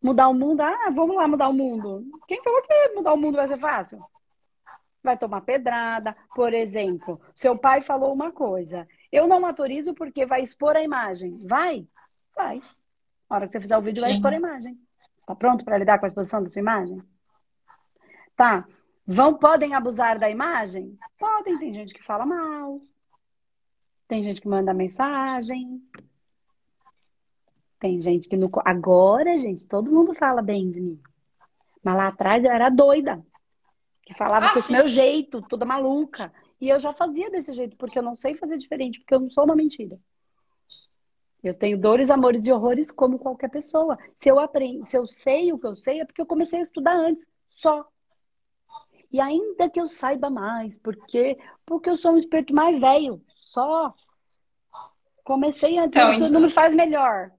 Mudar 0.00 0.28
o 0.28 0.34
mundo, 0.34 0.62
ah, 0.62 0.88
vamos 0.94 1.16
lá 1.16 1.28
mudar 1.28 1.48
o 1.48 1.52
mundo. 1.52 2.06
Quem 2.26 2.42
falou 2.42 2.62
que 2.62 2.88
mudar 2.94 3.12
o 3.12 3.18
mundo 3.18 3.36
vai 3.36 3.48
ser 3.48 3.58
fácil? 3.58 4.00
Vai 5.02 5.18
tomar 5.18 5.42
pedrada, 5.42 6.16
por 6.34 6.54
exemplo. 6.54 7.20
Seu 7.34 7.58
pai 7.58 7.80
falou 7.82 8.12
uma 8.12 8.30
coisa 8.30 8.88
eu 9.12 9.26
não 9.26 9.44
autorizo 9.44 9.94
porque 9.94 10.24
vai 10.24 10.42
expor 10.42 10.76
a 10.76 10.82
imagem. 10.82 11.38
Vai? 11.46 11.86
Vai. 12.34 12.60
Na 13.28 13.36
hora 13.36 13.46
que 13.46 13.52
você 13.52 13.60
fizer 13.60 13.78
o 13.78 13.82
vídeo, 13.82 14.00
Sim. 14.00 14.06
vai 14.06 14.12
expor 14.12 14.32
a 14.32 14.36
imagem. 14.36 14.78
Está 15.18 15.34
pronto 15.34 15.64
para 15.64 15.78
lidar 15.78 15.98
com 15.98 16.06
a 16.06 16.08
exposição 16.08 16.42
da 16.42 16.48
sua 16.48 16.60
imagem? 16.60 16.98
Tá. 18.36 18.66
Vão, 19.06 19.34
podem 19.34 19.74
abusar 19.74 20.18
da 20.18 20.30
imagem? 20.30 20.98
Podem. 21.18 21.58
Tem 21.58 21.72
gente 21.72 21.92
que 21.92 22.02
fala 22.02 22.24
mal. 22.24 22.80
Tem 24.06 24.22
gente 24.22 24.40
que 24.40 24.48
manda 24.48 24.72
mensagem. 24.72 25.82
Tem 27.78 28.00
gente 28.00 28.28
que 28.28 28.36
no... 28.36 28.50
agora, 28.64 29.36
gente, 29.38 29.66
todo 29.66 29.92
mundo 29.92 30.14
fala 30.14 30.42
bem 30.42 30.70
de 30.70 30.80
mim. 30.80 31.00
Mas 31.82 31.96
lá 31.96 32.08
atrás 32.08 32.44
eu 32.44 32.50
era 32.50 32.68
doida. 32.68 33.24
Que 34.02 34.14
falava 34.14 34.46
ah, 34.46 34.52
com 34.52 34.58
esse 34.58 34.72
meu 34.72 34.88
jeito, 34.88 35.40
toda 35.42 35.64
maluca. 35.64 36.32
E 36.60 36.68
eu 36.68 36.78
já 36.78 36.92
fazia 36.92 37.30
desse 37.30 37.52
jeito, 37.52 37.76
porque 37.76 37.98
eu 37.98 38.02
não 38.02 38.16
sei 38.16 38.34
fazer 38.34 38.58
diferente, 38.58 39.00
porque 39.00 39.14
eu 39.14 39.20
não 39.20 39.30
sou 39.30 39.44
uma 39.44 39.56
mentira. 39.56 39.98
Eu 41.42 41.54
tenho 41.54 41.78
dores, 41.78 42.10
amores 42.10 42.46
e 42.46 42.52
horrores 42.52 42.90
como 42.90 43.18
qualquer 43.18 43.48
pessoa. 43.48 43.98
Se 44.18 44.28
eu 44.28 44.38
aprendo, 44.38 44.84
se 44.84 44.96
eu 44.96 45.06
sei 45.06 45.52
o 45.52 45.58
que 45.58 45.66
eu 45.66 45.74
sei, 45.74 46.00
é 46.00 46.04
porque 46.04 46.20
eu 46.20 46.26
comecei 46.26 46.58
a 46.58 46.62
estudar 46.62 46.94
antes, 46.94 47.26
só. 47.48 47.88
E 49.10 49.20
ainda 49.20 49.70
que 49.70 49.80
eu 49.80 49.88
saiba 49.88 50.28
mais, 50.28 50.76
porque 50.76 51.36
porque 51.64 51.88
eu 51.88 51.96
sou 51.96 52.12
um 52.12 52.16
espírito 52.18 52.54
mais 52.54 52.78
velho, 52.78 53.22
só. 53.26 53.94
Comecei 55.24 55.78
antes, 55.78 55.96
então, 55.96 56.12
isso 56.12 56.32
não 56.32 56.40
me 56.42 56.50
faz 56.50 56.74
melhor. 56.74 57.32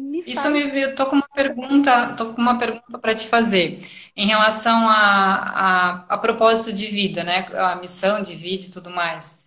Me 0.00 0.22
Isso 0.26 0.42
faz... 0.42 0.52
me, 0.52 0.80
eu 0.80 0.94
tô 0.94 1.06
com 1.06 1.16
uma 1.16 1.28
pergunta, 1.34 2.14
tô 2.16 2.32
com 2.32 2.40
uma 2.40 2.58
pergunta 2.58 2.98
para 2.98 3.14
te 3.14 3.26
fazer 3.26 3.80
em 4.16 4.26
relação 4.26 4.88
a, 4.88 4.94
a, 4.94 5.90
a, 6.14 6.18
propósito 6.18 6.72
de 6.74 6.86
vida, 6.86 7.22
né? 7.22 7.46
A 7.54 7.76
missão 7.76 8.22
de 8.22 8.34
vida 8.34 8.64
e 8.64 8.70
tudo 8.70 8.90
mais. 8.90 9.44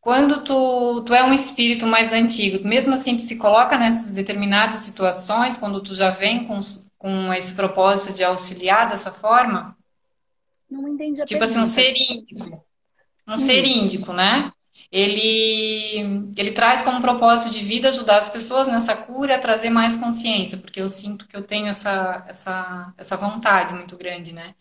Quando 0.00 0.44
tu, 0.44 1.04
tu 1.04 1.12
é 1.12 1.24
um 1.24 1.32
espírito 1.32 1.86
mais 1.86 2.12
antigo, 2.12 2.66
mesmo 2.66 2.94
assim 2.94 3.16
tu 3.16 3.22
se 3.22 3.36
coloca 3.36 3.76
nessas 3.76 4.12
determinadas 4.12 4.80
situações, 4.80 5.56
quando 5.56 5.82
tu 5.82 5.94
já 5.94 6.10
vem 6.10 6.46
com, 6.46 6.58
com 6.96 7.32
esse 7.34 7.54
propósito 7.54 8.14
de 8.14 8.22
auxiliar 8.22 8.88
dessa 8.88 9.10
forma? 9.10 9.76
Não 10.70 10.88
entendi 10.88 11.20
a 11.20 11.26
Tipo 11.26 11.40
pergunta. 11.40 11.44
assim, 11.44 11.60
um 11.60 11.66
ser 11.66 11.94
índico. 11.96 12.64
Um 13.26 13.34
hum. 13.34 13.38
ser 13.38 13.64
índico, 13.64 14.12
né? 14.12 14.52
Ele, 14.90 16.32
ele 16.36 16.52
traz 16.52 16.82
como 16.82 17.00
propósito 17.00 17.50
de 17.52 17.60
vida 17.60 17.88
ajudar 17.88 18.16
as 18.18 18.28
pessoas 18.28 18.68
nessa 18.68 18.96
cura 18.96 19.36
a 19.36 19.40
trazer 19.40 19.70
mais 19.70 19.96
consciência, 19.96 20.58
porque 20.58 20.80
eu 20.80 20.88
sinto 20.88 21.26
que 21.26 21.36
eu 21.36 21.42
tenho 21.42 21.68
essa, 21.68 22.24
essa, 22.28 22.94
essa 22.96 23.16
vontade 23.16 23.74
muito 23.74 23.96
grande, 23.96 24.32
né? 24.32 24.54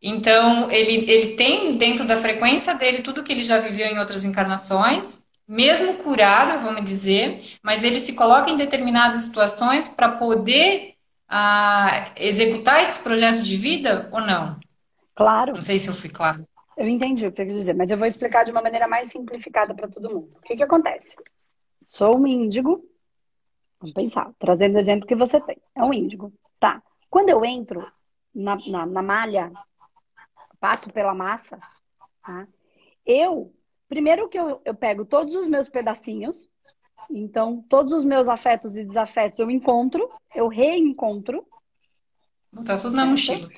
Então, 0.00 0.70
ele, 0.70 1.10
ele 1.10 1.36
tem 1.36 1.76
dentro 1.76 2.06
da 2.06 2.16
frequência 2.16 2.74
dele 2.74 3.02
tudo 3.02 3.22
que 3.24 3.32
ele 3.32 3.42
já 3.42 3.58
viveu 3.58 3.88
em 3.88 3.98
outras 3.98 4.24
encarnações, 4.24 5.24
mesmo 5.46 5.94
curado, 5.94 6.62
vamos 6.62 6.84
dizer, 6.84 7.42
mas 7.62 7.82
ele 7.82 7.98
se 7.98 8.12
coloca 8.12 8.50
em 8.50 8.56
determinadas 8.56 9.22
situações 9.22 9.88
para 9.88 10.10
poder 10.10 10.94
ah, 11.28 12.10
executar 12.16 12.82
esse 12.82 13.00
projeto 13.00 13.42
de 13.42 13.56
vida 13.56 14.08
ou 14.12 14.20
não? 14.20 14.58
Claro. 15.14 15.54
Não 15.54 15.62
sei 15.62 15.80
se 15.80 15.88
eu 15.88 15.94
fui 15.94 16.10
claro. 16.10 16.46
Eu 16.78 16.86
entendi 16.88 17.26
o 17.26 17.30
que 17.30 17.36
você 17.36 17.44
quis 17.44 17.56
dizer, 17.56 17.74
mas 17.74 17.90
eu 17.90 17.98
vou 17.98 18.06
explicar 18.06 18.44
de 18.44 18.52
uma 18.52 18.62
maneira 18.62 18.86
mais 18.86 19.08
simplificada 19.08 19.74
para 19.74 19.88
todo 19.88 20.08
mundo. 20.08 20.30
O 20.36 20.40
que, 20.42 20.56
que 20.56 20.62
acontece? 20.62 21.16
Sou 21.84 22.16
um 22.16 22.24
índigo. 22.24 22.88
Vamos 23.80 23.94
pensar, 23.94 24.32
trazendo 24.38 24.76
o 24.76 24.78
exemplo 24.78 25.04
que 25.04 25.16
você 25.16 25.40
tem. 25.40 25.60
É 25.74 25.82
um 25.82 25.92
índigo. 25.92 26.32
Tá. 26.60 26.80
Quando 27.10 27.30
eu 27.30 27.44
entro 27.44 27.84
na, 28.32 28.56
na, 28.68 28.86
na 28.86 29.02
malha, 29.02 29.50
passo 30.60 30.88
pela 30.92 31.12
massa, 31.12 31.58
tá? 32.24 32.46
eu, 33.04 33.52
primeiro 33.88 34.28
que 34.28 34.38
eu, 34.38 34.60
eu 34.64 34.74
pego 34.74 35.04
todos 35.04 35.34
os 35.34 35.48
meus 35.48 35.68
pedacinhos, 35.68 36.48
então 37.10 37.64
todos 37.68 37.92
os 37.92 38.04
meus 38.04 38.28
afetos 38.28 38.76
e 38.76 38.84
desafetos 38.84 39.40
eu 39.40 39.50
encontro, 39.50 40.08
eu 40.32 40.46
reencontro. 40.46 41.44
Tá 42.64 42.78
tudo 42.78 42.94
na 42.94 43.04
mochila. 43.04 43.48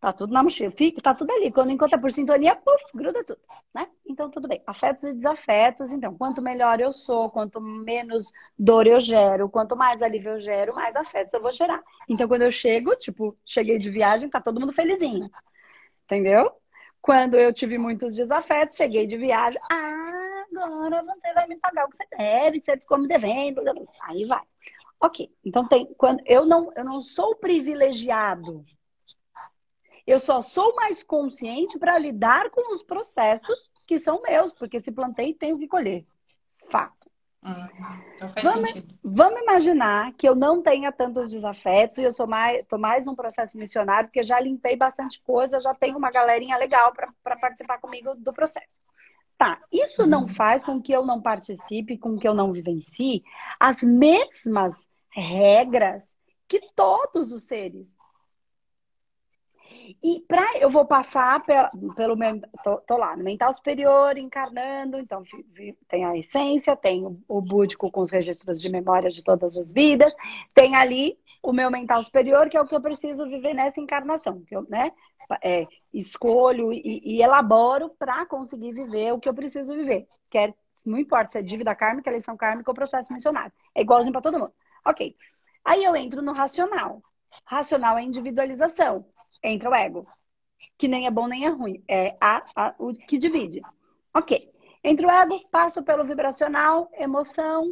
Tá 0.00 0.12
tudo 0.12 0.32
na 0.32 0.44
mochila. 0.44 0.70
Fica, 0.70 1.00
tá 1.02 1.12
tudo 1.12 1.32
ali. 1.32 1.50
Quando 1.50 1.72
encontra 1.72 1.98
por 1.98 2.12
sintonia, 2.12 2.54
puf, 2.54 2.84
gruda 2.94 3.24
tudo, 3.24 3.40
né? 3.74 3.88
Então, 4.06 4.30
tudo 4.30 4.46
bem. 4.46 4.62
Afetos 4.64 5.02
e 5.02 5.12
desafetos. 5.12 5.92
Então, 5.92 6.16
quanto 6.16 6.40
melhor 6.40 6.80
eu 6.80 6.92
sou, 6.92 7.28
quanto 7.30 7.60
menos 7.60 8.32
dor 8.56 8.86
eu 8.86 9.00
gero, 9.00 9.48
quanto 9.48 9.76
mais 9.76 10.00
alívio 10.00 10.34
eu 10.34 10.40
gero, 10.40 10.74
mais 10.74 10.94
afetos 10.94 11.34
eu 11.34 11.42
vou 11.42 11.50
gerar. 11.50 11.82
Então, 12.08 12.28
quando 12.28 12.42
eu 12.42 12.50
chego, 12.52 12.94
tipo, 12.94 13.36
cheguei 13.44 13.78
de 13.78 13.90
viagem, 13.90 14.30
tá 14.30 14.40
todo 14.40 14.60
mundo 14.60 14.72
felizinho. 14.72 15.28
Entendeu? 16.04 16.52
Quando 17.02 17.34
eu 17.34 17.52
tive 17.52 17.76
muitos 17.76 18.14
desafetos, 18.14 18.76
cheguei 18.76 19.04
de 19.06 19.16
viagem. 19.16 19.60
Ah, 19.70 20.44
agora 20.52 21.02
você 21.02 21.32
vai 21.34 21.48
me 21.48 21.56
pagar 21.58 21.86
o 21.86 21.90
que 21.90 21.96
você 21.96 22.06
deve, 22.16 22.62
você 22.64 22.76
ficou 22.76 22.98
me 22.98 23.08
devendo. 23.08 23.62
Aí 24.02 24.24
vai. 24.26 24.42
Ok. 25.00 25.28
Então, 25.44 25.66
tem, 25.66 25.92
quando 25.96 26.22
eu 26.24 26.46
não, 26.46 26.72
eu 26.76 26.84
não 26.84 27.02
sou 27.02 27.34
privilegiado 27.36 28.64
Eu 30.08 30.18
só 30.18 30.40
sou 30.40 30.74
mais 30.74 31.02
consciente 31.02 31.78
para 31.78 31.98
lidar 31.98 32.48
com 32.48 32.74
os 32.74 32.82
processos 32.82 33.70
que 33.86 33.98
são 33.98 34.22
meus, 34.22 34.50
porque 34.54 34.80
se 34.80 34.90
plantei, 34.90 35.34
tenho 35.34 35.58
que 35.58 35.68
colher. 35.68 36.06
Fato. 36.70 37.10
Hum, 37.44 37.52
então 38.14 38.28
faz 38.30 38.42
vamos, 38.42 38.70
sentido. 38.70 38.98
Vamos 39.04 39.42
imaginar 39.42 40.14
que 40.14 40.26
eu 40.26 40.34
não 40.34 40.62
tenha 40.62 40.90
tantos 40.90 41.30
desafetos 41.30 41.98
e 41.98 42.04
eu 42.04 42.10
sou 42.10 42.26
mais, 42.26 42.66
tô 42.66 42.78
mais 42.78 43.06
um 43.06 43.14
processo 43.14 43.58
missionário, 43.58 44.08
porque 44.08 44.22
já 44.22 44.40
limpei 44.40 44.76
bastante 44.76 45.20
coisa, 45.20 45.60
já 45.60 45.74
tenho 45.74 45.98
uma 45.98 46.10
galerinha 46.10 46.56
legal 46.56 46.90
para 47.22 47.36
participar 47.36 47.78
comigo 47.78 48.14
do 48.16 48.32
processo. 48.32 48.80
Tá, 49.36 49.60
isso 49.70 50.06
não 50.06 50.22
uhum. 50.22 50.28
faz 50.28 50.64
com 50.64 50.80
que 50.80 50.90
eu 50.90 51.04
não 51.04 51.20
participe, 51.20 51.98
com 51.98 52.16
que 52.16 52.26
eu 52.26 52.32
não 52.32 52.50
vivencie 52.50 53.22
as 53.60 53.82
mesmas 53.82 54.88
regras 55.10 56.14
que 56.48 56.62
todos 56.74 57.30
os 57.30 57.44
seres. 57.44 57.97
E 60.02 60.20
para 60.26 60.58
eu 60.58 60.70
vou 60.70 60.84
passar 60.84 61.42
pela, 61.44 61.70
pelo 61.94 62.16
tô, 62.62 62.76
tô, 62.78 62.96
lá 62.96 63.16
no 63.16 63.24
mental 63.24 63.52
superior 63.52 64.16
encarnando, 64.18 64.98
então 64.98 65.22
tem 65.88 66.04
a 66.04 66.16
essência, 66.16 66.76
tem 66.76 67.06
o, 67.06 67.18
o 67.28 67.40
búdico 67.40 67.90
com 67.90 68.00
os 68.00 68.10
registros 68.10 68.60
de 68.60 68.68
memória 68.68 69.08
de 69.08 69.22
todas 69.22 69.56
as 69.56 69.72
vidas, 69.72 70.14
tem 70.54 70.76
ali 70.76 71.18
o 71.42 71.52
meu 71.52 71.70
mental 71.70 72.02
superior, 72.02 72.48
que 72.48 72.56
é 72.56 72.60
o 72.60 72.66
que 72.66 72.74
eu 72.74 72.80
preciso 72.80 73.24
viver 73.26 73.54
nessa 73.54 73.80
encarnação, 73.80 74.42
que 74.42 74.56
eu, 74.56 74.66
né, 74.68 74.92
é, 75.42 75.66
escolho 75.92 76.72
e, 76.72 77.00
e 77.04 77.22
elaboro 77.22 77.90
para 77.90 78.26
conseguir 78.26 78.72
viver 78.72 79.12
o 79.12 79.18
que 79.18 79.28
eu 79.28 79.34
preciso 79.34 79.74
viver. 79.74 80.06
Quer, 80.30 80.54
não 80.84 80.98
importa 80.98 81.32
se 81.32 81.38
é 81.38 81.42
dívida 81.42 81.74
kármica, 81.74 82.10
eleição 82.10 82.36
kármica 82.36 82.70
ou 82.70 82.74
processo 82.74 83.12
missionário. 83.12 83.52
É 83.74 83.82
igualzinho 83.82 84.12
para 84.12 84.22
todo 84.22 84.38
mundo. 84.38 84.52
Ok. 84.84 85.14
Aí 85.64 85.84
eu 85.84 85.94
entro 85.94 86.22
no 86.22 86.32
racional. 86.32 87.02
Racional 87.44 87.98
é 87.98 88.02
individualização. 88.02 89.04
Entra 89.42 89.70
o 89.70 89.74
ego. 89.74 90.06
Que 90.76 90.88
nem 90.88 91.06
é 91.06 91.10
bom 91.10 91.26
nem 91.26 91.44
é 91.44 91.48
ruim. 91.48 91.82
É 91.88 92.16
a, 92.20 92.42
a, 92.54 92.74
o 92.78 92.92
que 92.94 93.18
divide. 93.18 93.62
Ok. 94.14 94.52
Entre 94.82 95.04
o 95.06 95.10
ego, 95.10 95.40
passo 95.50 95.82
pelo 95.82 96.04
vibracional, 96.04 96.88
emoção, 96.94 97.68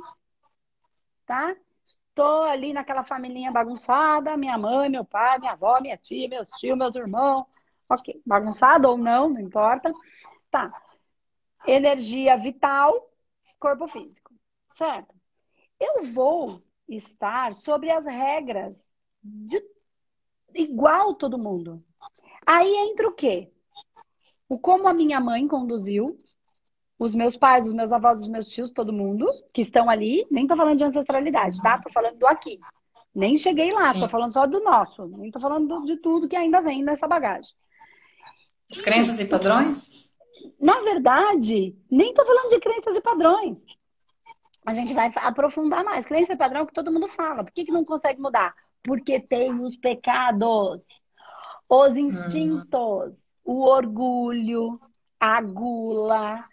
tá? 1.25 1.55
Tô 2.15 2.43
ali 2.43 2.73
naquela 2.73 3.05
família 3.05 3.53
bagunçada, 3.53 4.37
minha 4.37 4.57
mãe, 4.57 4.89
meu 4.89 5.05
pai, 5.05 5.39
minha 5.39 5.53
avó, 5.53 5.81
minha 5.81 5.97
tia, 5.97 6.29
meus 6.29 6.49
tios, 6.59 6.77
meus 6.77 6.97
irmãos. 6.97 7.47
Ok, 7.89 8.21
bagunçado 8.27 8.89
ou 8.89 8.99
não, 8.99 9.29
não 9.29 9.41
importa. 9.41 9.93
Tá. 10.51 10.73
Energia 11.67 12.37
vital, 12.37 13.11
corpo 13.59 13.87
físico. 13.87 14.33
Certo? 14.71 15.15
Eu 15.79 16.05
vou 16.05 16.63
estar 16.89 17.53
sobre 17.55 17.91
as 17.91 18.07
regras 18.07 18.87
de 19.23 19.61
igual 20.61 21.15
todo 21.15 21.39
mundo. 21.39 21.83
Aí 22.47 22.75
entra 22.89 23.09
o 23.09 23.13
quê? 23.13 23.51
O 24.49 24.59
como 24.59 24.87
a 24.89 24.95
minha 24.95 25.21
mãe 25.21 25.47
conduziu, 25.49 26.17
os 26.99 27.15
meus 27.15 27.37
pais, 27.37 27.67
os 27.67 27.73
meus 27.73 27.93
avós, 27.93 28.23
os 28.23 28.29
meus 28.29 28.47
tios, 28.49 28.71
todo 28.71 28.93
mundo 28.93 29.27
que 29.53 29.63
estão 29.63 29.91
ali, 29.91 30.27
nem 30.31 30.47
tô 30.47 30.57
falando 30.57 30.79
de 30.79 30.85
ancestralidade, 30.85 31.61
tá? 31.61 31.79
Tô 31.79 31.91
falando 31.91 32.17
do 32.17 32.27
aqui. 32.27 32.59
Nem 33.15 33.37
cheguei 33.37 33.73
lá, 33.73 33.93
Sim. 33.93 34.01
tô 34.01 34.09
falando 34.09 34.33
só 34.33 34.47
do 34.47 34.61
nosso. 34.61 35.07
Nem 35.07 35.31
tô 35.31 35.41
falando 35.41 35.85
de 35.85 35.97
tudo 35.97 36.29
que 36.29 36.37
ainda 36.37 36.61
vem 36.61 36.83
nessa 36.83 37.09
bagagem. 37.09 37.53
As 38.71 38.81
crenças 38.81 39.19
e 39.21 39.25
padrões? 39.25 40.13
Na 40.61 40.81
verdade, 40.81 41.77
nem 41.91 42.15
tô 42.15 42.25
falando 42.25 42.49
de 42.49 42.61
crenças 42.61 42.97
e 42.97 43.01
padrões 43.01 43.59
a 44.67 44.75
gente 44.75 44.93
vai 44.93 45.11
aprofundar 45.15 45.85
mais. 45.85 46.05
Crença 46.05 46.33
é 46.33 46.37
padrão 46.37 46.67
que 46.67 46.75
todo 46.75 46.93
mundo 46.93 47.09
fala. 47.09 47.45
Por 47.45 47.53
que, 47.53 47.65
que 47.65 47.73
não 47.73 47.85
consegue 47.85 48.21
mudar? 48.21 48.53
Porque 48.87 49.19
tem 49.19 49.59
os 49.59 49.77
pecados, 49.77 50.87
os 51.69 51.97
instintos, 51.97 53.19
uhum. 53.45 53.55
o 53.57 53.63
orgulho, 53.63 54.81
a 55.19 55.43
gula, 55.43 56.45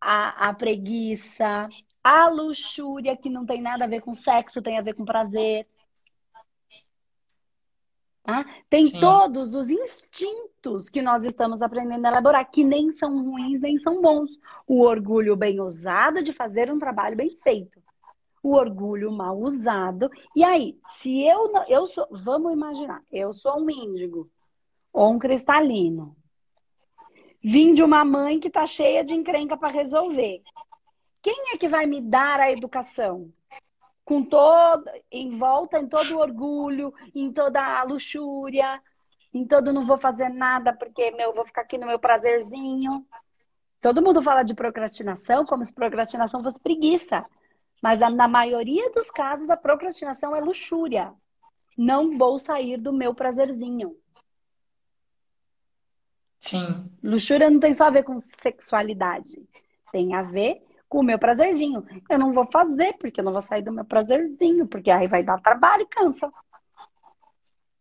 a, 0.00 0.48
a 0.48 0.54
preguiça, 0.54 1.68
a 2.02 2.28
luxúria, 2.30 3.16
que 3.16 3.28
não 3.28 3.44
tem 3.44 3.60
nada 3.60 3.84
a 3.84 3.88
ver 3.88 4.00
com 4.00 4.14
sexo, 4.14 4.62
tem 4.62 4.78
a 4.78 4.82
ver 4.82 4.94
com 4.94 5.04
prazer. 5.04 5.68
Tá? 8.22 8.46
Tem 8.70 8.84
Sim. 8.84 9.00
todos 9.00 9.54
os 9.54 9.68
instintos 9.68 10.88
que 10.88 11.02
nós 11.02 11.24
estamos 11.24 11.60
aprendendo 11.60 12.06
a 12.06 12.08
elaborar, 12.08 12.50
que 12.50 12.64
nem 12.64 12.92
são 12.92 13.22
ruins, 13.22 13.60
nem 13.60 13.76
são 13.78 14.00
bons. 14.00 14.30
O 14.66 14.80
orgulho 14.80 15.36
bem 15.36 15.60
usado 15.60 16.22
de 16.22 16.32
fazer 16.32 16.72
um 16.72 16.78
trabalho 16.78 17.16
bem 17.16 17.36
feito. 17.42 17.81
O 18.42 18.54
orgulho 18.54 19.12
mal 19.12 19.38
usado. 19.38 20.10
E 20.34 20.42
aí, 20.42 20.78
se 20.94 21.22
eu 21.22 21.52
não. 21.52 21.64
Eu 21.68 21.86
sou, 21.86 22.06
vamos 22.10 22.52
imaginar, 22.52 23.02
eu 23.10 23.32
sou 23.32 23.60
um 23.60 23.70
índigo 23.70 24.28
ou 24.92 25.12
um 25.12 25.18
cristalino. 25.18 26.16
Vim 27.42 27.72
de 27.72 27.82
uma 27.82 28.04
mãe 28.04 28.38
que 28.38 28.48
está 28.48 28.66
cheia 28.66 29.04
de 29.04 29.14
encrenca 29.14 29.56
para 29.56 29.72
resolver. 29.72 30.42
Quem 31.20 31.52
é 31.54 31.56
que 31.56 31.68
vai 31.68 31.86
me 31.86 32.00
dar 32.00 32.40
a 32.40 32.50
educação? 32.50 33.32
com 34.04 34.24
todo, 34.24 34.84
em 35.10 35.30
volta 35.30 35.78
em 35.78 35.86
todo 35.86 36.16
o 36.16 36.18
orgulho, 36.18 36.92
em 37.14 37.32
toda 37.32 37.60
a 37.62 37.82
luxúria, 37.84 38.80
em 39.32 39.46
todo 39.46 39.72
não 39.72 39.86
vou 39.86 39.96
fazer 39.96 40.28
nada 40.28 40.72
porque 40.72 41.10
meu, 41.12 41.32
vou 41.32 41.46
ficar 41.46 41.62
aqui 41.62 41.78
no 41.78 41.86
meu 41.86 41.98
prazerzinho. 41.98 43.06
Todo 43.80 44.02
mundo 44.02 44.22
fala 44.22 44.42
de 44.42 44.54
procrastinação 44.54 45.44
como 45.44 45.64
se 45.64 45.74
procrastinação 45.74 46.42
fosse 46.42 46.60
preguiça. 46.60 47.24
Mas 47.82 47.98
na 47.98 48.28
maioria 48.28 48.92
dos 48.92 49.10
casos, 49.10 49.50
a 49.50 49.56
procrastinação 49.56 50.36
é 50.36 50.40
luxúria. 50.40 51.12
Não 51.76 52.16
vou 52.16 52.38
sair 52.38 52.76
do 52.76 52.92
meu 52.92 53.12
prazerzinho. 53.12 53.96
Sim. 56.38 56.90
Luxúria 57.02 57.50
não 57.50 57.58
tem 57.58 57.74
só 57.74 57.86
a 57.86 57.90
ver 57.90 58.04
com 58.04 58.16
sexualidade. 58.16 59.42
Tem 59.90 60.14
a 60.14 60.22
ver 60.22 60.62
com 60.88 61.00
o 61.00 61.02
meu 61.02 61.18
prazerzinho. 61.18 61.84
Eu 62.08 62.18
não 62.18 62.32
vou 62.32 62.46
fazer, 62.46 62.92
porque 62.98 63.20
eu 63.20 63.24
não 63.24 63.32
vou 63.32 63.42
sair 63.42 63.62
do 63.62 63.72
meu 63.72 63.84
prazerzinho, 63.84 64.66
porque 64.68 64.90
aí 64.90 65.08
vai 65.08 65.24
dar 65.24 65.40
trabalho 65.40 65.82
e 65.82 65.86
cansa. 65.86 66.32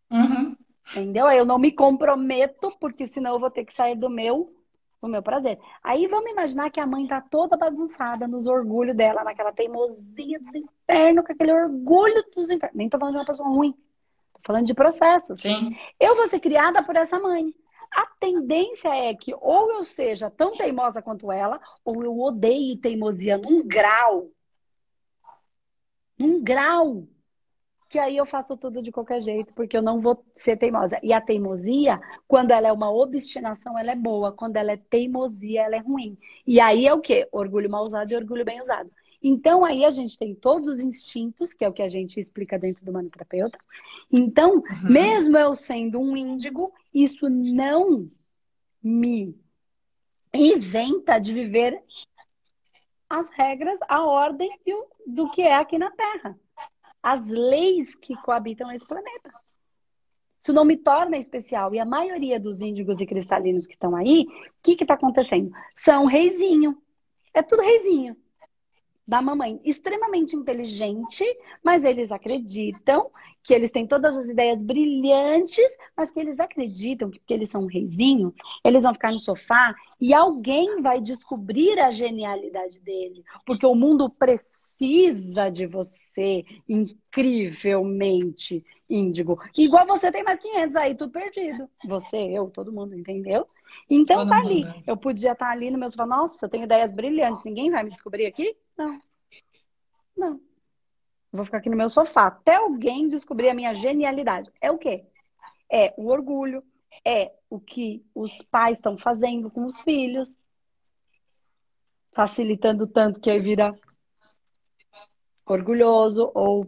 Uhum. 0.09 0.55
Entendeu? 0.91 1.27
Aí 1.27 1.37
eu 1.37 1.45
não 1.45 1.59
me 1.59 1.71
comprometo, 1.71 2.75
porque 2.79 3.05
senão 3.05 3.33
eu 3.33 3.39
vou 3.39 3.51
ter 3.51 3.65
que 3.65 3.73
sair 3.73 3.95
do 3.95 4.09
meu 4.09 4.51
do 5.01 5.07
meu 5.07 5.23
prazer. 5.23 5.59
Aí 5.83 6.05
vamos 6.07 6.29
imaginar 6.29 6.69
que 6.69 6.79
a 6.79 6.85
mãe 6.85 7.07
tá 7.07 7.19
toda 7.19 7.57
bagunçada 7.57 8.27
nos 8.27 8.45
orgulhos 8.45 8.95
dela, 8.95 9.23
naquela 9.23 9.51
teimosia 9.51 10.39
dos 10.39 10.55
infernos, 10.55 11.25
com 11.25 11.33
aquele 11.33 11.51
orgulho 11.51 12.23
dos 12.35 12.51
infernos. 12.51 12.77
Nem 12.77 12.87
tô 12.87 12.99
falando 12.99 13.15
de 13.15 13.19
uma 13.19 13.25
pessoa 13.25 13.49
ruim. 13.49 13.73
Tô 14.33 14.39
falando 14.45 14.65
de 14.65 14.73
processos. 14.73 15.41
Sim. 15.41 15.75
Eu 15.99 16.15
vou 16.15 16.27
ser 16.27 16.39
criada 16.39 16.83
por 16.83 16.95
essa 16.95 17.19
mãe. 17.19 17.53
A 17.91 18.05
tendência 18.19 18.89
é 18.89 19.13
que 19.13 19.33
ou 19.33 19.71
eu 19.71 19.83
seja 19.83 20.29
tão 20.29 20.55
teimosa 20.55 21.01
quanto 21.01 21.31
ela, 21.31 21.59
ou 21.83 22.03
eu 22.03 22.17
odeie 22.19 22.77
teimosia 22.77 23.37
num 23.37 23.67
grau. 23.67 24.29
Num 26.17 26.41
grau. 26.41 27.07
Que 27.91 27.99
aí 27.99 28.15
eu 28.15 28.25
faço 28.25 28.55
tudo 28.55 28.81
de 28.81 28.89
qualquer 28.89 29.21
jeito, 29.21 29.53
porque 29.53 29.75
eu 29.75 29.81
não 29.81 29.99
vou 29.99 30.23
ser 30.37 30.55
teimosa. 30.55 30.97
E 31.03 31.11
a 31.11 31.19
teimosia, 31.19 31.99
quando 32.25 32.51
ela 32.51 32.69
é 32.69 32.71
uma 32.71 32.89
obstinação, 32.89 33.77
ela 33.77 33.91
é 33.91 33.95
boa. 33.95 34.31
Quando 34.31 34.55
ela 34.55 34.71
é 34.71 34.77
teimosia, 34.77 35.63
ela 35.63 35.75
é 35.75 35.79
ruim. 35.79 36.17
E 36.47 36.61
aí 36.61 36.87
é 36.87 36.93
o 36.93 37.01
quê? 37.01 37.27
Orgulho 37.33 37.69
mal 37.69 37.83
usado 37.83 38.09
e 38.09 38.15
orgulho 38.15 38.45
bem 38.45 38.61
usado. 38.61 38.89
Então, 39.21 39.65
aí 39.65 39.83
a 39.83 39.91
gente 39.91 40.17
tem 40.17 40.33
todos 40.33 40.69
os 40.69 40.79
instintos, 40.79 41.53
que 41.53 41.65
é 41.65 41.67
o 41.67 41.73
que 41.73 41.81
a 41.81 41.89
gente 41.89 42.17
explica 42.17 42.57
dentro 42.57 42.85
do 42.85 42.93
manoterapeuta. 42.93 43.59
Então, 44.09 44.55
uhum. 44.55 44.63
mesmo 44.89 45.37
eu 45.37 45.53
sendo 45.53 45.99
um 45.99 46.15
índigo, 46.15 46.73
isso 46.93 47.29
não 47.29 48.07
me 48.81 49.37
isenta 50.33 51.19
de 51.19 51.33
viver 51.33 51.83
as 53.09 53.29
regras, 53.31 53.77
a 53.89 54.01
ordem 54.05 54.49
do 55.05 55.29
que 55.29 55.41
é 55.41 55.55
aqui 55.55 55.77
na 55.77 55.91
Terra. 55.91 56.39
As 57.01 57.25
leis 57.25 57.95
que 57.95 58.15
coabitam 58.21 58.71
esse 58.71 58.85
planeta. 58.85 59.33
Isso 60.39 60.53
não 60.53 60.65
me 60.65 60.77
torna 60.77 61.17
especial. 61.17 61.73
E 61.73 61.79
a 61.79 61.85
maioria 61.85 62.39
dos 62.39 62.61
índigos 62.61 62.99
e 62.99 63.05
cristalinos 63.05 63.67
que 63.67 63.73
estão 63.73 63.95
aí, 63.95 64.25
o 64.27 64.51
que 64.63 64.77
está 64.81 64.95
acontecendo? 64.95 65.51
São 65.75 66.05
reizinho. 66.05 66.77
É 67.33 67.41
tudo 67.41 67.61
reizinho 67.61 68.15
da 69.11 69.21
mamãe 69.21 69.59
extremamente 69.65 70.35
inteligente, 70.35 71.23
mas 71.61 71.83
eles 71.83 72.11
acreditam 72.11 73.11
que 73.43 73.53
eles 73.53 73.71
têm 73.71 73.85
todas 73.85 74.15
as 74.15 74.29
ideias 74.29 74.57
brilhantes, 74.57 75.75
mas 75.97 76.11
que 76.11 76.19
eles 76.19 76.39
acreditam 76.39 77.09
que 77.09 77.19
porque 77.19 77.33
eles 77.33 77.49
são 77.49 77.63
um 77.63 77.67
reizinho, 77.67 78.33
eles 78.63 78.83
vão 78.83 78.93
ficar 78.93 79.11
no 79.11 79.19
sofá 79.19 79.75
e 79.99 80.13
alguém 80.13 80.81
vai 80.81 81.01
descobrir 81.01 81.79
a 81.79 81.91
genialidade 81.91 82.79
dele, 82.79 83.23
porque 83.45 83.65
o 83.65 83.75
mundo 83.75 84.09
precisa 84.09 84.50
de 85.51 85.65
você 85.67 86.43
incrivelmente 86.67 88.65
índigo. 88.89 89.39
Igual 89.57 89.85
você 89.85 90.11
tem 90.11 90.23
mais 90.23 90.39
500 90.39 90.75
aí, 90.75 90.95
tudo 90.95 91.11
perdido. 91.11 91.69
Você, 91.85 92.17
eu, 92.17 92.49
todo 92.49 92.71
mundo, 92.71 92.95
entendeu? 92.95 93.47
Então 93.89 94.17
todo 94.17 94.29
tá 94.29 94.37
ali. 94.39 94.65
Mundo. 94.65 94.83
Eu 94.87 94.97
podia 94.97 95.33
estar 95.33 95.45
tá 95.45 95.51
ali 95.51 95.69
no 95.69 95.77
meu 95.77 95.89
sofá, 95.89 96.05
nossa, 96.05 96.45
eu 96.45 96.49
tenho 96.49 96.63
ideias 96.63 96.91
brilhantes, 96.91 97.45
ninguém 97.45 97.69
vai 97.69 97.83
me 97.83 97.91
descobrir 97.91 98.25
aqui? 98.25 98.55
Não. 98.77 98.99
Não. 100.17 100.41
Vou 101.31 101.45
ficar 101.45 101.59
aqui 101.59 101.69
no 101.69 101.77
meu 101.77 101.89
sofá 101.89 102.27
até 102.27 102.55
alguém 102.55 103.07
descobrir 103.07 103.49
a 103.49 103.53
minha 103.53 103.73
genialidade. 103.73 104.51
É 104.59 104.69
o 104.71 104.77
quê? 104.77 105.05
É 105.71 105.93
o 105.95 106.07
orgulho, 106.07 106.63
é 107.05 107.31
o 107.49 107.59
que 107.59 108.03
os 108.13 108.41
pais 108.41 108.77
estão 108.77 108.97
fazendo 108.97 109.49
com 109.49 109.65
os 109.65 109.79
filhos, 109.81 110.37
facilitando 112.13 112.85
tanto 112.87 113.21
que 113.21 113.29
aí 113.29 113.39
vira 113.39 113.73
orgulhoso 115.45 116.31
ou 116.33 116.67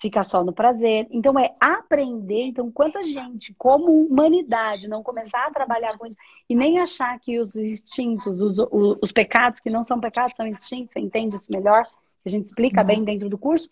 fica 0.00 0.24
só 0.24 0.42
no 0.42 0.52
prazer. 0.52 1.06
Então 1.10 1.38
é 1.38 1.54
aprender, 1.60 2.42
então 2.42 2.70
quanto 2.72 2.98
a 2.98 3.02
gente, 3.02 3.54
como 3.54 4.06
humanidade, 4.06 4.88
não 4.88 5.02
começar 5.02 5.46
a 5.46 5.50
trabalhar 5.50 5.96
com 5.98 6.06
isso 6.06 6.16
e 6.48 6.54
nem 6.54 6.78
achar 6.78 7.18
que 7.20 7.38
os 7.38 7.54
instintos, 7.54 8.40
os, 8.40 8.58
os, 8.58 8.98
os 9.02 9.12
pecados 9.12 9.60
que 9.60 9.70
não 9.70 9.82
são 9.82 10.00
pecados 10.00 10.36
são 10.36 10.46
instintos, 10.46 10.92
você 10.92 11.00
entende 11.00 11.36
isso 11.36 11.52
melhor? 11.52 11.86
A 12.24 12.28
gente 12.28 12.46
explica 12.46 12.80
uhum. 12.80 12.86
bem 12.86 13.04
dentro 13.04 13.28
do 13.28 13.38
curso. 13.38 13.68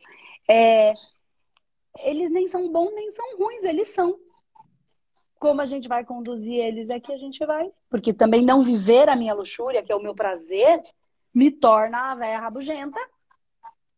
É, 0.48 0.92
eles 2.00 2.30
nem 2.30 2.46
são 2.48 2.70
bons 2.70 2.94
nem 2.94 3.10
são 3.10 3.38
ruins, 3.38 3.64
eles 3.64 3.88
são. 3.88 4.18
Como 5.38 5.60
a 5.60 5.64
gente 5.64 5.88
vai 5.88 6.04
conduzir 6.04 6.54
eles 6.54 6.90
é 6.90 6.98
que 7.00 7.12
a 7.12 7.16
gente 7.16 7.44
vai. 7.46 7.70
Porque 7.88 8.12
também 8.12 8.44
não 8.44 8.64
viver 8.64 9.08
a 9.08 9.16
minha 9.16 9.34
luxúria, 9.34 9.82
que 9.82 9.92
é 9.92 9.96
o 9.96 10.02
meu 10.02 10.14
prazer, 10.14 10.82
me 11.32 11.50
torna 11.50 12.10
a 12.10 12.14
velha 12.14 12.40
rabugenta 12.40 12.98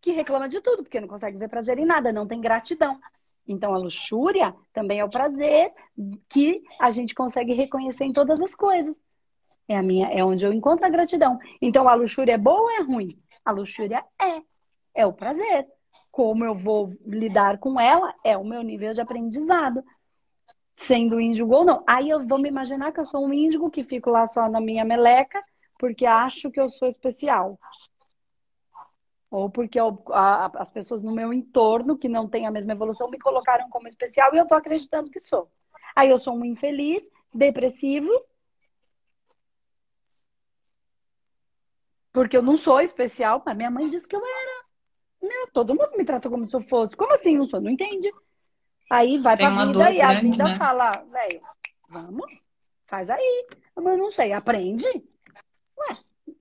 que 0.00 0.12
reclama 0.12 0.48
de 0.48 0.60
tudo, 0.60 0.82
porque 0.82 1.00
não 1.00 1.08
consegue 1.08 1.36
ver 1.36 1.48
prazer 1.48 1.78
em 1.78 1.84
nada, 1.84 2.12
não 2.12 2.26
tem 2.26 2.40
gratidão. 2.40 2.98
Então, 3.46 3.74
a 3.74 3.78
luxúria 3.78 4.54
também 4.72 5.00
é 5.00 5.04
o 5.04 5.10
prazer 5.10 5.72
que 6.28 6.62
a 6.80 6.90
gente 6.90 7.14
consegue 7.14 7.52
reconhecer 7.52 8.04
em 8.04 8.12
todas 8.12 8.40
as 8.40 8.54
coisas. 8.54 9.02
É 9.68 9.76
a 9.76 9.82
minha, 9.82 10.08
é 10.08 10.24
onde 10.24 10.44
eu 10.44 10.52
encontro 10.52 10.86
a 10.86 10.88
gratidão. 10.88 11.38
Então, 11.60 11.88
a 11.88 11.94
luxúria 11.94 12.32
é 12.32 12.38
boa 12.38 12.60
ou 12.60 12.70
é 12.70 12.82
ruim? 12.82 13.18
A 13.44 13.50
luxúria 13.50 14.04
é, 14.20 14.42
é 14.94 15.06
o 15.06 15.12
prazer. 15.12 15.66
Como 16.10 16.44
eu 16.44 16.54
vou 16.54 16.92
lidar 17.06 17.58
com 17.58 17.80
ela 17.80 18.14
é 18.24 18.36
o 18.36 18.44
meu 18.44 18.62
nível 18.62 18.92
de 18.92 19.00
aprendizado. 19.00 19.82
Sendo 20.76 21.20
índigo 21.20 21.54
ou 21.54 21.64
não. 21.64 21.84
Aí 21.86 22.08
eu 22.08 22.26
vou 22.26 22.38
me 22.38 22.48
imaginar 22.48 22.92
que 22.92 23.00
eu 23.00 23.04
sou 23.04 23.24
um 23.24 23.32
índigo 23.32 23.70
que 23.70 23.84
fico 23.84 24.10
lá 24.10 24.26
só 24.26 24.48
na 24.48 24.60
minha 24.60 24.84
meleca, 24.84 25.42
porque 25.78 26.06
acho 26.06 26.50
que 26.50 26.60
eu 26.60 26.68
sou 26.68 26.88
especial 26.88 27.58
ou 29.30 29.48
porque 29.48 29.78
eu, 29.78 30.02
a, 30.08 30.50
as 30.60 30.70
pessoas 30.70 31.02
no 31.02 31.12
meu 31.12 31.32
entorno 31.32 31.96
que 31.96 32.08
não 32.08 32.28
têm 32.28 32.46
a 32.46 32.50
mesma 32.50 32.72
evolução 32.72 33.08
me 33.08 33.18
colocaram 33.18 33.70
como 33.70 33.86
especial 33.86 34.34
e 34.34 34.38
eu 34.38 34.42
estou 34.42 34.58
acreditando 34.58 35.10
que 35.10 35.20
sou. 35.20 35.48
Aí 35.94 36.10
eu 36.10 36.18
sou 36.18 36.34
um 36.34 36.44
infeliz, 36.44 37.08
depressivo, 37.32 38.10
porque 42.12 42.36
eu 42.36 42.42
não 42.42 42.56
sou 42.56 42.80
especial, 42.80 43.42
mas 43.46 43.56
minha 43.56 43.70
mãe 43.70 43.86
disse 43.86 44.06
que 44.08 44.16
eu 44.16 44.20
era. 44.24 44.64
Meu, 45.22 45.48
todo 45.52 45.74
mundo 45.74 45.96
me 45.96 46.04
trata 46.04 46.28
como 46.28 46.44
se 46.44 46.56
eu 46.56 46.62
fosse. 46.62 46.96
Como 46.96 47.12
assim 47.12 47.36
não 47.36 47.46
sou? 47.46 47.60
Não 47.60 47.70
entende? 47.70 48.10
Aí 48.90 49.18
vai 49.18 49.36
Tem 49.36 49.46
pra 49.46 49.64
vida 49.64 49.90
e 49.92 50.00
a 50.00 50.20
vida 50.20 50.44
né? 50.44 50.56
fala, 50.56 50.90
velho, 50.90 51.40
vamos, 51.88 52.26
faz 52.88 53.08
aí. 53.08 53.46
Mas 53.76 53.96
não 53.96 54.10
sei, 54.10 54.32
aprende. 54.32 54.86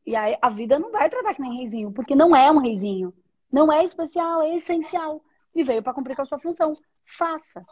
E 0.09 0.15
aí 0.15 0.35
a 0.41 0.49
vida 0.49 0.79
não 0.79 0.91
vai 0.91 1.07
tratar 1.07 1.35
que 1.35 1.41
nem 1.43 1.57
reizinho, 1.57 1.91
porque 1.91 2.15
não 2.15 2.35
é 2.35 2.51
um 2.51 2.57
reizinho. 2.57 3.13
Não 3.51 3.71
é 3.71 3.83
especial, 3.83 4.41
é 4.41 4.55
essencial. 4.55 5.23
E 5.53 5.61
veio 5.61 5.83
para 5.83 5.93
cumprir 5.93 6.15
com 6.15 6.23
a 6.23 6.25
sua 6.25 6.39
função. 6.39 6.75
Faça. 7.05 7.63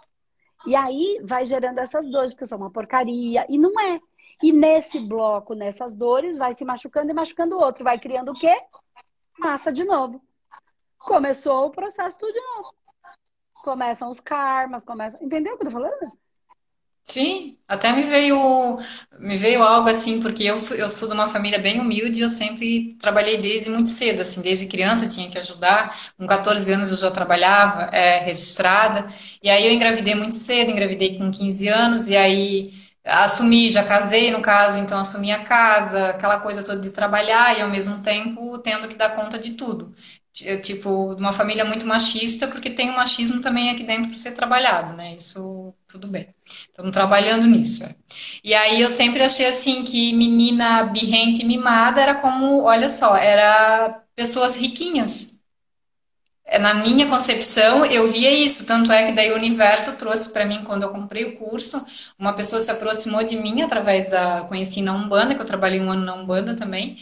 E 0.64 0.76
aí 0.76 1.20
vai 1.24 1.46
gerando 1.46 1.80
essas 1.80 2.08
dores, 2.08 2.34
porque 2.34 2.44
eu 2.44 2.48
sou 2.48 2.60
uma 2.60 2.70
porcaria. 2.70 3.44
E 3.50 3.58
não 3.58 3.80
é. 3.80 4.00
E 4.44 4.54
nesse 4.54 5.00
bloco, 5.00 5.56
nessas 5.56 5.96
dores, 5.96 6.38
vai 6.38 6.54
se 6.54 6.64
machucando 6.64 7.10
e 7.10 7.14
machucando 7.16 7.58
o 7.58 7.60
outro. 7.60 7.84
Vai 7.84 7.98
criando 7.98 8.34
o 8.34 8.36
quê? 8.36 8.56
Massa 9.40 9.74
de 9.74 9.84
novo. 9.84 10.22
Começou 11.00 11.66
o 11.66 11.72
processo 11.72 12.20
tudo 12.20 12.34
de 12.34 12.40
novo. 12.40 12.72
Começam 13.64 14.12
os 14.12 14.20
karmas, 14.20 14.86
começam. 14.86 15.20
Entendeu 15.24 15.56
o 15.56 15.58
que 15.58 15.64
eu 15.64 15.72
tô 15.72 15.74
falando? 15.74 16.12
Sim, 17.10 17.58
até 17.68 17.93
me 17.93 18.03
veio 18.03 18.76
me 19.18 19.38
veio 19.38 19.64
algo 19.64 19.88
assim, 19.89 20.22
porque 20.22 20.43
eu, 20.43 20.58
eu 20.76 20.89
sou 20.89 21.08
de 21.08 21.14
uma 21.14 21.28
família 21.30 21.58
bem 21.58 21.80
humilde, 21.80 22.20
eu 22.22 22.30
sempre 22.30 22.95
trabalhei 22.99 23.38
desde 23.38 23.70
muito 23.70 23.89
cedo, 23.89 24.22
assim, 24.22 24.41
desde 24.41 24.68
criança 24.68 25.08
tinha 25.08 25.30
que 25.30 25.38
ajudar, 25.39 25.97
com 26.18 26.28
14 26.28 26.72
anos 26.74 26.91
eu 26.91 26.97
já 26.97 27.10
trabalhava, 27.10 27.84
é, 27.95 28.20
registrada, 28.26 29.08
e 29.41 29.49
aí 29.49 29.66
eu 29.66 29.72
engravidei 29.72 30.16
muito 30.16 30.36
cedo, 30.36 30.70
engravidei 30.72 31.18
com 31.18 31.32
15 31.32 31.68
anos, 31.70 32.08
e 32.10 32.16
aí 32.18 32.74
assumi, 33.05 33.72
já 33.72 33.86
casei 33.86 34.30
no 34.32 34.41
caso, 34.41 34.78
então 34.78 34.99
assumi 34.99 35.32
a 35.32 35.41
casa, 35.43 36.10
aquela 36.10 36.39
coisa 36.41 36.62
toda 36.62 36.82
de 36.82 36.91
trabalhar 36.91 37.58
e 37.58 37.62
ao 37.62 37.70
mesmo 37.70 37.99
tempo 38.03 38.58
tendo 38.60 38.86
que 38.89 38.95
dar 38.95 39.16
conta 39.16 39.39
de 39.39 39.51
tudo 39.53 39.91
tipo, 40.62 41.16
de 41.16 41.22
uma 41.22 41.34
família 41.34 41.66
muito 41.66 41.86
machista, 41.86 42.48
porque 42.48 42.70
tem 42.70 42.90
o 42.90 42.96
machismo 42.96 43.42
também 43.42 43.70
aqui 43.70 43.84
dentro 43.84 44.10
para 44.10 44.18
ser 44.18 44.32
trabalhado, 44.34 44.94
né? 44.96 45.16
Isso 45.16 45.74
tudo 45.88 46.08
bem. 46.08 46.34
Estamos 46.46 46.92
trabalhando 46.92 47.48
nisso. 47.48 47.84
É. 47.84 47.96
E 48.44 48.54
aí 48.54 48.82
eu 48.82 48.90
sempre 48.90 49.24
achei 49.24 49.46
assim 49.48 49.84
que 49.84 50.14
menina 50.14 50.84
birrenta 50.84 51.42
e 51.42 51.46
mimada 51.46 52.02
era 52.02 52.16
como, 52.16 52.64
olha 52.64 52.90
só, 52.90 53.16
era 53.18 54.04
pessoas 54.16 54.56
riquinhas. 54.56 55.38
É, 56.50 56.58
na 56.58 56.74
minha 56.74 57.08
concepção, 57.08 57.86
eu 57.86 58.08
via 58.10 58.32
isso, 58.32 58.66
tanto 58.66 58.90
é 58.90 59.08
que 59.08 59.12
daí 59.12 59.32
o 59.32 59.36
universo 59.36 59.98
trouxe 59.98 60.32
para 60.32 60.46
mim 60.46 60.64
quando 60.64 60.84
eu 60.84 60.90
comprei 60.90 61.26
o 61.26 61.38
curso, 61.38 61.86
uma 62.18 62.32
pessoa 62.34 62.62
se 62.62 62.72
aproximou 62.72 63.22
de 63.22 63.36
mim 63.36 63.62
através 63.62 64.10
da 64.10 64.46
conheci 64.46 64.82
na 64.82 64.94
Umbanda, 64.94 65.36
que 65.36 65.42
eu 65.42 65.46
trabalhei 65.46 65.82
um 65.82 65.92
ano 65.92 66.06
na 66.06 66.14
Umbanda 66.14 66.56
também, 66.56 66.98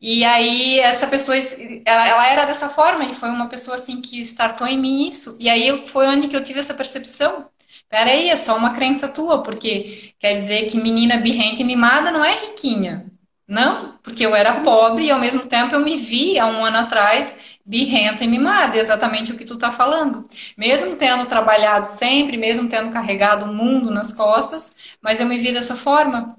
e 0.00 0.24
aí 0.24 0.78
essa 0.78 1.06
pessoa, 1.08 1.36
ela, 1.84 2.08
ela, 2.08 2.26
era 2.28 2.44
dessa 2.44 2.68
forma 2.68 3.04
e 3.04 3.14
foi 3.14 3.28
uma 3.30 3.48
pessoa 3.48 3.74
assim 3.76 4.00
que 4.00 4.20
startou 4.20 4.66
em 4.66 4.78
mim 4.78 5.08
isso. 5.08 5.36
E 5.40 5.48
aí 5.48 5.86
foi 5.88 6.06
onde 6.06 6.28
que 6.28 6.36
eu 6.36 6.44
tive 6.44 6.60
essa 6.60 6.74
percepção. 6.74 7.48
Peraí, 7.88 8.28
é 8.30 8.36
só 8.36 8.56
uma 8.56 8.74
crença 8.74 9.08
tua, 9.08 9.42
porque 9.42 10.12
quer 10.18 10.34
dizer 10.34 10.68
que 10.70 10.76
menina 10.78 11.16
birrenta 11.16 11.62
e 11.62 11.64
mimada 11.64 12.10
não 12.12 12.24
é 12.24 12.34
riquinha. 12.34 13.10
Não, 13.46 13.98
porque 14.02 14.24
eu 14.26 14.34
era 14.36 14.60
pobre 14.60 15.06
e 15.06 15.10
ao 15.10 15.18
mesmo 15.18 15.46
tempo 15.46 15.74
eu 15.74 15.80
me 15.80 15.96
vi 15.96 16.38
há 16.38 16.46
um 16.46 16.62
ano 16.64 16.78
atrás 16.78 17.58
birrenta 17.64 18.22
e 18.24 18.28
mimada, 18.28 18.76
exatamente 18.78 19.32
o 19.32 19.36
que 19.36 19.44
tu 19.44 19.56
tá 19.56 19.72
falando. 19.72 20.28
Mesmo 20.56 20.96
tendo 20.96 21.26
trabalhado 21.26 21.86
sempre, 21.86 22.36
mesmo 22.36 22.68
tendo 22.68 22.90
carregado 22.92 23.46
o 23.46 23.54
mundo 23.54 23.90
nas 23.90 24.12
costas, 24.12 24.74
mas 25.02 25.18
eu 25.20 25.26
me 25.26 25.38
vi 25.38 25.52
dessa 25.52 25.74
forma. 25.76 26.36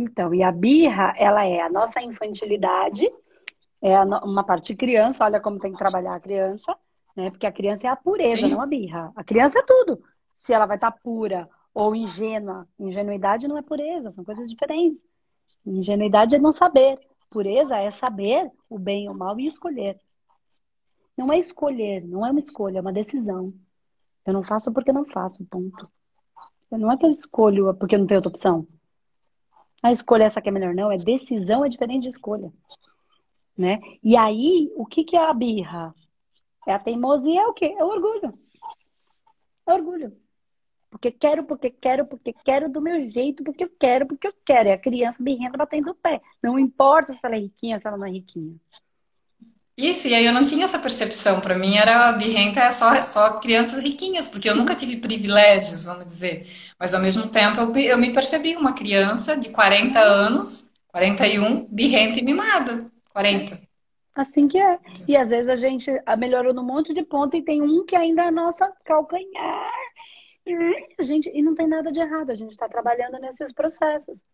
Então, 0.00 0.34
e 0.34 0.42
a 0.42 0.50
birra, 0.50 1.12
ela 1.18 1.44
é 1.44 1.60
a 1.60 1.68
nossa 1.68 2.00
infantilidade, 2.00 3.06
é 3.82 4.00
uma 4.00 4.42
parte 4.42 4.68
de 4.68 4.76
criança, 4.76 5.26
olha 5.26 5.38
como 5.38 5.58
tem 5.58 5.72
que 5.72 5.76
trabalhar 5.76 6.14
a 6.14 6.20
criança, 6.20 6.74
né? 7.14 7.28
Porque 7.28 7.46
a 7.46 7.52
criança 7.52 7.86
é 7.86 7.90
a 7.90 7.96
pureza, 7.96 8.38
Sim. 8.38 8.48
não 8.48 8.62
a 8.62 8.66
birra. 8.66 9.12
A 9.14 9.22
criança 9.22 9.58
é 9.58 9.62
tudo. 9.62 10.02
Se 10.38 10.54
ela 10.54 10.64
vai 10.64 10.78
estar 10.78 10.90
pura 10.90 11.46
ou 11.74 11.94
ingênua, 11.94 12.66
ingenuidade 12.78 13.46
não 13.46 13.58
é 13.58 13.62
pureza, 13.62 14.10
são 14.12 14.24
coisas 14.24 14.48
diferentes. 14.48 15.02
Ingenuidade 15.66 16.34
é 16.34 16.38
não 16.38 16.50
saber. 16.50 16.98
Pureza 17.28 17.76
é 17.76 17.90
saber 17.90 18.50
o 18.70 18.78
bem 18.78 19.04
e 19.04 19.08
o 19.10 19.14
mal 19.14 19.38
e 19.38 19.46
escolher. 19.46 20.00
Não 21.14 21.30
é 21.30 21.38
escolher, 21.38 22.02
não 22.06 22.24
é 22.24 22.30
uma 22.30 22.40
escolha, 22.40 22.78
é 22.78 22.80
uma 22.80 22.92
decisão. 22.92 23.52
Eu 24.24 24.32
não 24.32 24.42
faço 24.42 24.72
porque 24.72 24.94
não 24.94 25.04
faço, 25.04 25.44
ponto. 25.44 25.86
Não 26.70 26.90
é 26.90 26.96
que 26.96 27.04
eu 27.04 27.10
escolho 27.10 27.74
porque 27.74 27.98
não 27.98 28.06
tenho 28.06 28.20
outra 28.20 28.30
opção 28.30 28.66
a 29.82 29.92
escolha 29.92 30.24
essa 30.24 30.40
que 30.40 30.48
é 30.48 30.52
melhor, 30.52 30.74
não. 30.74 30.90
É 30.92 30.96
decisão 30.96 31.64
é 31.64 31.68
diferente 31.68 32.02
de 32.02 32.08
escolha. 32.08 32.52
Né? 33.56 33.78
E 34.02 34.16
aí, 34.16 34.70
o 34.76 34.86
que, 34.86 35.04
que 35.04 35.16
é 35.16 35.28
a 35.28 35.34
birra? 35.34 35.94
É 36.66 36.72
a 36.72 36.78
teimosia, 36.78 37.40
é 37.40 37.46
o 37.46 37.52
quê? 37.52 37.74
É 37.76 37.84
o 37.84 37.88
orgulho. 37.88 38.38
É 39.66 39.74
orgulho. 39.74 40.16
Porque 40.90 41.10
quero, 41.12 41.44
porque 41.44 41.70
quero, 41.70 42.04
porque 42.04 42.32
quero 42.44 42.68
do 42.68 42.80
meu 42.80 42.98
jeito, 42.98 43.44
porque 43.44 43.64
eu 43.64 43.70
quero, 43.78 44.06
porque 44.06 44.26
eu 44.26 44.34
quero. 44.44 44.68
É 44.68 44.72
a 44.72 44.78
criança 44.78 45.22
birrenta 45.22 45.56
batendo 45.56 45.90
o 45.90 45.94
pé. 45.94 46.20
Não 46.42 46.58
importa 46.58 47.12
se 47.12 47.20
ela 47.22 47.36
é 47.36 47.38
riquinha, 47.38 47.78
se 47.78 47.86
ela 47.86 47.96
não 47.96 48.06
é 48.06 48.10
riquinha. 48.10 48.56
Isso, 49.76 50.08
e 50.08 50.14
aí 50.14 50.26
eu 50.26 50.32
não 50.32 50.44
tinha 50.44 50.64
essa 50.64 50.78
percepção. 50.78 51.40
Para 51.40 51.56
mim 51.56 51.76
era 51.76 52.12
birrenta 52.12 52.60
é 52.60 52.72
só, 52.72 53.02
só 53.02 53.40
crianças 53.40 53.82
riquinhas, 53.82 54.26
porque 54.26 54.50
eu 54.50 54.56
nunca 54.56 54.74
tive 54.74 54.96
privilégios, 54.96 55.84
vamos 55.84 56.06
dizer. 56.06 56.46
Mas 56.80 56.94
ao 56.94 57.02
mesmo 57.02 57.28
tempo 57.28 57.60
eu, 57.60 57.76
eu 57.76 57.98
me 57.98 58.10
percebi 58.10 58.56
uma 58.56 58.72
criança 58.72 59.36
de 59.36 59.50
40 59.50 60.00
anos, 60.00 60.72
41, 60.88 61.66
birrenta 61.66 62.18
e 62.18 62.22
mimada. 62.22 62.90
40. 63.12 63.60
Assim 64.14 64.48
que 64.48 64.58
é. 64.58 64.78
E 65.06 65.14
às 65.14 65.28
vezes 65.28 65.48
a 65.48 65.56
gente 65.56 65.90
melhorou 66.18 66.54
num 66.54 66.64
monte 66.64 66.94
de 66.94 67.02
ponto 67.02 67.36
e 67.36 67.42
tem 67.42 67.60
um 67.60 67.84
que 67.84 67.94
ainda 67.94 68.22
é 68.22 68.30
nossa 68.30 68.72
calcanhar. 68.84 69.70
A 70.98 71.02
gente, 71.02 71.30
e 71.32 71.42
não 71.42 71.54
tem 71.54 71.68
nada 71.68 71.92
de 71.92 72.00
errado, 72.00 72.30
a 72.30 72.34
gente 72.34 72.52
está 72.52 72.66
trabalhando 72.66 73.20
nesses 73.20 73.52
processos. 73.52 74.24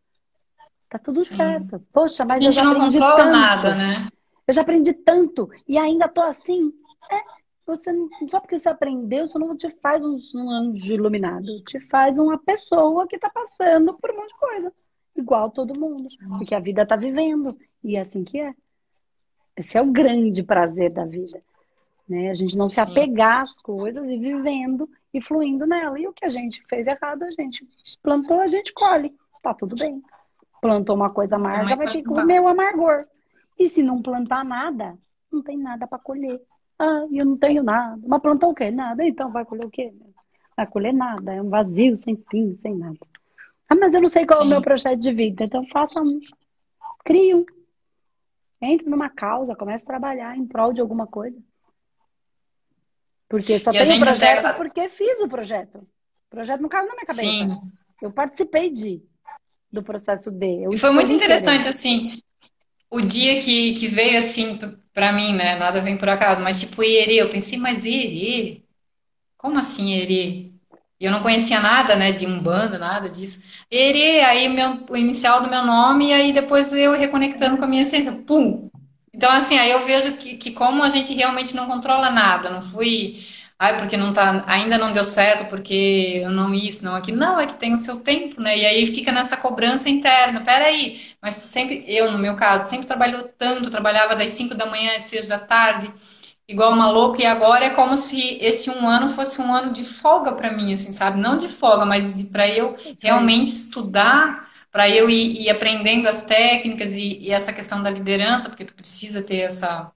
Tá 0.89 0.99
tudo 0.99 1.25
Sim. 1.25 1.37
certo. 1.37 1.83
Poxa, 1.93 2.25
mas 2.25 2.41
a 2.41 2.45
gente 2.45 2.63
não 2.63 2.79
controla 2.79 3.17
tanto. 3.17 3.33
nada, 3.33 3.75
né? 3.75 4.09
Eu 4.47 4.55
já 4.55 4.63
aprendi 4.63 4.93
tanto 4.93 5.51
e 5.67 5.77
ainda 5.77 6.09
tô 6.09 6.23
assim. 6.23 6.73
É, 7.11 7.17
você 7.67 7.93
só 8.31 8.39
porque 8.41 8.59
você 8.59 8.69
aprendeu, 8.69 9.27
você 9.27 9.39
não 9.39 9.57
te 9.57 9.69
faz 9.83 10.03
um, 10.05 10.17
um 10.37 10.51
anjo 10.51 10.95
iluminado, 10.95 11.63
te 11.65 11.81
faz 11.81 12.17
uma 12.17 12.39
pessoa 12.39 13.07
que 13.09 13.19
tá 13.19 13.29
passando 13.29 13.95
por 13.95 14.11
um 14.11 14.17
monte 14.17 14.29
de 14.29 14.39
coisa, 14.39 14.73
igual 15.17 15.51
todo 15.51 15.79
mundo, 15.79 16.05
porque 16.39 16.55
a 16.55 16.61
vida 16.61 16.87
tá 16.87 16.95
vivendo 16.95 17.59
e 17.83 17.97
é 17.97 18.01
assim 18.01 18.23
que 18.23 18.39
é. 18.39 18.55
Esse 19.57 19.77
é 19.77 19.83
o 19.83 19.91
grande 19.91 20.43
prazer 20.43 20.91
da 20.91 21.05
vida. 21.05 21.43
Né? 22.09 22.31
A 22.31 22.35
gente 22.35 22.57
não 22.57 22.69
Sim. 22.69 22.75
se 22.75 22.81
apegar 22.81 23.43
às 23.43 23.59
coisas 23.59 24.05
e 24.05 24.19
vivendo 24.19 24.89
e 25.13 25.21
fluindo 25.21 25.67
nela. 25.67 25.99
E 25.99 26.07
o 26.07 26.13
que 26.13 26.25
a 26.25 26.29
gente 26.29 26.63
fez 26.69 26.87
errado, 26.87 27.23
a 27.25 27.31
gente 27.31 27.67
plantou, 28.03 28.41
a 28.41 28.47
gente 28.47 28.73
colhe. 28.73 29.15
Tá 29.43 29.55
tudo 29.55 29.75
bem. 29.75 30.03
Plantou 30.61 30.95
uma 30.95 31.11
coisa 31.11 31.37
amarga, 31.37 31.75
vai 31.75 31.91
ter 31.91 32.03
que 32.03 32.09
comer 32.09 32.41
o 32.41 32.49
amargor. 32.49 33.05
E 33.59 33.69
se 33.69 33.83
não 33.83 34.03
plantar 34.03 34.45
nada, 34.45 34.97
não 35.33 35.43
tem 35.43 35.59
nada 35.59 35.87
para 35.87 35.99
colher. 35.99 36.41
Ah, 36.79 37.07
eu 37.11 37.25
não 37.25 37.37
tenho 37.37 37.63
nada. 37.63 38.01
Mas 38.07 38.23
plantou 38.23 38.51
o 38.51 38.55
quê? 38.55 38.71
Nada. 38.71 39.05
Então 39.05 39.31
vai 39.31 39.45
colher 39.45 39.65
o 39.65 39.71
quê? 39.71 39.93
Vai 40.57 40.67
colher 40.67 40.93
nada. 40.93 41.35
É 41.35 41.43
um 41.43 41.49
vazio 41.49 41.97
sem 41.97 42.17
fim, 42.31 42.59
sem 42.61 42.75
nada. 42.75 42.99
Ah, 43.69 43.75
mas 43.75 43.95
eu 43.95 44.01
não 44.01 44.09
sei 44.09 44.27
qual 44.27 44.41
Sim. 44.41 44.45
é 44.45 44.47
o 44.47 44.51
meu 44.51 44.63
projeto 44.63 44.99
de 44.99 45.13
vida. 45.13 45.45
Então 45.45 45.65
faça 45.67 46.01
um. 46.01 46.21
Crie 47.05 47.35
um. 47.35 47.45
Entre 48.61 48.89
numa 48.89 49.11
causa, 49.11 49.55
comece 49.55 49.85
a 49.85 49.89
trabalhar 49.89 50.37
em 50.37 50.47
prol 50.47 50.73
de 50.73 50.81
alguma 50.81 51.07
coisa. 51.07 51.41
Porque 53.29 53.59
só 53.59 53.71
e 53.71 53.83
tenho 53.83 53.97
o 53.97 54.05
projeto 54.05 54.47
até... 54.47 54.57
porque 54.57 54.89
fiz 54.89 55.21
o 55.21 55.29
projeto. 55.29 55.79
O 55.79 56.31
projeto 56.31 56.61
não 56.61 56.69
caiu 56.69 56.87
na 56.87 56.95
minha 56.95 57.07
cabeça. 57.07 57.27
Sim. 57.27 57.61
Eu 58.01 58.13
participei 58.13 58.71
de, 58.71 59.03
do 59.71 59.83
processo 59.83 60.31
de. 60.31 60.69
e 60.73 60.79
foi 60.79 60.91
muito 60.91 61.13
interessante, 61.13 61.59
querer. 61.59 61.69
assim, 61.69 62.23
o 62.91 63.01
dia 63.01 63.41
que, 63.43 63.75
que 63.75 63.89
veio 63.89 64.19
assim 64.19 64.59
para 64.97 65.13
mim, 65.13 65.35
né? 65.35 65.57
Nada 65.57 65.83
vem 65.83 65.99
por 65.99 66.09
acaso, 66.09 66.41
mas 66.43 66.59
tipo 66.59 66.83
Ierê, 66.83 67.17
eu 67.17 67.29
pensei, 67.29 67.59
mas 67.59 67.85
Ierê? 67.85 68.63
Como 69.37 69.59
assim 69.59 69.91
Ierê? 69.95 70.51
Eu 70.99 71.13
não 71.13 71.23
conhecia 71.23 71.61
nada, 71.61 71.95
né, 71.97 72.13
de 72.13 72.27
Umbanda, 72.27 72.79
nada 72.79 73.11
disso. 73.11 73.45
Ierê, 73.71 74.23
aí 74.23 74.49
meu, 74.49 74.85
o 74.89 74.97
inicial 74.97 75.43
do 75.43 75.51
meu 75.51 75.65
nome, 75.67 76.09
e 76.09 76.15
aí 76.15 76.33
depois 76.33 76.73
eu 76.73 76.95
reconectando 76.95 77.59
com 77.59 77.65
a 77.65 77.69
minha 77.69 77.83
essência, 77.83 78.13
pum! 78.27 78.71
Então, 79.13 79.31
assim, 79.31 79.59
aí 79.59 79.71
eu 79.71 79.85
vejo 79.85 80.17
que, 80.17 80.37
que 80.39 80.53
como 80.53 80.83
a 80.83 80.89
gente 80.89 81.13
realmente 81.15 81.55
não 81.55 81.67
controla 81.67 82.11
nada, 82.11 82.51
não 82.51 82.63
fui 82.63 83.23
ai, 83.59 83.79
porque 83.79 83.97
não 83.97 84.13
tá, 84.13 84.45
ainda 84.47 84.77
não 84.79 84.93
deu 84.93 85.05
certo, 85.05 85.49
porque 85.49 86.21
eu 86.23 86.31
não 86.31 86.53
isso, 86.55 86.85
não 86.85 86.95
aquilo. 86.95 87.19
Não, 87.19 87.41
é 87.41 87.47
que 87.47 87.55
tem 87.55 87.75
o 87.75 87.79
seu 87.79 88.01
tempo, 88.01 88.41
né? 88.41 88.57
E 88.59 88.67
aí 88.67 88.87
fica 88.87 89.11
nessa 89.13 89.37
cobrança 89.37 89.89
interna. 89.89 90.43
Peraí, 90.45 91.01
mas 91.23 91.37
tu 91.37 91.43
sempre, 91.47 91.85
eu, 91.89 92.11
no 92.13 92.19
meu 92.19 92.37
caso, 92.37 92.69
sempre 92.69 92.87
trabalhou 92.87 93.23
tanto, 93.39 93.71
trabalhava 93.71 94.15
das 94.17 94.33
5 94.33 94.55
da 94.55 94.67
manhã 94.67 94.95
às 94.97 95.05
6 95.05 95.27
da 95.27 95.39
tarde, 95.39 95.91
igual 96.49 96.73
uma 96.73 96.91
louca, 96.91 97.23
e 97.23 97.27
agora 97.27 97.65
é 97.67 97.71
como 97.71 97.97
se 97.97 98.39
esse 98.41 98.71
um 98.71 98.87
ano 98.89 99.09
fosse 99.09 99.41
um 99.41 99.53
ano 99.55 99.73
de 99.73 99.85
folga 99.85 100.33
para 100.33 100.53
mim, 100.53 100.73
assim, 100.75 100.93
sabe? 100.93 101.19
Não 101.21 101.37
de 101.37 101.49
folga, 101.49 101.85
mas 101.87 102.23
para 102.31 102.49
eu 102.49 102.77
realmente 103.01 103.53
estudar, 103.53 104.49
para 104.71 104.89
eu 104.89 105.09
ir, 105.11 105.43
ir, 105.43 105.51
aprendendo 105.51 106.09
as 106.09 106.23
técnicas 106.23 106.95
e, 106.95 107.19
e 107.21 107.31
essa 107.33 107.53
questão 107.53 107.83
da 107.83 107.91
liderança, 107.91 108.49
porque 108.49 108.65
tu 108.65 108.75
precisa 108.75 109.23
ter 109.23 109.39
essa 109.39 109.91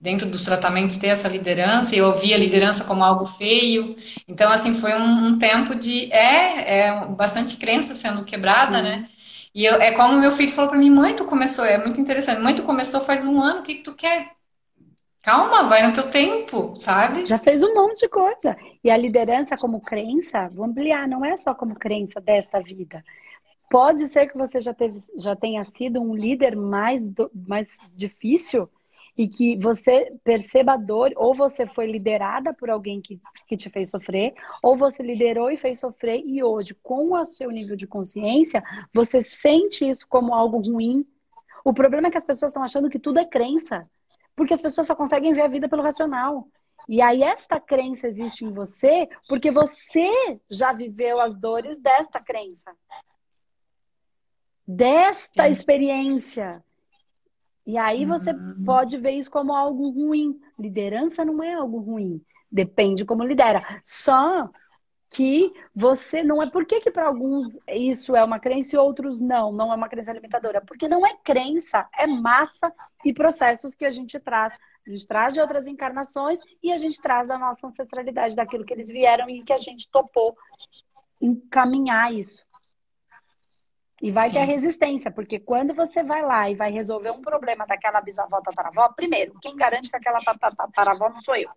dentro 0.00 0.28
dos 0.28 0.44
tratamentos 0.44 0.96
ter 0.96 1.08
essa 1.08 1.28
liderança, 1.28 1.94
e 1.94 1.98
eu 1.98 2.12
via 2.14 2.34
a 2.34 2.38
liderança 2.38 2.84
como 2.84 3.04
algo 3.04 3.26
feio. 3.26 3.94
Então, 4.26 4.50
assim, 4.50 4.72
foi 4.72 4.94
um, 4.94 5.26
um 5.26 5.38
tempo 5.38 5.74
de. 5.74 6.10
É, 6.12 6.78
é 6.78 7.06
bastante 7.08 7.56
crença 7.58 7.94
sendo 7.94 8.24
quebrada, 8.24 8.78
uhum. 8.78 8.82
né? 8.82 9.08
E 9.54 9.64
eu, 9.64 9.80
é 9.80 9.92
como 9.92 10.18
meu 10.18 10.32
filho 10.32 10.52
falou 10.52 10.70
para 10.70 10.78
mim: 10.78 10.90
mãe, 10.90 11.14
tu 11.14 11.24
começou, 11.24 11.64
é 11.64 11.76
muito 11.78 12.00
interessante, 12.00 12.40
mãe, 12.40 12.54
tu 12.54 12.62
começou 12.62 13.00
faz 13.00 13.26
um 13.26 13.40
ano, 13.40 13.60
o 13.60 13.62
que, 13.62 13.76
que 13.76 13.82
tu 13.82 13.94
quer? 13.94 14.30
Calma, 15.22 15.64
vai 15.64 15.86
no 15.86 15.92
teu 15.92 16.10
tempo, 16.10 16.74
sabe? 16.74 17.26
Já 17.26 17.36
fez 17.36 17.62
um 17.62 17.74
monte 17.74 18.00
de 18.00 18.08
coisa. 18.08 18.56
E 18.82 18.90
a 18.90 18.96
liderança 18.96 19.54
como 19.54 19.78
crença, 19.78 20.48
vou 20.48 20.64
ampliar, 20.64 21.06
não 21.06 21.22
é 21.22 21.36
só 21.36 21.54
como 21.54 21.74
crença 21.74 22.22
desta 22.22 22.58
vida. 22.60 23.04
Pode 23.70 24.08
ser 24.08 24.28
que 24.28 24.38
você 24.38 24.60
já, 24.60 24.72
teve, 24.72 24.98
já 25.18 25.36
tenha 25.36 25.62
sido 25.64 26.00
um 26.00 26.14
líder 26.14 26.56
mais, 26.56 27.10
do, 27.10 27.30
mais 27.34 27.76
difícil 27.94 28.68
e 29.20 29.28
que 29.28 29.54
você 29.58 30.10
perceba 30.24 30.72
a 30.72 30.76
dor, 30.78 31.12
ou 31.14 31.34
você 31.34 31.66
foi 31.66 31.86
liderada 31.86 32.54
por 32.54 32.70
alguém 32.70 33.02
que, 33.02 33.20
que 33.46 33.54
te 33.54 33.68
fez 33.68 33.90
sofrer, 33.90 34.32
ou 34.62 34.78
você 34.78 35.02
liderou 35.02 35.50
e 35.50 35.58
fez 35.58 35.78
sofrer, 35.78 36.22
e 36.24 36.42
hoje, 36.42 36.74
com 36.82 37.12
o 37.12 37.22
seu 37.22 37.50
nível 37.50 37.76
de 37.76 37.86
consciência, 37.86 38.62
você 38.94 39.22
sente 39.22 39.86
isso 39.86 40.06
como 40.08 40.32
algo 40.32 40.56
ruim. 40.56 41.06
O 41.62 41.74
problema 41.74 42.08
é 42.08 42.10
que 42.10 42.16
as 42.16 42.24
pessoas 42.24 42.50
estão 42.50 42.62
achando 42.62 42.88
que 42.88 42.98
tudo 42.98 43.18
é 43.18 43.26
crença, 43.26 43.86
porque 44.34 44.54
as 44.54 44.60
pessoas 44.62 44.86
só 44.86 44.94
conseguem 44.94 45.34
ver 45.34 45.42
a 45.42 45.48
vida 45.48 45.68
pelo 45.68 45.82
racional. 45.82 46.48
E 46.88 47.02
aí, 47.02 47.22
esta 47.22 47.60
crença 47.60 48.08
existe 48.08 48.46
em 48.46 48.54
você 48.54 49.06
porque 49.28 49.50
você 49.50 50.10
já 50.50 50.72
viveu 50.72 51.20
as 51.20 51.36
dores 51.36 51.78
desta 51.78 52.20
crença, 52.20 52.74
desta 54.66 55.44
Sim. 55.44 55.50
experiência. 55.50 56.64
E 57.66 57.78
aí 57.78 58.04
você 58.04 58.32
uhum. 58.32 58.64
pode 58.64 58.96
ver 58.96 59.12
isso 59.12 59.30
como 59.30 59.54
algo 59.54 59.90
ruim. 59.90 60.40
Liderança 60.58 61.24
não 61.24 61.42
é 61.42 61.54
algo 61.54 61.78
ruim. 61.78 62.20
Depende 62.50 63.04
como 63.04 63.24
lidera. 63.24 63.80
Só 63.84 64.50
que 65.10 65.52
você 65.74 66.22
não 66.22 66.42
é. 66.42 66.48
Por 66.48 66.64
que, 66.64 66.80
que 66.80 66.90
para 66.90 67.06
alguns 67.06 67.58
isso 67.68 68.14
é 68.14 68.24
uma 68.24 68.38
crença 68.38 68.76
e 68.76 68.78
outros 68.78 69.20
não? 69.20 69.52
Não 69.52 69.72
é 69.72 69.76
uma 69.76 69.88
crença 69.88 70.10
alimentadora? 70.10 70.60
Porque 70.60 70.88
não 70.88 71.04
é 71.06 71.16
crença, 71.22 71.88
é 71.98 72.06
massa 72.06 72.72
e 73.04 73.12
processos 73.12 73.74
que 73.74 73.84
a 73.84 73.90
gente 73.90 74.18
traz. 74.20 74.56
A 74.86 74.90
gente 74.90 75.06
traz 75.06 75.34
de 75.34 75.40
outras 75.40 75.66
encarnações 75.66 76.40
e 76.62 76.72
a 76.72 76.78
gente 76.78 77.00
traz 77.00 77.28
da 77.28 77.36
nossa 77.36 77.66
ancestralidade, 77.66 78.36
daquilo 78.36 78.64
que 78.64 78.72
eles 78.72 78.88
vieram 78.88 79.28
e 79.28 79.42
que 79.42 79.52
a 79.52 79.58
gente 79.58 79.88
topou 79.90 80.36
encaminhar 81.20 82.12
isso. 82.12 82.42
E 84.00 84.10
vai 84.10 84.28
Sim. 84.28 84.34
ter 84.34 84.44
resistência, 84.44 85.10
porque 85.10 85.38
quando 85.38 85.74
você 85.74 86.02
vai 86.02 86.22
lá 86.22 86.48
e 86.50 86.54
vai 86.54 86.72
resolver 86.72 87.10
um 87.10 87.20
problema 87.20 87.66
daquela 87.66 88.00
bisavó 88.00 88.40
tataravó, 88.40 88.88
primeiro, 88.94 89.34
quem 89.42 89.54
garante 89.54 89.90
que 89.90 89.96
aquela 89.96 90.20
tataravó 90.20 91.10
não 91.10 91.18
sou 91.18 91.36
eu? 91.36 91.50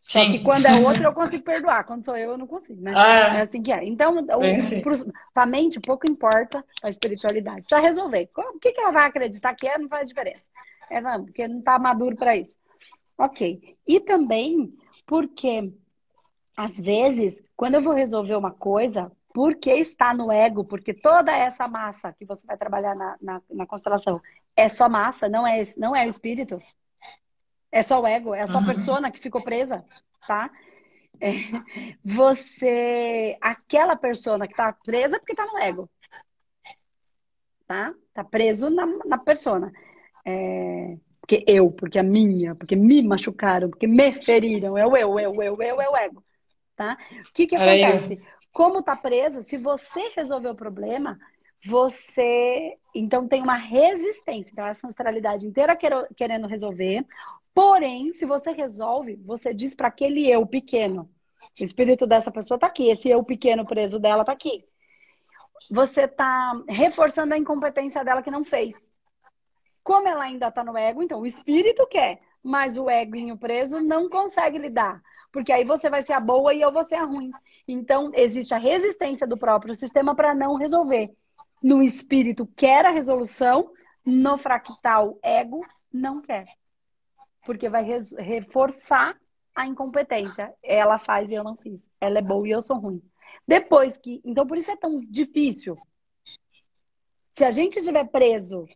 Sim. 0.00 0.24
Só 0.24 0.30
que 0.32 0.38
quando 0.40 0.66
é 0.66 0.74
outro 0.74 1.04
eu 1.04 1.12
consigo 1.12 1.44
perdoar, 1.44 1.84
quando 1.84 2.04
sou 2.04 2.16
eu 2.16 2.32
eu 2.32 2.38
não 2.38 2.46
consigo, 2.46 2.80
né? 2.80 2.92
Ah, 2.96 3.38
é 3.38 3.42
assim 3.42 3.62
que 3.62 3.72
é. 3.72 3.84
Então, 3.84 4.26
para 5.32 5.42
a 5.42 5.46
mente 5.46 5.78
pouco 5.80 6.10
importa 6.10 6.64
a 6.82 6.88
espiritualidade. 6.88 7.62
Precisa 7.62 7.80
resolver. 7.80 8.28
O 8.34 8.58
que, 8.58 8.72
que 8.72 8.80
ela 8.80 8.90
vai 8.90 9.06
acreditar 9.06 9.54
que 9.54 9.68
é 9.68 9.78
não 9.78 9.88
faz 9.88 10.08
diferença. 10.08 10.42
É, 10.90 11.00
não, 11.00 11.24
porque 11.24 11.46
não 11.46 11.58
está 11.58 11.78
maduro 11.78 12.16
para 12.16 12.36
isso. 12.36 12.58
Ok. 13.16 13.76
E 13.86 14.00
também 14.00 14.72
porque, 15.06 15.72
às 16.56 16.78
vezes, 16.78 17.42
quando 17.56 17.74
eu 17.74 17.82
vou 17.82 17.94
resolver 17.94 18.36
uma 18.36 18.52
coisa, 18.52 19.10
porque 19.38 19.70
está 19.70 20.12
no 20.12 20.32
ego, 20.32 20.64
porque 20.64 20.92
toda 20.92 21.30
essa 21.30 21.68
massa 21.68 22.12
que 22.12 22.24
você 22.24 22.44
vai 22.44 22.56
trabalhar 22.56 22.96
na, 22.96 23.16
na, 23.22 23.42
na 23.48 23.66
constelação 23.68 24.20
é 24.56 24.68
só 24.68 24.88
massa, 24.88 25.28
não 25.28 25.46
é, 25.46 25.62
não 25.76 25.94
é 25.94 26.04
o 26.04 26.08
espírito. 26.08 26.58
É 27.70 27.80
só 27.80 28.00
o 28.00 28.06
ego, 28.08 28.34
é 28.34 28.44
só 28.48 28.56
a 28.58 28.60
uhum. 28.60 28.66
persona 28.66 29.12
que 29.12 29.20
ficou 29.20 29.40
presa, 29.40 29.84
tá? 30.26 30.50
É, 31.20 31.30
você, 32.04 33.38
aquela 33.40 33.94
persona 33.94 34.48
que 34.48 34.56
tá 34.56 34.72
presa 34.84 35.20
porque 35.20 35.36
tá 35.36 35.46
no 35.46 35.58
ego, 35.58 35.88
tá? 37.64 37.94
Tá 38.12 38.24
preso 38.24 38.68
na, 38.70 38.86
na 39.06 39.18
persona. 39.18 39.72
É, 40.26 40.96
porque 41.20 41.44
eu, 41.46 41.70
porque 41.70 42.00
a 42.00 42.02
minha, 42.02 42.56
porque 42.56 42.74
me 42.74 43.02
machucaram, 43.02 43.70
porque 43.70 43.86
me 43.86 44.12
feriram, 44.14 44.76
é 44.76 44.84
o 44.84 44.96
eu, 44.96 45.16
eu, 45.20 45.42
eu, 45.42 45.62
eu, 45.62 45.80
é 45.80 45.88
o 45.88 45.96
ego, 45.96 46.24
tá? 46.74 46.98
O 47.28 47.32
que 47.32 47.46
que 47.46 47.54
acontece? 47.54 48.20
Como 48.52 48.82
tá 48.82 48.96
presa, 48.96 49.42
se 49.42 49.56
você 49.56 50.08
resolver 50.16 50.48
o 50.48 50.54
problema, 50.54 51.18
você 51.64 52.76
então 52.94 53.26
tem 53.28 53.42
uma 53.42 53.56
resistência. 53.56 54.50
Então, 54.52 54.66
essa 54.66 54.86
ancestralidade 54.86 55.46
inteira 55.46 55.76
querendo 56.16 56.46
resolver. 56.46 57.06
Porém, 57.54 58.14
se 58.14 58.24
você 58.24 58.52
resolve, 58.52 59.16
você 59.16 59.52
diz 59.52 59.74
para 59.74 59.88
aquele 59.88 60.30
eu 60.30 60.46
pequeno: 60.46 61.10
o 61.58 61.62
espírito 61.62 62.06
dessa 62.06 62.30
pessoa 62.30 62.56
está 62.56 62.66
aqui, 62.66 62.88
esse 62.88 63.08
eu 63.08 63.22
pequeno 63.24 63.66
preso 63.66 63.98
dela 63.98 64.22
está 64.22 64.32
aqui. 64.32 64.64
Você 65.70 66.02
está 66.02 66.52
reforçando 66.68 67.34
a 67.34 67.38
incompetência 67.38 68.04
dela 68.04 68.22
que 68.22 68.30
não 68.30 68.44
fez. 68.44 68.90
Como 69.82 70.06
ela 70.06 70.24
ainda 70.24 70.48
está 70.48 70.62
no 70.62 70.76
ego, 70.76 71.02
então 71.02 71.20
o 71.20 71.26
espírito 71.26 71.86
quer, 71.86 72.20
mas 72.42 72.76
o 72.78 72.88
egoinho 72.88 73.36
preso 73.36 73.80
não 73.80 74.08
consegue 74.08 74.58
lidar. 74.58 75.02
Porque 75.32 75.52
aí 75.52 75.64
você 75.64 75.90
vai 75.90 76.02
ser 76.02 76.12
a 76.14 76.20
boa 76.20 76.54
e 76.54 76.60
eu 76.60 76.72
vou 76.72 76.84
ser 76.84 76.96
a 76.96 77.04
ruim. 77.04 77.30
Então, 77.68 78.10
existe 78.14 78.54
a 78.54 78.58
resistência 78.58 79.26
do 79.26 79.36
próprio 79.36 79.74
sistema 79.74 80.14
para 80.16 80.34
não 80.34 80.56
resolver. 80.56 81.14
No 81.62 81.82
espírito 81.82 82.46
quer 82.56 82.86
a 82.86 82.90
resolução, 82.90 83.70
no 84.02 84.38
fractal 84.38 85.18
ego 85.22 85.60
não 85.92 86.22
quer. 86.22 86.46
Porque 87.44 87.68
vai 87.68 87.84
reforçar 88.18 89.14
a 89.54 89.66
incompetência. 89.66 90.54
Ela 90.62 90.98
faz 90.98 91.30
e 91.30 91.34
eu 91.34 91.44
não 91.44 91.56
fiz. 91.56 91.86
Ela 92.00 92.20
é 92.20 92.22
boa 92.22 92.48
e 92.48 92.52
eu 92.52 92.62
sou 92.62 92.78
ruim. 92.78 93.02
Depois 93.46 93.98
que. 93.98 94.22
Então, 94.24 94.46
por 94.46 94.56
isso 94.56 94.70
é 94.70 94.76
tão 94.76 95.00
difícil. 95.00 95.76
Se 97.36 97.44
a 97.44 97.50
gente 97.50 97.78
estiver 97.78 98.04
preso 98.08 98.66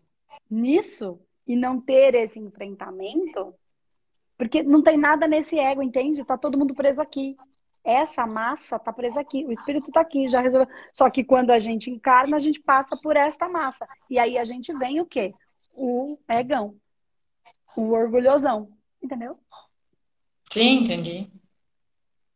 nisso 0.51 1.19
e 1.47 1.57
não 1.57 1.81
ter 1.81 2.15
esse 2.15 2.39
enfrentamento, 2.39 3.55
porque 4.37 4.63
não 4.63 4.83
tem 4.83 4.99
nada 4.99 5.27
nesse 5.27 5.59
ego, 5.59 5.83
entende? 5.83 6.25
Tá 6.25 6.37
todo 6.37 6.59
mundo 6.59 6.75
preso 6.75 7.01
aqui. 7.01 7.37
Essa 7.85 8.27
massa 8.27 8.79
tá 8.79 8.93
presa 8.93 9.21
aqui, 9.21 9.45
o 9.45 9.51
espírito 9.51 9.91
tá 9.91 10.01
aqui, 10.01 10.29
já 10.29 10.41
resolveu. 10.41 10.73
Só 10.93 11.11
que 11.11 11.25
quando 11.25 11.51
a 11.51 11.59
gente 11.59 11.91
encarna, 11.91 12.37
a 12.37 12.39
gente 12.39 12.61
passa 12.61 12.97
por 12.97 13.17
esta 13.17 13.49
massa. 13.49 13.89
E 14.09 14.19
aí 14.19 14.39
a 14.39 14.45
gente 14.45 14.73
vem 14.77 15.01
o 15.01 15.07
quê? 15.07 15.35
O 15.75 16.17
egão. 16.29 16.77
O 17.77 17.91
orgulhosão. 17.91 18.69
Entendeu? 19.03 19.37
Sim, 20.51 20.83
entendi. 20.83 21.29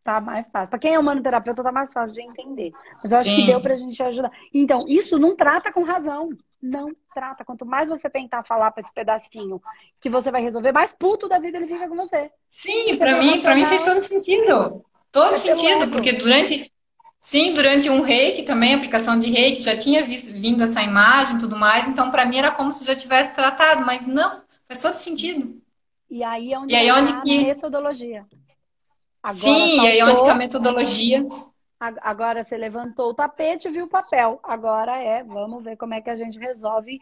Tá 0.03 0.21
mais 0.21 0.47
fácil. 0.53 0.71
Para 0.71 0.79
quem 0.79 0.95
é 0.95 0.99
humanoterapeuta, 0.99 1.63
tá 1.63 1.73
mais 1.73 1.93
fácil 1.93 2.15
de 2.15 2.23
entender. 2.23 2.73
Mas 3.03 3.13
eu 3.13 3.19
acho 3.19 3.29
Sim. 3.29 3.37
que 3.37 3.47
deu 3.47 3.61
pra 3.61 3.77
gente 3.77 4.03
ajudar. 4.03 4.31
Então, 4.53 4.81
isso 4.89 5.19
não 5.19 5.37
trata 5.37 5.73
com 5.73 5.83
razão. 5.83 6.31
Não 6.63 6.93
trata. 7.13 7.45
Quanto 7.45 7.67
mais 7.67 7.89
você 7.89 8.09
tentar 8.09 8.43
falar 8.45 8.71
para 8.71 8.83
esse 8.83 8.93
pedacinho 8.93 9.61
que 10.01 10.09
você 10.09 10.31
vai 10.31 10.41
resolver, 10.43 10.73
mais 10.73 10.93
puto 10.93 11.29
da 11.29 11.39
vida 11.39 11.59
ele 11.59 11.67
fica 11.69 11.89
com 11.89 11.97
você. 11.97 12.31
Sim, 12.49 12.97
para 12.97 13.19
mim, 13.19 13.41
para 13.41 13.55
mim 13.55 13.67
fez 13.67 13.85
todo 13.85 13.99
sentido. 13.99 14.85
Todo 15.13 15.35
É 15.35 15.39
sentido, 15.39 15.89
porque 15.91 16.13
durante 16.13 16.71
Sim, 17.19 17.55
durante 17.55 17.89
um 17.91 18.03
reiki 18.03 18.43
também, 18.45 18.75
aplicação 18.75 19.19
de 19.19 19.29
reiki, 19.31 19.61
já 19.61 19.77
tinha 19.77 20.05
vis- 20.05 20.31
vindo 20.33 20.63
essa 20.63 20.83
imagem 20.83 21.37
e 21.37 21.41
tudo 21.41 21.57
mais, 21.57 21.89
então 21.89 22.11
para 22.11 22.25
mim 22.27 22.37
era 22.39 22.53
como 22.53 22.73
se 22.73 22.85
já 22.85 22.95
tivesse 22.95 23.35
tratado, 23.35 23.85
mas 23.85 24.07
não, 24.07 24.43
faz 24.69 24.83
todo 24.83 24.95
sentido. 24.95 25.61
E 26.09 26.23
aí 26.23 26.53
é 26.53 26.59
onde, 26.59 26.73
E 26.73 26.77
aí 26.77 26.91
vai 26.93 27.01
onde 27.01 27.11
estar 27.11 27.23
que- 27.23 27.41
a 27.41 27.43
metodologia. 27.55 28.27
Agora 29.23 29.33
Sim, 29.35 29.83
e 29.83 29.87
aí 29.89 30.03
onde 30.03 30.15
que 30.15 30.21
a 30.21 30.25
faltou- 30.25 30.37
metodologia. 30.37 31.27
a- 31.81 31.95
Agora 32.11 32.45
você 32.45 32.57
levantou 32.57 33.11
o 33.11 33.15
tapete 33.15 33.67
e 33.67 33.71
viu 33.73 33.87
o 33.87 33.89
papel. 33.89 34.39
Agora 34.43 34.97
é, 34.99 35.25
vamos 35.25 35.65
ver 35.65 35.77
como 35.77 35.95
é 35.95 36.01
que 36.01 36.11
a 36.11 36.17
gente 36.17 36.39
resolve 36.39 37.01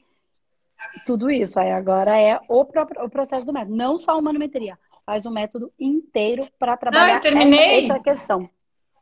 tudo 1.07 1.31
isso. 1.31 1.59
Aí 1.59 1.71
agora 1.71 2.19
é 2.19 2.41
o, 2.49 2.65
próprio- 2.65 3.05
o 3.05 3.11
processo 3.11 3.47
do 3.47 3.53
método. 3.53 3.77
Não 3.77 3.99
só 3.99 4.19
a 4.19 4.23
manometria. 4.23 4.79
Faz 5.07 5.27
o 5.27 5.31
método 5.31 5.73
inteiro 5.79 6.49
para 6.59 6.77
trabalhar 6.77 7.17
eu 7.17 7.21
terminei. 7.21 7.87
essa, 7.87 7.95
essa 7.95 8.03
questão. 8.03 8.49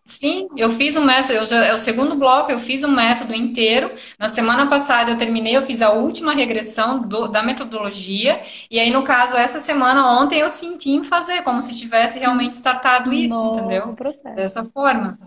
Sim, 0.05 0.49
eu 0.57 0.69
fiz 0.69 0.97
um 0.97 1.05
método, 1.05 1.35
eu 1.35 1.47
já, 1.47 1.65
é 1.65 1.73
o 1.73 1.77
segundo 1.77 2.17
bloco, 2.17 2.51
eu 2.51 2.59
fiz 2.59 2.83
um 2.83 2.91
método 2.91 3.33
inteiro. 3.35 3.89
Na 4.19 4.29
semana 4.29 4.69
passada 4.69 5.13
eu 5.13 5.17
terminei, 5.19 5.57
eu 5.57 5.63
fiz 5.63 5.81
a 5.81 5.93
última 5.93 6.33
regressão 6.35 7.03
do- 7.03 7.29
da 7.29 7.41
metodologia. 7.43 8.43
E 8.69 8.81
aí, 8.81 8.91
no 8.91 9.05
caso, 9.05 9.37
essa 9.37 9.61
semana, 9.61 10.21
ontem, 10.21 10.41
eu 10.41 10.51
senti 10.51 10.91
em 10.91 11.05
fazer, 11.05 11.43
como 11.43 11.63
se 11.63 11.79
tivesse 11.79 12.19
realmente 12.19 12.55
startado 12.55 13.13
isso, 13.13 13.39
Novo 13.45 13.61
entendeu? 13.61 13.95
processo. 13.95 14.35
Dessa 14.35 14.65
forma. 14.65 15.19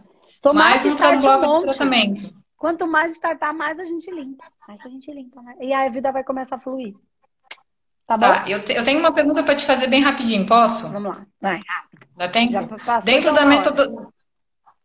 Tomara 0.42 0.70
Mais 0.70 0.86
um 0.86 0.96
bloco 1.22 1.48
de 1.48 1.48
monte. 1.48 1.64
tratamento. 1.64 2.34
Quanto 2.58 2.88
mais 2.88 3.14
startar, 3.14 3.54
mais 3.54 3.80
a 3.80 3.86
gente 3.86 4.12
limpa. 4.12 4.44
Mais 4.68 4.80
a 4.86 4.90
gente 4.90 5.12
limpa. 5.12 5.42
né? 5.42 5.56
E 5.62 5.74
aí 5.74 5.88
a 5.88 5.92
vida 5.92 6.12
vai 6.12 6.24
começar 6.24 6.56
a 6.58 6.60
fluir. 6.60 6.94
Tá 8.08 8.18
bom? 8.18 8.34
Tá, 8.34 8.46
eu, 8.48 8.64
te- 8.64 8.74
eu 8.74 8.84
tenho 8.84 9.00
uma 9.00 9.14
pergunta 9.14 9.44
para 9.44 9.56
te 9.56 9.66
fazer 9.66 9.88
bem 9.88 10.02
rapidinho, 10.02 10.46
posso? 10.46 10.88
Vamos 10.92 11.10
lá. 11.16 11.26
Vai. 11.42 11.60
Dá 12.18 12.28
tempo? 12.28 12.54
Já 12.54 12.62
Dentro 13.04 13.32
já 13.32 13.34
da, 13.34 13.46
uma 13.46 13.56
hora. 13.58 13.72
metodo... 13.74 14.14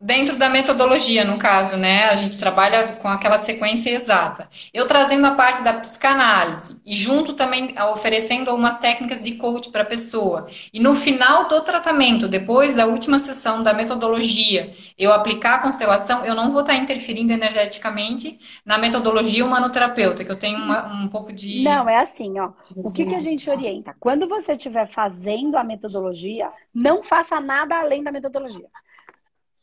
Dentro 0.03 0.37
da 0.37 0.49
metodologia, 0.49 1.27
no 1.27 1.37
caso, 1.39 1.77
né? 1.77 2.07
A 2.07 2.17
gente 2.17 2.39
trabalha 2.39 2.95
com 2.95 3.07
aquela 3.09 3.39
sequência 3.39 3.91
exata. 3.91 4.49
Eu 4.73 4.87
trazendo 4.87 5.27
a 5.27 5.35
parte 5.35 5.63
da 5.63 5.75
psicanálise 5.75 6.81
e 6.87 6.95
junto 6.95 7.35
também 7.35 7.75
oferecendo 7.93 8.49
algumas 8.49 8.79
técnicas 8.79 9.23
de 9.23 9.33
coach 9.33 9.69
para 9.71 9.83
a 9.83 9.85
pessoa. 9.85 10.49
E 10.73 10.81
no 10.81 10.95
final 10.95 11.49
do 11.49 11.61
tratamento, 11.61 12.27
depois 12.29 12.75
da 12.75 12.87
última 12.87 13.19
sessão 13.19 13.63
da 13.63 13.75
metodologia, 13.75 14.71
eu 14.99 15.13
aplicar 15.13 15.57
a 15.57 15.59
constelação, 15.59 16.25
eu 16.25 16.35
não 16.35 16.51
vou 16.51 16.63
estar 16.63 16.77
interferindo 16.77 17.35
energeticamente 17.35 18.39
na 18.65 18.79
metodologia 18.79 19.45
humanoterapeuta, 19.45 20.25
que 20.25 20.33
eu 20.33 20.39
tenho 20.39 20.59
uma- 20.59 20.87
um 20.95 21.09
pouco 21.09 21.31
de. 21.31 21.47
Não, 21.53 21.89
é 21.89 21.99
assim, 21.99 22.39
ó. 22.39 22.53
O 22.83 22.91
que, 22.93 23.07
que 23.07 23.15
a 23.15 23.19
gente 23.19 23.51
orienta? 23.51 23.95
Quando 23.99 24.29
você 24.29 24.53
estiver 24.53 24.87
fazendo 24.91 25.57
a 25.57 25.65
metodologia, 25.65 26.51
não 26.73 27.03
faça 27.03 27.41
nada 27.41 27.79
além 27.79 28.03
da 28.03 28.13
metodologia. 28.13 28.69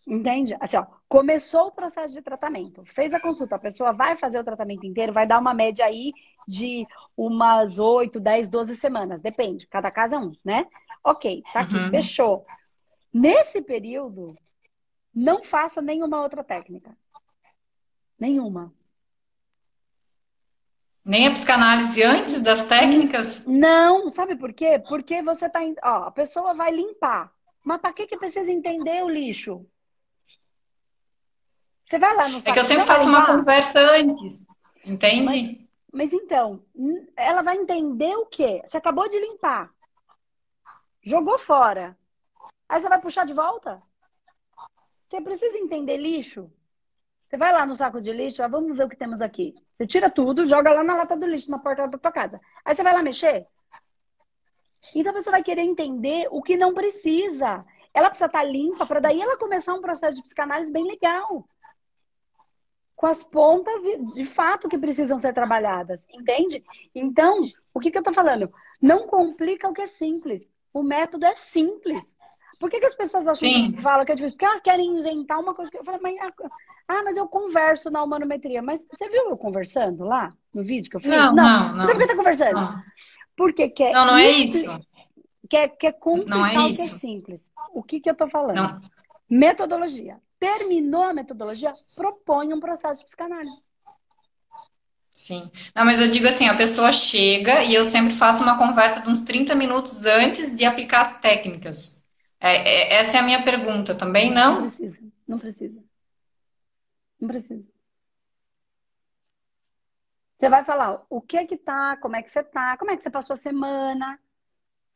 Entende? 0.08 0.56
Assim, 0.62 0.78
ó, 0.78 0.86
começou 1.10 1.68
o 1.68 1.72
processo 1.72 2.14
de 2.14 2.22
tratamento, 2.22 2.86
fez 2.86 3.14
a 3.14 3.20
consulta, 3.20 3.56
a 3.58 3.60
pessoa 3.60 3.92
vai 3.92 4.16
fazer 4.16 4.40
o 4.40 4.44
tratamento 4.44 4.86
inteiro, 4.86 5.12
vai 5.12 5.28
dar 5.28 5.38
uma 5.38 5.54
média 5.54 5.86
aí 5.86 6.14
de 6.48 6.88
umas 7.18 7.78
8, 7.78 8.18
10, 8.18 8.48
12 8.50 8.74
semanas, 8.78 9.20
depende, 9.22 9.68
cada 9.68 9.92
caso 9.92 10.16
é 10.16 10.18
um, 10.18 10.32
né? 10.46 10.66
Ok, 11.04 11.44
tá 11.52 11.60
aqui, 11.60 11.76
Uhum. 11.76 11.90
fechou. 11.90 12.46
Nesse 13.14 13.62
período, 13.62 14.34
não 15.14 15.44
faça 15.44 15.82
nenhuma 15.82 16.22
outra 16.22 16.42
técnica. 16.42 16.96
Nenhuma. 18.18 18.74
Nem 21.04 21.28
a 21.28 21.32
psicanálise 21.32 22.02
antes 22.04 22.42
das 22.42 22.66
técnicas? 22.66 23.46
Não, 23.46 24.10
sabe 24.10 24.36
por 24.38 24.54
quê? 24.54 24.80
Porque 24.88 25.22
você 25.22 25.50
tá. 25.50 25.64
em- 25.64 25.76
Ó, 25.84 26.04
a 26.04 26.12
pessoa 26.12 26.54
vai 26.54 26.72
limpar. 26.72 27.32
Mas 27.64 27.80
para 27.82 27.94
que 27.94 28.08
que 28.08 28.18
precisa 28.18 28.52
entender 28.52 29.04
o 29.04 29.10
lixo? 29.10 29.66
Você 31.88 31.98
vai 31.98 32.14
lá 32.16 32.28
no 32.28 32.38
É 32.38 32.42
saco, 32.42 32.54
que 32.54 32.60
eu 32.60 32.64
sempre 32.66 32.86
faço 32.86 33.08
uma 33.08 33.26
conversa 33.26 33.80
antes, 33.80 34.44
entende? 34.86 35.66
Mas 35.92 36.12
então, 36.12 36.62
n- 36.76 37.08
ela 37.16 37.42
vai 37.42 37.56
entender 37.56 38.14
o 38.18 38.26
quê? 38.26 38.62
Você 38.68 38.78
acabou 38.78 39.08
de 39.08 39.18
limpar. 39.18 39.72
Jogou 41.02 41.40
fora. 41.40 41.98
Aí 42.68 42.82
você 42.82 42.90
vai 42.90 43.00
puxar 43.00 43.26
de 43.26 43.34
volta? 43.34 43.82
Você 45.10 45.22
precisa 45.22 45.58
entender 45.58 45.96
lixo? 45.96 46.52
Você 47.30 47.38
vai 47.38 47.54
lá 47.54 47.66
no 47.66 47.74
saco 47.76 48.02
de 48.02 48.12
lixo, 48.12 48.44
ah, 48.44 48.48
vamos 48.50 48.78
ver 48.78 48.84
o 48.86 48.90
que 48.90 48.98
temos 48.98 49.22
aqui. 49.22 49.56
Você 49.78 49.88
tira 49.88 50.10
tudo, 50.10 50.44
joga 50.46 50.74
lá 50.74 50.84
na 50.84 50.98
lata 50.98 51.16
do 51.16 51.26
lixo, 51.26 51.50
na 51.50 51.60
porta 51.60 51.88
da 51.88 51.98
tua 51.98 52.12
casa. 52.12 52.40
Aí 52.66 52.76
você 52.76 52.84
vai 52.84 52.94
lá 52.94 53.02
mexer? 53.02 53.48
Então 54.94 55.12
a 55.12 55.16
pessoa 55.16 55.32
vai 55.32 55.44
querer 55.44 55.62
entender 55.62 56.28
o 56.32 56.42
que 56.42 56.58
não 56.58 56.74
precisa. 56.74 57.66
Ela 57.94 58.10
precisa 58.10 58.28
estar 58.28 58.44
limpa 58.44 58.86
para 58.86 59.00
daí 59.00 59.22
ela 59.22 59.38
começar 59.38 59.74
um 59.74 59.82
processo 59.82 60.18
de 60.18 60.24
psicanálise 60.24 60.72
bem 60.72 60.86
legal. 60.86 61.48
Com 62.98 63.06
as 63.06 63.24
pontas 63.24 63.82
de, 63.82 64.16
de 64.16 64.26
fato 64.26 64.68
que 64.68 64.78
precisam 64.78 65.18
ser 65.18 65.34
trabalhadas, 65.34 66.06
entende? 66.12 66.62
Então, 66.94 67.48
o 67.74 67.80
que, 67.80 67.90
que 67.92 67.98
eu 67.98 68.04
tô 68.04 68.12
falando? 68.12 68.52
Não 68.82 69.08
complica 69.08 69.70
o 69.70 69.74
que 69.74 69.82
é 69.82 69.88
simples. 69.88 70.52
O 70.74 70.84
método 70.84 71.26
é 71.26 71.36
simples. 71.36 72.18
Por 72.60 72.72
que, 72.72 72.80
que 72.80 72.86
as 72.88 72.96
pessoas 72.96 73.28
acham 73.28 73.50
Sim. 73.50 73.72
que 73.72 73.82
falam 73.82 74.04
que 74.04 74.12
é 74.12 74.16
difícil? 74.16 74.34
Porque 74.34 74.46
elas 74.46 74.62
querem 74.62 75.00
inventar 75.00 75.40
uma 75.40 75.54
coisa 75.54 75.70
que 75.70 75.78
eu 75.78 75.86
falo, 75.86 76.00
mas, 76.02 76.16
ah, 76.88 77.04
mas 77.04 77.18
eu 77.18 77.28
converso 77.28 77.92
na 77.92 78.04
humanometria. 78.04 78.62
Mas 78.62 78.86
você 78.90 79.08
viu 79.10 79.30
eu 79.30 79.38
conversando 79.38 80.04
lá 80.04 80.34
no 80.54 80.64
vídeo 80.64 80.90
que 80.90 80.98
eu 80.98 81.02
fiz? 81.02 81.10
Não, 81.10 81.36
não, 81.36 81.76
não. 81.76 81.86
Por 81.86 81.98
que 81.98 82.08
tá 82.08 82.16
conversando? 82.16 82.56
Não, 82.56 82.84
Porque 83.36 83.70
quer, 83.70 83.94
não, 83.94 84.08
não 84.08 84.18
é 84.18 84.30
isso. 84.32 84.80
Quer, 85.48 85.70
quer 85.78 85.94
complicar 85.94 86.38
Não 86.38 86.46
é 86.46 86.58
o 86.58 86.66
que 86.66 86.72
é 86.72 86.74
simples. 86.74 87.42
O 87.74 87.84
que, 87.84 88.00
que 88.00 88.10
eu 88.10 88.16
tô 88.16 88.28
falando? 88.28 88.56
Não. 88.56 88.80
Metodologia. 89.30 90.20
Terminou 90.40 91.04
a 91.04 91.14
metodologia, 91.14 91.74
propõe 91.96 92.52
um 92.54 92.60
processo 92.60 93.02
de 93.02 93.06
psicanálise. 93.06 93.62
Sim. 95.14 95.50
Não, 95.76 95.84
mas 95.84 96.00
eu 96.00 96.10
digo 96.12 96.28
assim, 96.28 96.48
a 96.48 96.56
pessoa 96.56 96.94
chega 96.94 97.64
e 97.64 97.74
eu 97.74 97.84
sempre 97.84 98.14
faço 98.14 98.44
uma 98.44 98.58
conversa 98.58 99.02
de 99.02 99.10
uns 99.10 99.22
30 99.22 99.56
minutos 99.56 100.06
antes 100.06 100.56
de 100.56 100.64
aplicar 100.64 101.02
as 101.02 101.20
técnicas. 101.20 102.04
É, 102.40 102.94
é- 102.96 103.00
essa 103.00 103.18
é 103.18 103.20
a 103.20 103.24
minha 103.24 103.44
pergunta 103.44 103.96
também, 103.96 104.30
Não 104.30 104.36
não? 104.36 104.62
precisa, 104.62 104.98
não 105.28 105.40
precisa. 105.40 105.84
Não 107.20 107.28
precisa. 107.28 107.64
Você 110.38 110.50
vai 110.50 110.64
falar 110.64 111.04
o 111.10 111.22
que 111.22 111.38
é 111.38 111.46
que 111.46 111.58
tá, 111.58 111.98
como 111.98 112.16
é 112.16 112.22
que 112.24 112.30
você 112.30 112.44
tá, 112.44 112.78
como 112.78 112.92
é 112.92 112.98
que 112.98 113.04
você 113.04 113.10
passou 113.10 113.34
a 113.34 113.38
semana, 113.38 114.20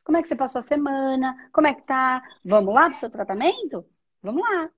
como 0.04 0.18
é 0.18 0.22
que 0.22 0.28
você 0.28 0.36
passou 0.36 0.60
a 0.60 0.62
semana, 0.62 1.50
como 1.52 1.66
é 1.68 1.74
que 1.74 1.82
tá, 1.82 2.22
vamos 2.44 2.74
lá 2.74 2.90
pro 2.90 2.98
seu 2.98 3.10
tratamento? 3.10 3.84
Vamos 4.22 4.42
lá. 4.42 4.70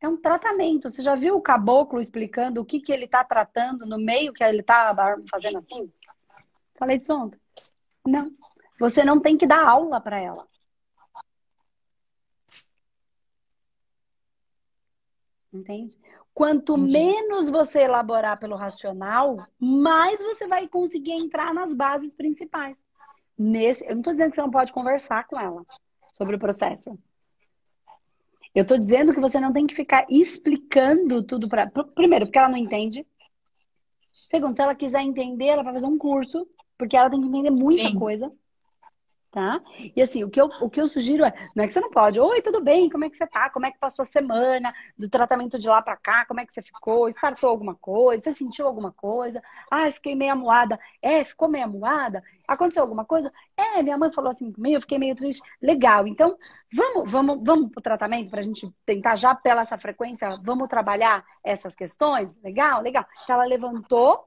É 0.00 0.08
um 0.08 0.16
tratamento. 0.16 0.90
Você 0.90 1.02
já 1.02 1.14
viu 1.14 1.36
o 1.36 1.42
caboclo 1.42 2.00
explicando 2.00 2.60
o 2.60 2.64
que 2.64 2.80
que 2.80 2.92
ele 2.92 3.06
tá 3.06 3.22
tratando 3.22 3.86
no 3.86 3.98
meio 3.98 4.32
que 4.32 4.42
ele 4.42 4.62
tá 4.62 4.94
fazendo 5.30 5.58
assim? 5.58 5.92
Falei 6.78 6.96
disso 6.96 7.14
ontem. 7.14 7.38
Não. 8.06 8.30
Você 8.78 9.04
não 9.04 9.20
tem 9.20 9.36
que 9.36 9.46
dar 9.46 9.62
aula 9.62 10.00
para 10.00 10.18
ela. 10.18 10.48
Entende? 15.52 15.98
Quanto 16.32 16.78
Entendi. 16.78 16.92
menos 16.98 17.50
você 17.50 17.80
elaborar 17.80 18.38
pelo 18.38 18.56
racional, 18.56 19.36
mais 19.58 20.22
você 20.22 20.46
vai 20.46 20.66
conseguir 20.68 21.12
entrar 21.12 21.52
nas 21.52 21.74
bases 21.74 22.14
principais. 22.14 22.76
Nesse, 23.36 23.84
eu 23.84 23.90
não 23.90 23.98
estou 23.98 24.12
dizendo 24.12 24.30
que 24.30 24.36
você 24.36 24.42
não 24.42 24.50
pode 24.50 24.72
conversar 24.72 25.26
com 25.26 25.38
ela 25.38 25.66
sobre 26.12 26.36
o 26.36 26.38
processo. 26.38 26.96
Eu 28.54 28.62
estou 28.62 28.78
dizendo 28.78 29.14
que 29.14 29.20
você 29.20 29.38
não 29.38 29.52
tem 29.52 29.66
que 29.66 29.74
ficar 29.74 30.06
explicando 30.10 31.22
tudo 31.22 31.48
para. 31.48 31.70
Primeiro, 31.94 32.26
porque 32.26 32.38
ela 32.38 32.48
não 32.48 32.56
entende. 32.56 33.06
Segundo, 34.30 34.54
se 34.54 34.62
ela 34.62 34.74
quiser 34.74 35.02
entender, 35.02 35.46
ela 35.46 35.62
vai 35.62 35.72
fazer 35.72 35.86
um 35.86 35.98
curso, 35.98 36.46
porque 36.76 36.96
ela 36.96 37.10
tem 37.10 37.20
que 37.20 37.28
entender 37.28 37.50
muita 37.50 37.88
Sim. 37.88 37.98
coisa. 37.98 38.32
Tá? 39.30 39.60
E 39.94 40.02
assim, 40.02 40.24
o 40.24 40.28
que, 40.28 40.40
eu, 40.40 40.46
o 40.60 40.68
que 40.68 40.80
eu 40.80 40.88
sugiro 40.88 41.24
é, 41.24 41.32
não 41.54 41.62
é 41.62 41.66
que 41.68 41.72
você 41.72 41.80
não 41.80 41.90
pode, 41.90 42.18
oi, 42.18 42.42
tudo 42.42 42.60
bem, 42.60 42.90
como 42.90 43.04
é 43.04 43.10
que 43.10 43.16
você 43.16 43.24
tá? 43.28 43.48
Como 43.48 43.64
é 43.64 43.70
que 43.70 43.78
passou 43.78 44.02
a 44.02 44.06
semana 44.06 44.74
do 44.98 45.08
tratamento 45.08 45.56
de 45.56 45.68
lá 45.68 45.80
pra 45.80 45.96
cá? 45.96 46.24
Como 46.26 46.40
é 46.40 46.46
que 46.46 46.52
você 46.52 46.60
ficou? 46.60 47.06
Startou 47.08 47.48
alguma 47.48 47.76
coisa? 47.76 48.24
Você 48.24 48.32
sentiu 48.32 48.66
alguma 48.66 48.90
coisa? 48.90 49.40
Ah, 49.70 49.88
fiquei 49.92 50.16
meio 50.16 50.32
amuada. 50.32 50.80
É, 51.00 51.22
ficou 51.22 51.48
meio 51.48 51.64
amuada? 51.64 52.24
Aconteceu 52.48 52.82
alguma 52.82 53.04
coisa? 53.04 53.32
É, 53.56 53.80
minha 53.84 53.96
mãe 53.96 54.12
falou 54.12 54.30
assim 54.30 54.50
comigo, 54.50 54.76
eu 54.76 54.80
fiquei 54.80 54.98
meio 54.98 55.14
triste. 55.14 55.40
Legal, 55.62 56.08
então 56.08 56.36
vamos, 56.72 57.12
vamos, 57.12 57.38
vamos 57.44 57.70
pro 57.70 57.80
tratamento 57.80 58.30
pra 58.30 58.42
gente 58.42 58.68
tentar 58.84 59.14
já 59.14 59.32
pela 59.32 59.60
essa 59.60 59.78
frequência, 59.78 60.36
vamos 60.42 60.66
trabalhar 60.66 61.24
essas 61.44 61.76
questões? 61.76 62.36
Legal, 62.42 62.82
legal. 62.82 63.06
Ela 63.28 63.44
levantou 63.44 64.26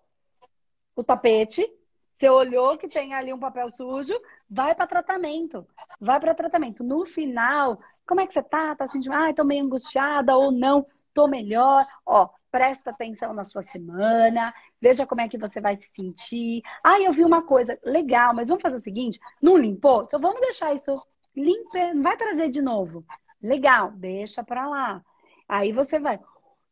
o 0.95 1.03
tapete, 1.03 1.69
você 2.13 2.29
olhou 2.29 2.77
que 2.77 2.87
tem 2.87 3.13
ali 3.13 3.33
um 3.33 3.39
papel 3.39 3.69
sujo, 3.69 4.13
vai 4.49 4.75
para 4.75 4.87
tratamento. 4.87 5.67
Vai 5.99 6.19
para 6.19 6.35
tratamento. 6.35 6.83
No 6.83 7.05
final, 7.05 7.79
como 8.05 8.21
é 8.21 8.27
que 8.27 8.33
você 8.33 8.43
tá? 8.43 8.75
Tá 8.75 8.87
sentindo, 8.87 9.13
ah, 9.13 9.33
tô 9.33 9.43
meio 9.43 9.65
angustiada 9.65 10.35
ou 10.35 10.51
não? 10.51 10.85
Tô 11.13 11.27
melhor. 11.27 11.85
Ó, 12.05 12.29
presta 12.51 12.91
atenção 12.91 13.33
na 13.33 13.43
sua 13.43 13.63
semana, 13.63 14.53
veja 14.79 15.07
como 15.07 15.21
é 15.21 15.27
que 15.27 15.39
você 15.39 15.59
vai 15.59 15.75
se 15.75 15.89
sentir. 15.91 16.61
Ah, 16.83 17.01
eu 17.01 17.11
vi 17.11 17.25
uma 17.25 17.41
coisa 17.41 17.77
legal, 17.83 18.33
mas 18.33 18.47
vamos 18.47 18.61
fazer 18.61 18.77
o 18.77 18.79
seguinte: 18.79 19.19
não 19.41 19.57
limpou? 19.57 20.03
Então 20.03 20.19
vamos 20.19 20.39
deixar 20.39 20.73
isso 20.73 21.01
limpo, 21.35 21.71
não 21.95 22.03
vai 22.03 22.15
trazer 22.15 22.49
de 22.49 22.61
novo. 22.61 23.03
Legal, 23.41 23.91
deixa 23.91 24.43
para 24.43 24.67
lá. 24.67 25.03
Aí 25.49 25.71
você 25.71 25.99
vai. 25.99 26.19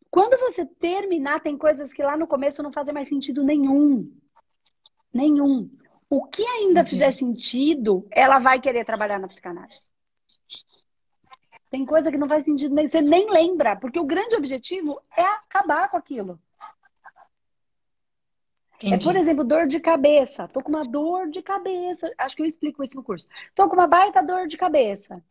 Quando 0.09 0.39
você 0.39 0.65
terminar, 0.65 1.39
tem 1.39 1.57
coisas 1.57 1.91
que 1.91 2.03
lá 2.03 2.15
no 2.15 2.27
começo 2.27 2.61
não 2.61 2.71
fazem 2.71 2.93
mais 2.93 3.09
sentido 3.09 3.43
nenhum. 3.43 4.20
Nenhum. 5.14 5.70
O 6.09 6.26
que 6.26 6.43
ainda 6.43 6.82
Entendi. 6.82 6.89
fizer 6.89 7.12
sentido, 7.12 8.07
ela 8.12 8.39
vai 8.39 8.59
querer 8.59 8.86
trabalhar 8.86 9.20
na 9.20 9.28
psicanálise. 9.28 9.80
Tem 11.70 11.86
coisa 11.86 12.12
que 12.12 12.18
não 12.18 12.28
faz 12.28 12.43
sentido, 12.43 12.76
nem, 12.76 12.89
você 12.89 13.01
nem 13.01 13.32
lembra, 13.32 13.78
porque 13.78 13.99
o 13.99 14.05
grande 14.05 14.36
objetivo 14.36 15.01
é 15.16 15.24
acabar 15.24 15.89
com 15.89 15.95
aquilo. 15.95 16.38
Entendi. 18.76 18.95
É, 18.95 18.97
por 18.97 19.16
exemplo, 19.16 19.43
dor 19.43 19.68
de 19.68 19.80
cabeça. 19.80 20.47
Tô 20.47 20.62
com 20.62 20.70
uma 20.70 20.84
dor 20.84 21.30
de 21.30 21.41
cabeça. 21.41 22.12
Acho 22.18 22.36
que 22.36 22.41
eu 22.41 22.47
explico 22.47 22.84
isso 22.84 22.95
no 22.95 23.03
curso. 23.03 23.28
Tô 23.55 23.70
com 23.70 23.76
uma 23.76 23.88
baita 23.88 24.22
dor 24.22 24.47
de 24.47 24.57
cabeça. 24.57 25.24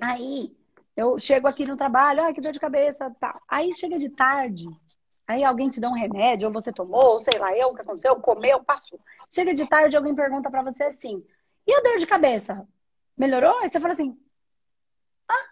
Aí, 0.00 0.54
eu 0.96 1.18
chego 1.18 1.46
aqui 1.46 1.64
no 1.64 1.76
trabalho, 1.76 2.24
ah, 2.24 2.32
que 2.32 2.40
dor 2.40 2.52
de 2.52 2.60
cabeça, 2.60 3.10
tá. 3.18 3.40
Aí 3.48 3.72
chega 3.72 3.98
de 3.98 4.10
tarde, 4.10 4.66
aí 5.32 5.44
alguém 5.44 5.68
te 5.68 5.80
dá 5.80 5.88
um 5.88 5.94
remédio, 5.94 6.48
ou 6.48 6.52
você 6.52 6.72
tomou, 6.72 7.12
ou 7.12 7.18
sei 7.18 7.38
lá, 7.38 7.56
eu, 7.56 7.68
o 7.68 7.74
que 7.74 7.82
aconteceu, 7.82 8.14
comeu, 8.16 8.62
passou. 8.62 9.00
Chega 9.30 9.54
de 9.54 9.66
tarde, 9.66 9.96
alguém 9.96 10.14
pergunta 10.14 10.50
para 10.50 10.62
você 10.62 10.84
assim, 10.84 11.24
e 11.66 11.74
a 11.74 11.80
dor 11.80 11.96
de 11.96 12.06
cabeça? 12.06 12.66
Melhorou? 13.16 13.58
Aí 13.58 13.68
você 13.68 13.80
fala 13.80 13.92
assim, 13.92 14.18
ah, 15.28 15.46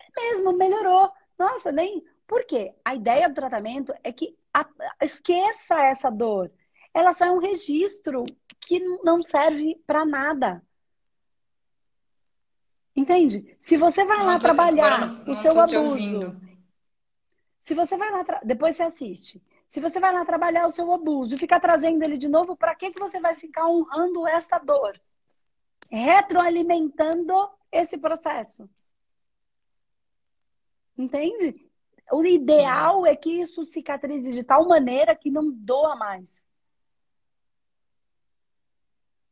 é 0.00 0.20
mesmo, 0.20 0.52
melhorou. 0.52 1.10
Nossa, 1.38 1.72
nem... 1.72 2.04
Por 2.26 2.44
quê? 2.44 2.74
A 2.84 2.94
ideia 2.94 3.28
do 3.28 3.34
tratamento 3.34 3.92
é 4.04 4.12
que 4.12 4.36
a... 4.54 4.64
esqueça 5.02 5.80
essa 5.80 6.10
dor. 6.10 6.50
Ela 6.94 7.12
só 7.12 7.24
é 7.24 7.32
um 7.32 7.38
registro 7.38 8.24
que 8.60 8.78
não 9.02 9.22
serve 9.22 9.80
para 9.86 10.04
nada. 10.04 10.62
Entende? 12.94 13.56
Se 13.58 13.76
você 13.76 14.04
vai 14.04 14.18
não 14.18 14.26
lá 14.26 14.34
tô, 14.34 14.40
trabalhar 14.40 15.06
não, 15.06 15.32
o 15.32 15.34
seu 15.34 15.58
abuso. 15.58 16.36
Se 17.70 17.74
você 17.76 17.96
vai 17.96 18.10
lá, 18.10 18.24
tra... 18.24 18.40
depois 18.42 18.74
você 18.74 18.82
assiste. 18.82 19.40
Se 19.68 19.80
você 19.80 20.00
vai 20.00 20.12
lá 20.12 20.24
trabalhar 20.24 20.66
o 20.66 20.70
seu 20.70 20.92
abuso 20.92 21.36
e 21.36 21.38
ficar 21.38 21.60
trazendo 21.60 22.02
ele 22.02 22.18
de 22.18 22.26
novo, 22.26 22.56
para 22.56 22.74
que, 22.74 22.90
que 22.90 22.98
você 22.98 23.20
vai 23.20 23.36
ficar 23.36 23.68
honrando 23.68 24.26
essa 24.26 24.58
dor? 24.58 25.00
Retroalimentando 25.88 27.32
esse 27.70 27.96
processo. 27.96 28.68
Entende? 30.98 31.64
O 32.10 32.24
ideal 32.24 33.06
é 33.06 33.14
que 33.14 33.40
isso 33.40 33.64
cicatrize 33.64 34.32
de 34.32 34.42
tal 34.42 34.66
maneira 34.66 35.14
que 35.14 35.30
não 35.30 35.48
doa 35.52 35.94
mais. 35.94 36.28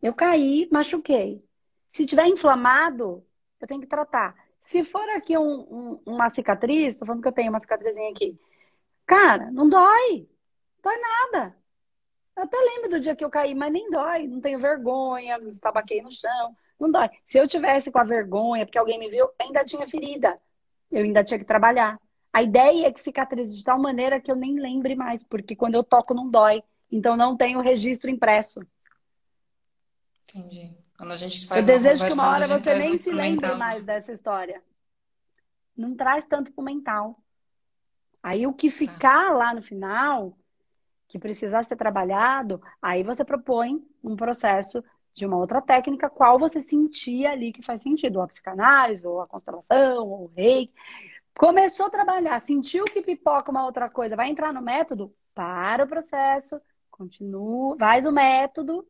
Eu 0.00 0.14
caí, 0.14 0.68
machuquei. 0.70 1.44
Se 1.90 2.06
tiver 2.06 2.28
inflamado, 2.28 3.26
eu 3.60 3.66
tenho 3.66 3.80
que 3.80 3.88
tratar. 3.88 4.47
Se 4.60 4.84
for 4.84 5.08
aqui 5.10 5.36
um, 5.38 5.60
um, 5.60 6.02
uma 6.06 6.28
cicatriz, 6.30 6.96
tô 6.96 7.06
falando 7.06 7.22
que 7.22 7.28
eu 7.28 7.32
tenho 7.32 7.50
uma 7.50 7.60
cicatrizinha 7.60 8.10
aqui. 8.10 8.38
Cara, 9.06 9.50
não 9.50 9.68
dói. 9.68 10.28
Não 10.84 10.92
dói 10.92 11.00
nada. 11.00 11.56
Eu 12.36 12.44
até 12.44 12.56
lembro 12.56 12.90
do 12.90 13.00
dia 13.00 13.16
que 13.16 13.24
eu 13.24 13.30
caí, 13.30 13.54
mas 13.54 13.72
nem 13.72 13.90
dói. 13.90 14.26
Não 14.28 14.40
tenho 14.40 14.58
vergonha, 14.58 15.38
estabaquei 15.48 16.02
no 16.02 16.12
chão. 16.12 16.54
Não 16.78 16.90
dói. 16.90 17.08
Se 17.26 17.38
eu 17.38 17.48
tivesse 17.48 17.90
com 17.90 17.98
a 17.98 18.04
vergonha, 18.04 18.64
porque 18.64 18.78
alguém 18.78 18.98
me 18.98 19.08
viu, 19.08 19.28
ainda 19.38 19.64
tinha 19.64 19.88
ferida. 19.88 20.40
Eu 20.90 21.02
ainda 21.02 21.24
tinha 21.24 21.38
que 21.38 21.44
trabalhar. 21.44 21.98
A 22.32 22.42
ideia 22.42 22.86
é 22.86 22.92
que 22.92 23.00
cicatrize 23.00 23.56
de 23.56 23.64
tal 23.64 23.80
maneira 23.80 24.20
que 24.20 24.30
eu 24.30 24.36
nem 24.36 24.54
lembre 24.60 24.94
mais, 24.94 25.24
porque 25.24 25.56
quando 25.56 25.74
eu 25.74 25.82
toco 25.82 26.14
não 26.14 26.30
dói. 26.30 26.62
Então 26.90 27.16
não 27.16 27.36
tenho 27.36 27.60
registro 27.60 28.10
impresso. 28.10 28.60
Entendi. 30.28 30.76
Quando 30.98 31.12
a 31.12 31.16
gente 31.16 31.46
faz 31.46 31.66
Eu 31.66 31.74
desejo 31.74 32.04
que 32.04 32.12
uma 32.12 32.28
hora 32.28 32.46
você 32.48 32.74
nem 32.74 32.98
se 32.98 33.10
lembre 33.10 33.54
mais 33.54 33.84
dessa 33.84 34.10
história. 34.10 34.60
Não 35.76 35.94
traz 35.94 36.26
tanto 36.26 36.52
pro 36.52 36.64
mental. 36.64 37.16
Aí 38.20 38.48
o 38.48 38.52
que 38.52 38.68
tá. 38.68 38.76
ficar 38.76 39.32
lá 39.32 39.54
no 39.54 39.62
final, 39.62 40.36
que 41.06 41.16
precisar 41.16 41.62
ser 41.62 41.76
trabalhado, 41.76 42.60
aí 42.82 43.04
você 43.04 43.24
propõe 43.24 43.80
um 44.02 44.16
processo 44.16 44.82
de 45.14 45.24
uma 45.24 45.36
outra 45.36 45.62
técnica, 45.62 46.10
qual 46.10 46.36
você 46.36 46.62
sentia 46.62 47.30
ali 47.30 47.52
que 47.52 47.62
faz 47.62 47.80
sentido, 47.80 48.16
ou 48.16 48.22
a 48.22 48.28
psicanálise, 48.28 49.06
ou 49.06 49.20
a 49.20 49.26
constelação, 49.26 50.04
ou 50.04 50.24
o 50.24 50.32
reiki. 50.36 50.74
Começou 51.36 51.86
a 51.86 51.90
trabalhar, 51.90 52.40
sentiu 52.40 52.84
que 52.84 53.02
pipoca 53.02 53.52
uma 53.52 53.64
outra 53.64 53.88
coisa, 53.88 54.16
vai 54.16 54.28
entrar 54.28 54.52
no 54.52 54.60
método, 54.60 55.14
para 55.32 55.84
o 55.84 55.88
processo, 55.88 56.60
continua, 56.90 57.76
faz 57.78 58.04
o 58.04 58.10
método, 58.10 58.84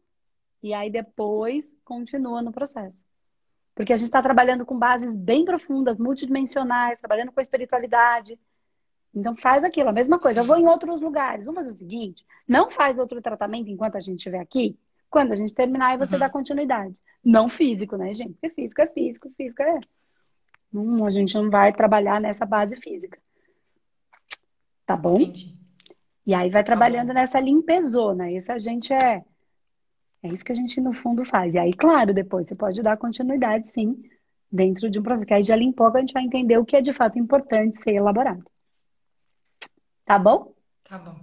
e 0.63 0.75
aí 0.75 0.91
depois 0.91 1.73
continua 1.85 2.43
no 2.43 2.53
processo. 2.53 2.97
Porque 3.75 3.93
a 3.93 3.97
gente 3.97 4.09
está 4.09 4.21
trabalhando 4.21 4.67
com 4.67 4.77
bases 4.77 5.15
bem 5.15 5.45
profundas, 5.45 5.99
multidimensionais, 5.99 6.99
trabalhando 6.99 7.31
com 7.31 7.39
a 7.39 7.43
espiritualidade. 7.43 8.39
Então 9.15 9.37
faz 9.37 9.63
aquilo, 9.63 9.89
a 9.89 9.93
mesma 9.93 10.19
coisa. 10.19 10.35
Sim. 10.35 10.41
Eu 10.41 10.47
vou 10.47 10.59
em 10.59 10.67
outros 10.67 11.01
lugares. 11.01 11.45
Vamos 11.45 11.61
fazer 11.61 11.71
o 11.71 11.79
seguinte: 11.79 12.25
não 12.47 12.71
faz 12.71 12.99
outro 12.99 13.23
tratamento 13.23 13.71
enquanto 13.71 13.97
a 13.97 14.01
gente 14.01 14.19
estiver 14.19 14.41
aqui. 14.41 14.77
Quando 15.09 15.33
a 15.33 15.37
gente 15.37 15.55
terminar, 15.55 15.91
aí 15.91 15.99
você 15.99 16.15
uhum. 16.15 16.21
dá 16.21 16.29
continuidade. 16.29 17.01
Não 17.25 17.49
físico, 17.49 17.97
né, 17.97 18.13
gente? 18.13 18.33
Porque 18.33 18.51
físico 18.51 18.83
é 18.83 18.87
físico, 18.89 19.31
físico 19.37 19.63
é. 19.63 19.81
Não, 20.73 21.07
a 21.07 21.11
gente 21.11 21.35
não 21.35 21.49
vai 21.49 21.73
trabalhar 21.73 22.21
nessa 22.21 22.45
base 22.45 22.77
física. 22.77 23.19
Tá 24.85 24.97
bom? 24.97 25.21
Entendi. 25.21 25.57
E 26.27 26.35
aí 26.35 26.51
vai 26.51 26.63
tá 26.63 26.67
trabalhando 26.67 27.15
nessa 27.15 27.41
limpezona. 27.41 28.31
Isso 28.31 28.53
a 28.53 28.59
gente 28.59 28.93
é 28.93 29.25
é 30.23 30.29
isso 30.29 30.45
que 30.45 30.53
a 30.53 30.55
gente, 30.55 30.81
no 30.81 30.93
fundo, 30.93 31.25
faz. 31.25 31.55
E 31.55 31.59
aí, 31.59 31.73
claro, 31.73 32.13
depois 32.13 32.47
você 32.47 32.55
pode 32.55 32.83
dar 32.83 32.97
continuidade, 32.97 33.71
sim, 33.71 34.03
dentro 34.51 34.91
de 34.91 34.99
um 34.99 35.03
processo. 35.03 35.27
Que 35.27 35.35
aí 35.35 35.43
já 35.43 35.55
limpou, 35.55 35.91
que 35.91 35.99
a 35.99 36.01
gente 36.01 36.13
vai 36.13 36.25
entender 36.25 36.59
o 36.59 36.65
que 36.65 36.77
é 36.77 36.81
de 36.81 36.93
fato 36.93 37.19
importante 37.19 37.79
ser 37.79 37.95
elaborado. 37.95 38.45
Tá 40.05 40.19
bom? 40.19 40.53
Tá 40.83 40.99
bom. 40.99 41.15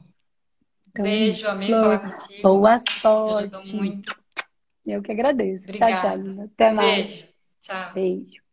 Então, 0.90 1.04
Beijo, 1.04 1.48
amigo, 1.48 1.74
falar 1.74 2.00
contigo. 2.00 2.42
Boa 2.42 2.78
sorte. 2.80 3.76
muito. 3.76 4.16
Eu 4.86 5.02
que 5.02 5.12
agradeço. 5.12 5.64
Obrigada. 5.64 5.96
Tchau, 6.00 6.36
tchau. 6.36 6.44
Até 6.44 6.74
mais. 6.74 7.10
Beijo. 7.10 7.28
Tchau. 7.60 7.94
Beijo. 7.94 8.45